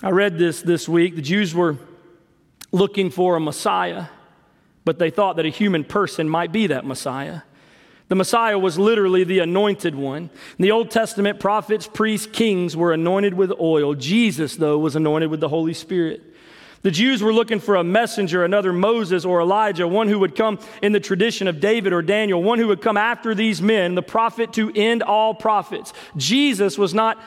I 0.02 0.10
read 0.10 0.36
this 0.36 0.60
this 0.60 0.88
week. 0.88 1.16
The 1.16 1.22
Jews 1.22 1.54
were 1.54 1.78
looking 2.70 3.10
for 3.10 3.36
a 3.36 3.40
Messiah 3.40 4.06
but 4.86 5.00
they 5.00 5.10
thought 5.10 5.34
that 5.36 5.44
a 5.44 5.50
human 5.50 5.82
person 5.82 6.28
might 6.28 6.52
be 6.52 6.68
that 6.68 6.86
Messiah. 6.86 7.40
The 8.08 8.14
Messiah 8.14 8.56
was 8.56 8.78
literally 8.78 9.24
the 9.24 9.40
anointed 9.40 9.96
one. 9.96 10.30
In 10.58 10.62
the 10.62 10.70
Old 10.70 10.92
Testament, 10.92 11.40
prophets, 11.40 11.88
priests, 11.92 12.28
kings 12.28 12.76
were 12.76 12.92
anointed 12.92 13.34
with 13.34 13.50
oil. 13.60 13.94
Jesus, 13.94 14.54
though, 14.54 14.78
was 14.78 14.94
anointed 14.94 15.28
with 15.28 15.40
the 15.40 15.48
Holy 15.48 15.74
Spirit. 15.74 16.22
The 16.82 16.92
Jews 16.92 17.20
were 17.20 17.32
looking 17.32 17.58
for 17.58 17.74
a 17.74 17.82
messenger, 17.82 18.44
another 18.44 18.72
Moses 18.72 19.24
or 19.24 19.40
Elijah, 19.40 19.88
one 19.88 20.06
who 20.06 20.20
would 20.20 20.36
come 20.36 20.60
in 20.80 20.92
the 20.92 21.00
tradition 21.00 21.48
of 21.48 21.58
David 21.58 21.92
or 21.92 22.00
Daniel, 22.00 22.40
one 22.40 22.60
who 22.60 22.68
would 22.68 22.80
come 22.80 22.96
after 22.96 23.34
these 23.34 23.60
men, 23.60 23.96
the 23.96 24.02
prophet 24.02 24.52
to 24.52 24.70
end 24.72 25.02
all 25.02 25.34
prophets. 25.34 25.92
Jesus 26.16 26.78
was 26.78 26.94
not 26.94 27.18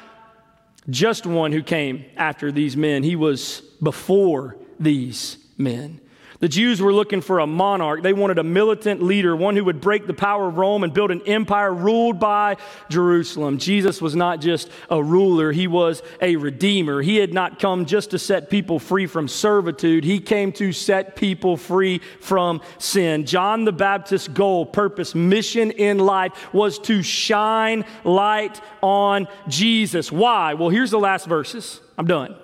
just 0.90 1.26
one 1.26 1.52
who 1.52 1.62
came 1.62 2.06
after 2.16 2.54
these 2.54 2.78
men, 2.78 3.04
he 3.04 3.18
was 3.18 3.60
before 3.84 4.56
these 4.80 5.38
men. 5.58 6.00
The 6.40 6.48
Jews 6.48 6.82
were 6.82 6.94
looking 6.94 7.20
for 7.20 7.40
a 7.40 7.48
monarch. 7.48 8.02
They 8.02 8.14
wanted 8.14 8.40
a 8.40 8.44
militant 8.46 9.04
leader, 9.04 9.36
one 9.36 9.58
who 9.58 9.66
would 9.66 9.82
break 9.82 10.08
the 10.08 10.14
power 10.14 10.48
of 10.48 10.58
Rome 10.58 10.86
and 10.86 10.94
build 10.94 11.12
an 11.12 11.22
empire 11.24 11.74
ruled 11.74 12.18
by 12.18 12.56
Jerusalem. 12.90 13.58
Jesus 13.58 14.02
was 14.02 14.16
not 14.16 14.40
just 14.40 14.70
a 14.90 15.04
ruler, 15.04 15.52
he 15.52 15.68
was 15.68 16.02
a 16.22 16.38
redeemer. 16.38 17.02
He 17.02 17.18
had 17.18 17.34
not 17.34 17.60
come 17.60 17.86
just 17.86 18.12
to 18.12 18.20
set 18.20 18.50
people 18.50 18.80
free 18.80 19.06
from 19.06 19.28
servitude, 19.28 20.06
he 20.06 20.22
came 20.22 20.54
to 20.54 20.72
set 20.72 21.18
people 21.18 21.58
free 21.58 22.00
from 22.22 22.62
sin. 22.78 23.26
John 23.26 23.66
the 23.66 23.74
Baptist's 23.74 24.30
goal, 24.30 24.66
purpose, 24.66 25.14
mission 25.14 25.72
in 25.72 26.00
life 26.00 26.54
was 26.54 26.80
to 26.80 27.04
shine 27.04 27.84
light 28.06 28.62
on 28.82 29.28
Jesus. 29.50 30.10
Why? 30.10 30.54
Well, 30.54 30.70
here's 30.70 30.92
the 30.92 31.00
last 31.00 31.26
verses. 31.26 31.82
I'm 31.98 32.08
done. 32.08 32.38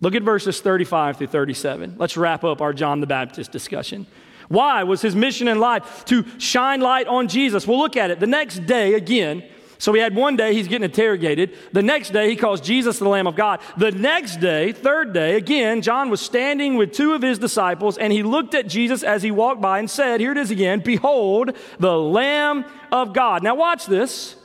Look 0.00 0.14
at 0.14 0.22
verses 0.22 0.60
35 0.60 1.18
through 1.18 1.26
37. 1.28 1.96
Let's 1.98 2.16
wrap 2.16 2.44
up 2.44 2.60
our 2.60 2.72
John 2.72 3.00
the 3.00 3.06
Baptist 3.06 3.50
discussion. 3.50 4.06
Why 4.48 4.84
was 4.84 5.02
his 5.02 5.16
mission 5.16 5.48
in 5.48 5.58
life 5.58 6.04
to 6.06 6.24
shine 6.38 6.80
light 6.80 7.06
on 7.06 7.28
Jesus? 7.28 7.66
Well, 7.66 7.78
look 7.78 7.96
at 7.96 8.10
it. 8.10 8.20
The 8.20 8.26
next 8.26 8.66
day, 8.66 8.94
again, 8.94 9.42
so 9.78 9.92
he 9.92 10.00
had 10.00 10.14
one 10.14 10.36
day 10.36 10.54
he's 10.54 10.68
getting 10.68 10.84
interrogated. 10.84 11.54
The 11.72 11.82
next 11.82 12.10
day 12.12 12.30
he 12.30 12.36
calls 12.36 12.60
Jesus 12.60 12.98
the 12.98 13.08
Lamb 13.08 13.26
of 13.26 13.36
God. 13.36 13.60
The 13.76 13.90
next 13.90 14.40
day, 14.40 14.72
third 14.72 15.12
day, 15.12 15.36
again, 15.36 15.82
John 15.82 16.08
was 16.08 16.20
standing 16.20 16.76
with 16.76 16.92
two 16.92 17.12
of 17.12 17.22
his 17.22 17.38
disciples 17.38 17.98
and 17.98 18.12
he 18.12 18.22
looked 18.22 18.54
at 18.54 18.68
Jesus 18.68 19.02
as 19.02 19.22
he 19.22 19.30
walked 19.30 19.60
by 19.60 19.78
and 19.78 19.90
said, 19.90 20.20
Here 20.20 20.32
it 20.32 20.38
is 20.38 20.50
again, 20.50 20.80
Behold, 20.80 21.56
the 21.78 21.98
Lamb 21.98 22.64
of 22.90 23.12
God. 23.12 23.42
Now 23.42 23.54
watch 23.54 23.86
this. 23.86 24.36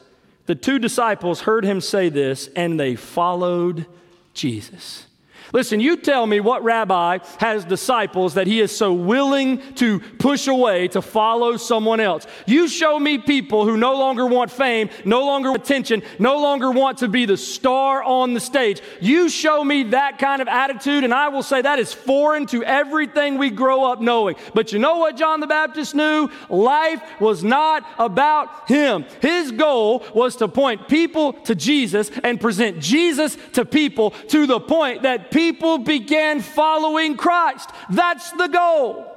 The 0.47 0.55
two 0.55 0.79
disciples 0.79 1.41
heard 1.41 1.63
him 1.63 1.79
say 1.79 2.09
this 2.09 2.49
and 2.55 2.79
they 2.79 2.95
followed 2.95 3.85
Jesus. 4.33 5.05
Listen, 5.53 5.81
you 5.81 5.97
tell 5.97 6.25
me 6.25 6.39
what 6.39 6.63
rabbi 6.63 7.19
has 7.39 7.65
disciples 7.65 8.35
that 8.35 8.47
he 8.47 8.61
is 8.61 8.75
so 8.75 8.93
willing 8.93 9.59
to 9.75 9.99
push 9.99 10.47
away 10.47 10.87
to 10.89 11.01
follow 11.01 11.57
someone 11.57 11.99
else. 11.99 12.25
You 12.45 12.69
show 12.69 12.97
me 12.97 13.17
people 13.17 13.65
who 13.65 13.75
no 13.75 13.97
longer 13.97 14.25
want 14.25 14.49
fame, 14.49 14.89
no 15.03 15.25
longer 15.25 15.51
attention, 15.51 16.03
no 16.19 16.41
longer 16.41 16.71
want 16.71 16.99
to 16.99 17.09
be 17.09 17.25
the 17.25 17.35
star 17.35 18.01
on 18.01 18.33
the 18.33 18.39
stage. 18.39 18.81
You 19.01 19.27
show 19.27 19.63
me 19.63 19.83
that 19.83 20.19
kind 20.19 20.41
of 20.41 20.47
attitude, 20.47 21.03
and 21.03 21.13
I 21.13 21.27
will 21.27 21.43
say 21.43 21.61
that 21.61 21.79
is 21.79 21.91
foreign 21.91 22.45
to 22.47 22.63
everything 22.63 23.37
we 23.37 23.49
grow 23.49 23.91
up 23.91 23.99
knowing. 23.99 24.35
But 24.53 24.71
you 24.71 24.79
know 24.79 24.97
what 24.97 25.17
John 25.17 25.41
the 25.41 25.47
Baptist 25.47 25.95
knew? 25.95 26.29
Life 26.49 27.01
was 27.19 27.43
not 27.43 27.85
about 27.99 28.69
him. 28.69 29.05
His 29.21 29.51
goal 29.51 30.05
was 30.13 30.37
to 30.37 30.47
point 30.47 30.87
people 30.87 31.33
to 31.33 31.55
Jesus 31.55 32.09
and 32.23 32.39
present 32.39 32.79
Jesus 32.79 33.37
to 33.53 33.65
people 33.65 34.11
to 34.29 34.47
the 34.47 34.59
point 34.59 35.01
that 35.01 35.29
people 35.29 35.40
people 35.41 35.79
began 35.79 36.39
following 36.39 37.17
Christ. 37.17 37.71
That's 37.89 38.31
the 38.31 38.47
goal. 38.47 39.11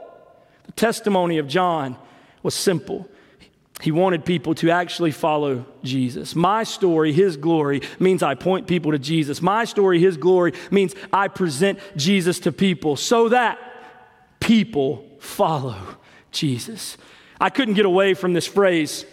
The 0.64 0.72
testimony 0.72 1.36
of 1.36 1.46
John 1.46 1.98
was 2.42 2.54
simple. 2.54 3.06
He 3.82 3.92
wanted 3.92 4.24
people 4.24 4.54
to 4.56 4.70
actually 4.70 5.10
follow 5.10 5.66
Jesus. 5.82 6.34
My 6.34 6.62
story, 6.64 7.12
His 7.12 7.36
glory, 7.36 7.82
means 7.98 8.22
I 8.22 8.34
point 8.36 8.66
people 8.66 8.92
to 8.92 8.98
Jesus. 8.98 9.42
My 9.42 9.66
story, 9.66 10.00
His 10.00 10.16
glory, 10.16 10.54
means 10.70 10.94
I 11.12 11.28
present 11.28 11.78
Jesus 11.94 12.40
to 12.40 12.52
people 12.52 12.96
so 12.96 13.28
that 13.28 13.58
people 14.40 15.04
follow 15.18 15.76
Jesus. 16.32 16.96
I 17.38 17.50
couldn't 17.50 17.74
get 17.74 17.84
away 17.84 18.14
from 18.14 18.32
this 18.32 18.46
phrase. 18.46 19.04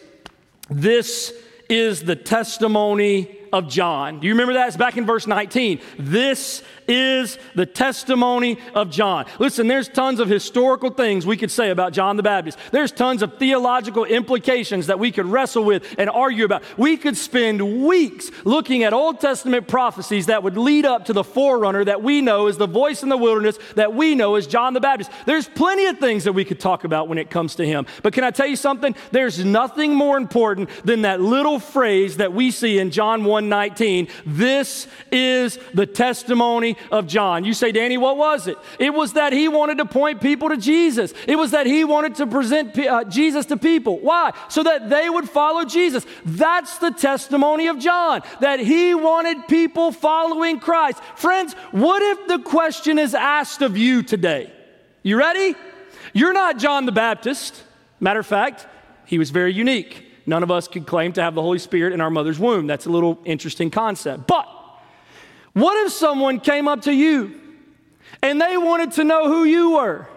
This 0.70 1.34
is 1.68 2.04
the 2.04 2.16
testimony 2.16 3.38
of 3.54 3.68
John. 3.68 4.20
Do 4.20 4.28
you 4.28 4.34
remember 4.34 4.54
that? 4.54 4.68
It's 4.68 4.78
back 4.78 4.98
in 4.98 5.06
verse 5.06 5.28
19. 5.28 5.82
This 5.98 6.64
is 6.88 7.38
the 7.56 7.66
testimony 7.66 8.58
of 8.74 8.90
John. 8.90 9.26
Listen, 9.40 9.68
there's 9.68 9.88
tons 9.88 10.20
of 10.20 10.28
historical 10.28 10.90
things 10.90 11.26
we 11.26 11.38
could 11.38 11.52
say 11.52 11.70
about 11.70 11.94
John 11.94 12.18
the 12.18 12.24
Baptist. 12.24 12.58
There's 12.72 12.92
tons 12.92 13.22
of 13.22 13.38
theological 13.38 14.04
implications 14.04 14.88
that 14.88 15.00
we 15.00 15.12
could 15.12 15.26
wrestle 15.26 15.64
with 15.64 15.96
and 15.98 16.10
argue 16.10 16.46
about. 16.46 16.64
We 16.78 16.98
could 16.98 17.16
spend 17.16 17.86
weeks 17.86 18.30
looking 18.44 18.84
at 18.84 18.94
Old 18.94 19.20
Testament 19.20 19.68
prophecies 19.68 20.26
that 20.26 20.44
would 20.44 20.58
lead 20.58 20.86
up 20.86 21.06
to 21.06 21.14
the 21.14 21.24
forerunner 21.24 21.86
that 21.86 22.04
we 22.04 22.22
know 22.22 22.48
is 22.48 22.58
the 22.58 22.68
voice 22.68 23.04
in 23.04 23.10
the 23.10 23.18
wilderness 23.18 23.58
that 23.76 23.94
we 23.94 24.16
know 24.16 24.36
is 24.36 24.48
John 24.48 24.74
the 24.74 24.82
Baptist. 24.82 25.12
There's 25.26 25.48
plenty 25.48 25.86
of 25.86 25.98
things 25.98 26.24
that 26.26 26.34
we 26.34 26.46
could 26.46 26.60
talk 26.60 26.84
about 26.84 27.08
when 27.08 27.18
it 27.18 27.30
comes 27.30 27.56
to 27.56 27.66
him. 27.66 27.86
But 28.04 28.14
can 28.14 28.24
I 28.24 28.32
tell 28.32 28.48
you 28.48 28.56
something? 28.56 28.96
There's 29.12 29.44
nothing 29.44 29.96
more 29.96 30.18
important 30.18 30.70
than 30.84 31.04
that 31.04 31.22
little 31.22 31.60
phrase 31.60 32.18
that 32.18 32.34
we 32.34 32.52
see 32.52 32.80
in 32.80 32.92
John 32.92 33.24
1:19. 33.42 34.08
This 34.26 34.88
is 35.12 35.58
the 35.74 35.86
testimony 35.86 36.78
of 36.92 37.08
John. 37.08 37.44
You 37.44 37.54
say, 37.54 37.72
Danny, 37.72 37.98
what 37.98 38.18
was 38.18 38.48
it? 38.48 38.58
It 38.80 38.94
was 38.94 39.14
that 39.14 39.34
he 39.34 39.48
wanted 39.48 39.78
to 39.80 39.86
point 39.86 40.22
people 40.22 40.50
to 40.50 40.58
Jesus. 40.58 41.14
It 41.28 41.36
was 41.36 41.52
that 41.52 41.66
he 41.66 41.84
wanted 41.84 42.16
to 42.16 42.28
present 42.28 42.78
uh, 42.78 43.04
Jesus 43.06 43.46
to 43.48 43.58
people. 43.58 44.00
Why? 44.00 44.32
So 44.50 44.64
that 44.64 44.90
they 44.90 45.10
would 45.10 45.30
follow 45.30 45.66
Jesus. 45.66 46.06
That's 46.26 46.78
the 46.78 46.92
testimony 46.92 47.68
of 47.68 47.80
John, 47.80 48.22
that 48.40 48.60
he 48.60 48.94
wanted 48.94 49.48
people 49.48 49.92
following 49.92 50.60
Christ. 50.60 51.02
Friends, 51.16 51.54
what 51.72 52.02
if 52.02 52.28
the 52.28 52.40
question 52.40 53.00
is 53.00 53.16
asked 53.16 53.62
of 53.62 53.78
you 53.78 54.04
today? 54.04 54.52
You 55.04 55.18
ready? 55.18 55.56
You're 56.14 56.34
not 56.34 56.58
John 56.58 56.86
the 56.86 56.92
Baptist. 56.92 57.64
Matter 58.00 58.20
of 58.20 58.28
fact, 58.28 58.68
he 59.06 59.18
was 59.18 59.30
very 59.30 59.54
unique. 59.54 60.11
None 60.32 60.44
of 60.44 60.50
us 60.50 60.70
could 60.70 60.86
claim 60.86 61.12
to 61.12 61.22
have 61.22 61.36
the 61.36 61.42
Holy 61.42 61.60
Spirit 61.60 61.92
in 61.92 62.00
our 62.00 62.10
mother's 62.10 62.40
womb. 62.40 62.66
That's 62.66 62.86
a 62.86 62.90
little 62.90 63.20
interesting 63.26 63.70
concept. 63.70 64.28
But 64.28 64.48
what 65.52 65.86
if 65.86 65.92
someone 65.92 66.40
came 66.40 66.70
up 66.70 66.84
to 66.84 66.94
you 66.94 67.38
and 68.24 68.40
they 68.40 68.56
wanted 68.56 68.94
to 68.94 69.04
know 69.04 69.28
who 69.28 69.44
you 69.44 69.72
were? 69.72 70.08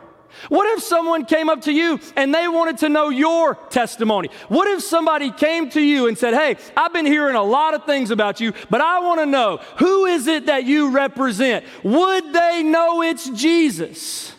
What 0.50 0.68
if 0.78 0.84
someone 0.84 1.24
came 1.24 1.50
up 1.50 1.62
to 1.62 1.72
you 1.72 1.98
and 2.14 2.32
they 2.32 2.46
wanted 2.46 2.78
to 2.78 2.88
know 2.88 3.08
your 3.08 3.56
testimony? 3.70 4.28
What 4.46 4.68
if 4.68 4.84
somebody 4.84 5.32
came 5.32 5.68
to 5.70 5.80
you 5.80 6.06
and 6.06 6.16
said, 6.16 6.32
Hey, 6.32 6.58
I've 6.76 6.92
been 6.92 7.06
hearing 7.06 7.34
a 7.34 7.42
lot 7.42 7.74
of 7.74 7.84
things 7.84 8.12
about 8.12 8.40
you, 8.40 8.52
but 8.70 8.80
I 8.80 9.00
want 9.00 9.18
to 9.18 9.26
know 9.26 9.56
who 9.80 10.04
is 10.04 10.28
it 10.28 10.46
that 10.46 10.62
you 10.62 10.92
represent? 10.92 11.64
Would 11.82 12.32
they 12.32 12.62
know 12.62 13.02
it's 13.02 13.28
Jesus? 13.30 14.32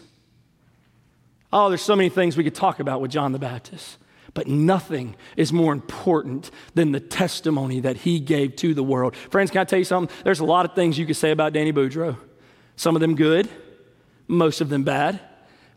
Oh, 1.51 1.67
there's 1.67 1.81
so 1.81 1.97
many 1.97 2.07
things 2.07 2.37
we 2.37 2.45
could 2.45 2.55
talk 2.55 2.79
about 2.79 3.01
with 3.01 3.11
John 3.11 3.33
the 3.33 3.39
Baptist. 3.39 3.97
But 4.35 4.47
nothing 4.47 5.15
is 5.37 5.51
more 5.51 5.73
important 5.73 6.51
than 6.75 6.91
the 6.91 6.99
testimony 6.99 7.79
that 7.79 7.97
he 7.97 8.19
gave 8.19 8.55
to 8.57 8.75
the 8.75 8.83
world. 8.83 9.15
Friends, 9.15 9.49
can 9.49 9.61
I 9.61 9.63
tell 9.63 9.79
you 9.79 9.85
something? 9.85 10.15
There's 10.23 10.41
a 10.41 10.45
lot 10.45 10.65
of 10.65 10.75
things 10.75 10.99
you 10.99 11.07
could 11.07 11.15
say 11.15 11.31
about 11.31 11.53
Danny 11.53 11.73
Boudreau. 11.73 12.17
Some 12.75 12.95
of 12.95 13.01
them 13.01 13.15
good, 13.15 13.49
most 14.27 14.59
of 14.61 14.69
them 14.69 14.83
bad. 14.83 15.21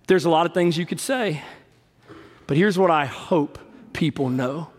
There's 0.09 0.24
a 0.24 0.30
lot 0.30 0.44
of 0.44 0.52
things 0.52 0.76
you 0.76 0.84
could 0.84 1.00
say. 1.00 1.42
But 2.48 2.56
here's 2.56 2.76
what 2.76 2.90
I 2.90 3.06
hope 3.06 3.59
people 3.92 4.28
know 4.28 4.70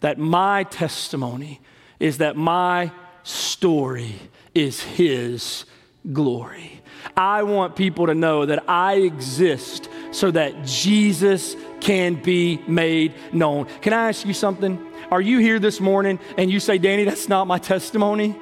that 0.00 0.18
my 0.18 0.64
testimony 0.64 1.60
is 2.00 2.18
that 2.18 2.36
my 2.36 2.90
story 3.22 4.16
is 4.52 4.80
his 4.82 5.64
glory. 6.12 6.80
I 7.16 7.44
want 7.44 7.76
people 7.76 8.06
to 8.06 8.14
know 8.14 8.46
that 8.46 8.68
I 8.68 8.94
exist 8.94 9.88
so 10.12 10.30
that 10.30 10.64
Jesus 10.64 11.56
can 11.80 12.14
be 12.14 12.62
made 12.68 13.14
known. 13.32 13.66
Can 13.80 13.92
I 13.92 14.08
ask 14.08 14.24
you 14.24 14.34
something? 14.34 14.78
Are 15.10 15.20
you 15.20 15.38
here 15.38 15.58
this 15.58 15.80
morning 15.80 16.20
and 16.38 16.50
you 16.50 16.60
say, 16.60 16.78
Danny, 16.78 17.04
that's 17.04 17.28
not 17.28 17.46
my 17.46 17.58
testimony? 17.58 18.36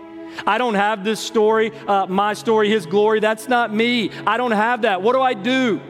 I 0.46 0.58
don't 0.58 0.74
have 0.74 1.02
this 1.02 1.18
story, 1.18 1.72
uh, 1.88 2.06
my 2.06 2.34
story, 2.34 2.68
his 2.68 2.86
glory. 2.86 3.20
That's 3.20 3.48
not 3.48 3.74
me. 3.74 4.10
I 4.26 4.36
don't 4.36 4.52
have 4.52 4.82
that. 4.82 5.02
What 5.02 5.14
do 5.14 5.20
I 5.20 5.34
do? 5.34 5.80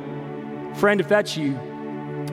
Friend, 0.77 1.01
if 1.01 1.09
that's 1.09 1.37
you, 1.37 1.57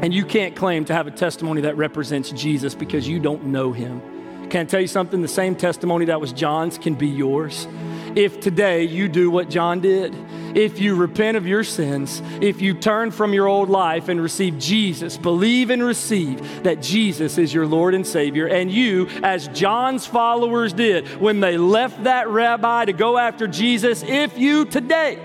and 0.01 0.13
you 0.13 0.23
can't 0.23 0.55
claim 0.55 0.85
to 0.85 0.93
have 0.93 1.07
a 1.07 1.11
testimony 1.11 1.61
that 1.61 1.75
represents 1.75 2.29
Jesus 2.31 2.75
because 2.75 3.07
you 3.07 3.19
don't 3.19 3.45
know 3.45 3.71
him, 3.71 4.01
can 4.49 4.61
I 4.61 4.65
tell 4.65 4.79
you 4.79 4.87
something? 4.87 5.21
The 5.21 5.27
same 5.27 5.55
testimony 5.55 6.05
that 6.05 6.21
was 6.21 6.31
John's 6.31 6.77
can 6.77 6.95
be 6.95 7.07
yours 7.07 7.67
if 8.15 8.39
today 8.39 8.83
you 8.83 9.09
do 9.09 9.29
what 9.29 9.49
John 9.49 9.81
did. 9.81 10.15
If 10.55 10.79
you 10.79 10.95
repent 10.95 11.37
of 11.37 11.47
your 11.47 11.63
sins, 11.63 12.21
if 12.41 12.61
you 12.61 12.73
turn 12.73 13.11
from 13.11 13.33
your 13.33 13.47
old 13.47 13.69
life 13.69 14.09
and 14.09 14.21
receive 14.21 14.57
Jesus, 14.57 15.17
believe 15.17 15.69
and 15.69 15.83
receive 15.83 16.63
that 16.63 16.81
Jesus 16.81 17.37
is 17.37 17.53
your 17.53 17.65
Lord 17.65 17.93
and 17.93 18.05
Savior, 18.05 18.47
and 18.47 18.71
you, 18.71 19.07
as 19.23 19.47
John's 19.49 20.05
followers 20.05 20.73
did 20.73 21.07
when 21.19 21.39
they 21.39 21.57
left 21.57 22.03
that 22.03 22.27
rabbi 22.29 22.85
to 22.85 22.93
go 22.93 23.17
after 23.17 23.47
Jesus, 23.47 24.03
if 24.03 24.37
you 24.37 24.65
today 24.65 25.19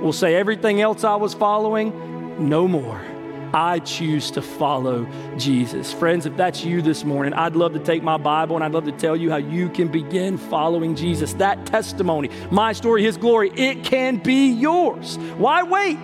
will 0.00 0.12
say 0.12 0.34
everything 0.34 0.80
else 0.80 1.04
I 1.04 1.16
was 1.16 1.34
following, 1.34 2.48
no 2.48 2.66
more 2.66 3.09
I 3.52 3.80
choose 3.80 4.30
to 4.32 4.42
follow 4.42 5.06
Jesus. 5.36 5.92
Friends, 5.92 6.26
if 6.26 6.36
that's 6.36 6.64
you 6.64 6.82
this 6.82 7.04
morning, 7.04 7.32
I'd 7.34 7.56
love 7.56 7.72
to 7.72 7.78
take 7.78 8.02
my 8.02 8.16
Bible 8.16 8.56
and 8.56 8.64
I'd 8.64 8.72
love 8.72 8.84
to 8.84 8.92
tell 8.92 9.16
you 9.16 9.30
how 9.30 9.36
you 9.36 9.68
can 9.68 9.88
begin 9.88 10.38
following 10.38 10.94
Jesus. 10.94 11.32
That 11.34 11.66
testimony, 11.66 12.30
my 12.50 12.72
story, 12.72 13.02
His 13.02 13.16
glory, 13.16 13.50
it 13.56 13.84
can 13.84 14.16
be 14.18 14.48
yours. 14.48 15.16
Why 15.36 15.62
wait? 15.62 15.98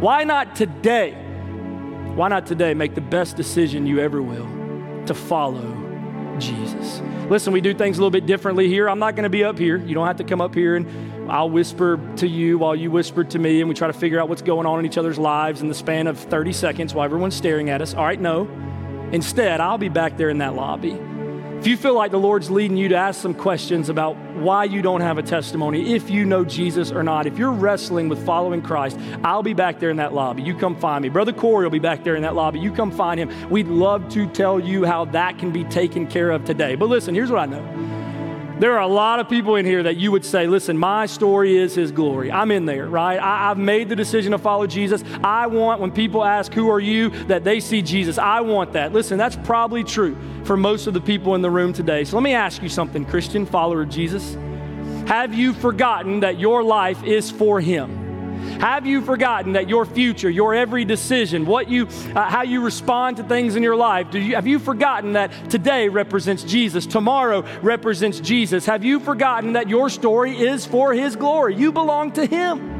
Why 0.00 0.24
not 0.24 0.56
today? 0.56 1.12
Why 2.14 2.28
not 2.28 2.46
today 2.46 2.74
make 2.74 2.94
the 2.94 3.00
best 3.00 3.36
decision 3.36 3.86
you 3.86 3.98
ever 4.00 4.22
will 4.22 4.48
to 5.06 5.14
follow 5.14 5.74
Jesus? 6.38 7.02
Listen, 7.28 7.52
we 7.52 7.60
do 7.60 7.74
things 7.74 7.98
a 7.98 8.00
little 8.00 8.10
bit 8.10 8.24
differently 8.24 8.68
here. 8.68 8.88
I'm 8.88 8.98
not 8.98 9.16
going 9.16 9.24
to 9.24 9.30
be 9.30 9.44
up 9.44 9.58
here. 9.58 9.76
You 9.78 9.94
don't 9.94 10.06
have 10.06 10.16
to 10.16 10.24
come 10.24 10.40
up 10.40 10.54
here 10.54 10.76
and 10.76 10.86
I'll 11.28 11.50
whisper 11.50 11.98
to 12.16 12.28
you 12.28 12.58
while 12.58 12.76
you 12.76 12.90
whisper 12.90 13.24
to 13.24 13.38
me, 13.38 13.60
and 13.60 13.68
we 13.68 13.74
try 13.74 13.86
to 13.86 13.92
figure 13.92 14.20
out 14.20 14.28
what's 14.28 14.42
going 14.42 14.66
on 14.66 14.78
in 14.78 14.86
each 14.86 14.98
other's 14.98 15.18
lives 15.18 15.60
in 15.60 15.68
the 15.68 15.74
span 15.74 16.06
of 16.06 16.18
30 16.18 16.52
seconds 16.52 16.94
while 16.94 17.04
everyone's 17.04 17.34
staring 17.34 17.70
at 17.70 17.82
us. 17.82 17.94
All 17.94 18.04
right, 18.04 18.20
no. 18.20 18.48
Instead, 19.12 19.60
I'll 19.60 19.78
be 19.78 19.88
back 19.88 20.16
there 20.16 20.30
in 20.30 20.38
that 20.38 20.54
lobby. 20.54 20.98
If 21.58 21.66
you 21.66 21.76
feel 21.76 21.94
like 21.94 22.10
the 22.10 22.18
Lord's 22.18 22.50
leading 22.50 22.76
you 22.76 22.88
to 22.90 22.96
ask 22.96 23.20
some 23.20 23.34
questions 23.34 23.88
about 23.88 24.14
why 24.36 24.64
you 24.64 24.82
don't 24.82 25.00
have 25.00 25.16
a 25.16 25.22
testimony, 25.22 25.94
if 25.94 26.10
you 26.10 26.24
know 26.26 26.44
Jesus 26.44 26.92
or 26.92 27.02
not, 27.02 27.26
if 27.26 27.38
you're 27.38 27.50
wrestling 27.50 28.08
with 28.08 28.24
following 28.26 28.60
Christ, 28.60 28.98
I'll 29.24 29.42
be 29.42 29.54
back 29.54 29.80
there 29.80 29.90
in 29.90 29.96
that 29.96 30.12
lobby. 30.12 30.42
You 30.42 30.54
come 30.54 30.76
find 30.76 31.02
me. 31.02 31.08
Brother 31.08 31.32
Corey 31.32 31.64
will 31.64 31.70
be 31.70 31.78
back 31.78 32.04
there 32.04 32.14
in 32.14 32.22
that 32.22 32.34
lobby. 32.34 32.60
You 32.60 32.70
come 32.70 32.90
find 32.90 33.18
him. 33.18 33.50
We'd 33.50 33.68
love 33.68 34.08
to 34.10 34.28
tell 34.28 34.60
you 34.60 34.84
how 34.84 35.06
that 35.06 35.38
can 35.38 35.50
be 35.50 35.64
taken 35.64 36.06
care 36.06 36.30
of 36.30 36.44
today. 36.44 36.76
But 36.76 36.88
listen, 36.88 37.14
here's 37.14 37.30
what 37.30 37.40
I 37.40 37.46
know 37.46 38.05
There 38.58 38.72
are 38.72 38.80
a 38.80 38.86
lot 38.86 39.20
of 39.20 39.28
people 39.28 39.56
in 39.56 39.66
here 39.66 39.82
that 39.82 39.98
you 39.98 40.10
would 40.12 40.24
say, 40.24 40.46
listen, 40.46 40.78
my 40.78 41.04
story 41.04 41.58
is 41.58 41.74
his 41.74 41.92
glory. 41.92 42.32
I'm 42.32 42.50
in 42.50 42.64
there, 42.64 42.86
right? 42.86 43.20
I, 43.20 43.48
have 43.48 43.58
made 43.58 43.90
the 43.90 43.96
decision 43.96 44.32
to 44.32 44.38
follow 44.38 44.66
Jesus. 44.66 45.04
I 45.22 45.46
want, 45.46 45.78
when 45.78 45.92
people 45.92 46.24
ask, 46.24 46.54
who 46.54 46.70
are 46.70 46.80
you, 46.80 47.10
that 47.26 47.44
they 47.44 47.60
see 47.60 47.82
Jesus. 47.82 48.16
I 48.16 48.40
want 48.40 48.72
that. 48.72 48.94
Listen, 48.94 49.18
that's 49.18 49.36
probably 49.36 49.84
true 49.84 50.16
for 50.44 50.56
most 50.56 50.86
of 50.86 50.94
the 50.94 51.02
people 51.02 51.34
in 51.34 51.42
the 51.42 51.50
room 51.50 51.74
today. 51.74 52.04
So 52.04 52.16
let 52.16 52.22
me 52.22 52.32
ask 52.32 52.62
you 52.62 52.70
something, 52.70 53.04
Christian, 53.04 53.44
follower 53.44 53.82
of 53.82 53.90
Jesus. 53.90 54.38
Have 55.06 55.34
you 55.34 55.52
forgotten 55.52 56.20
that 56.20 56.40
your 56.40 56.64
life 56.64 57.04
is 57.04 57.30
for 57.30 57.60
him? 57.60 58.05
Have 58.60 58.86
you 58.86 59.02
forgotten 59.02 59.52
that 59.52 59.68
your 59.68 59.84
future, 59.84 60.30
your 60.30 60.54
every 60.54 60.84
decision, 60.84 61.46
what 61.46 61.68
you, 61.68 61.86
uh, 62.14 62.28
how 62.28 62.42
you 62.42 62.62
respond 62.62 63.18
to 63.18 63.22
things 63.24 63.56
in 63.56 63.62
your 63.62 63.76
life, 63.76 64.10
do 64.10 64.18
you, 64.18 64.34
have 64.34 64.46
you 64.46 64.58
forgotten 64.58 65.12
that 65.12 65.50
today 65.50 65.88
represents 65.88 66.42
Jesus, 66.42 66.86
tomorrow 66.86 67.42
represents 67.62 68.20
Jesus? 68.20 68.66
Have 68.66 68.84
you 68.84 69.00
forgotten 69.00 69.52
that 69.54 69.68
your 69.68 69.90
story 69.90 70.36
is 70.36 70.64
for 70.64 70.94
His 70.94 71.16
glory? 71.16 71.54
You 71.56 71.72
belong 71.72 72.12
to 72.12 72.26
Him. 72.26 72.75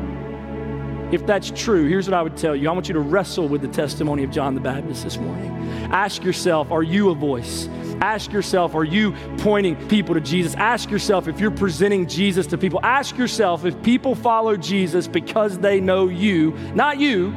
If 1.12 1.24
that's 1.24 1.52
true, 1.54 1.86
here's 1.86 2.08
what 2.08 2.14
I 2.14 2.22
would 2.22 2.36
tell 2.36 2.56
you. 2.56 2.68
I 2.68 2.72
want 2.72 2.88
you 2.88 2.94
to 2.94 3.00
wrestle 3.00 3.46
with 3.46 3.60
the 3.60 3.68
testimony 3.68 4.24
of 4.24 4.32
John 4.32 4.54
the 4.56 4.60
Baptist 4.60 5.04
this 5.04 5.18
morning. 5.18 5.52
Ask 5.92 6.24
yourself, 6.24 6.72
are 6.72 6.82
you 6.82 7.10
a 7.10 7.14
voice? 7.14 7.68
Ask 8.00 8.32
yourself, 8.32 8.74
are 8.74 8.84
you 8.84 9.12
pointing 9.38 9.76
people 9.88 10.14
to 10.14 10.20
Jesus? 10.20 10.56
Ask 10.56 10.90
yourself 10.90 11.28
if 11.28 11.38
you're 11.38 11.52
presenting 11.52 12.08
Jesus 12.08 12.48
to 12.48 12.58
people. 12.58 12.80
Ask 12.82 13.16
yourself 13.16 13.64
if 13.64 13.80
people 13.84 14.16
follow 14.16 14.56
Jesus 14.56 15.06
because 15.06 15.58
they 15.58 15.80
know 15.80 16.08
you, 16.08 16.50
not 16.74 16.98
you, 16.98 17.30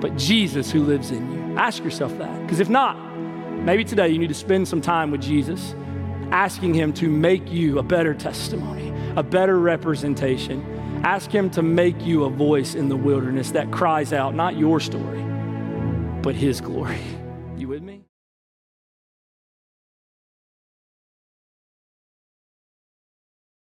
but 0.00 0.16
Jesus 0.16 0.70
who 0.70 0.84
lives 0.84 1.10
in 1.10 1.32
you. 1.32 1.56
Ask 1.58 1.82
yourself 1.82 2.16
that. 2.18 2.42
Because 2.42 2.60
if 2.60 2.68
not, 2.68 2.94
maybe 3.64 3.84
today 3.84 4.08
you 4.10 4.18
need 4.18 4.28
to 4.28 4.34
spend 4.34 4.68
some 4.68 4.80
time 4.80 5.10
with 5.10 5.20
Jesus, 5.20 5.74
asking 6.30 6.72
Him 6.72 6.92
to 6.94 7.08
make 7.08 7.50
you 7.50 7.80
a 7.80 7.82
better 7.82 8.14
testimony, 8.14 8.92
a 9.16 9.24
better 9.24 9.58
representation 9.58 10.77
Ask 11.04 11.30
Him 11.30 11.50
to 11.50 11.62
make 11.62 12.04
you 12.04 12.24
a 12.24 12.30
voice 12.30 12.74
in 12.74 12.88
the 12.88 12.96
wilderness 12.96 13.52
that 13.52 13.70
cries 13.70 14.12
out 14.12 14.34
not 14.34 14.56
your 14.56 14.80
story, 14.80 15.22
but 16.22 16.34
His 16.34 16.60
glory. 16.60 17.17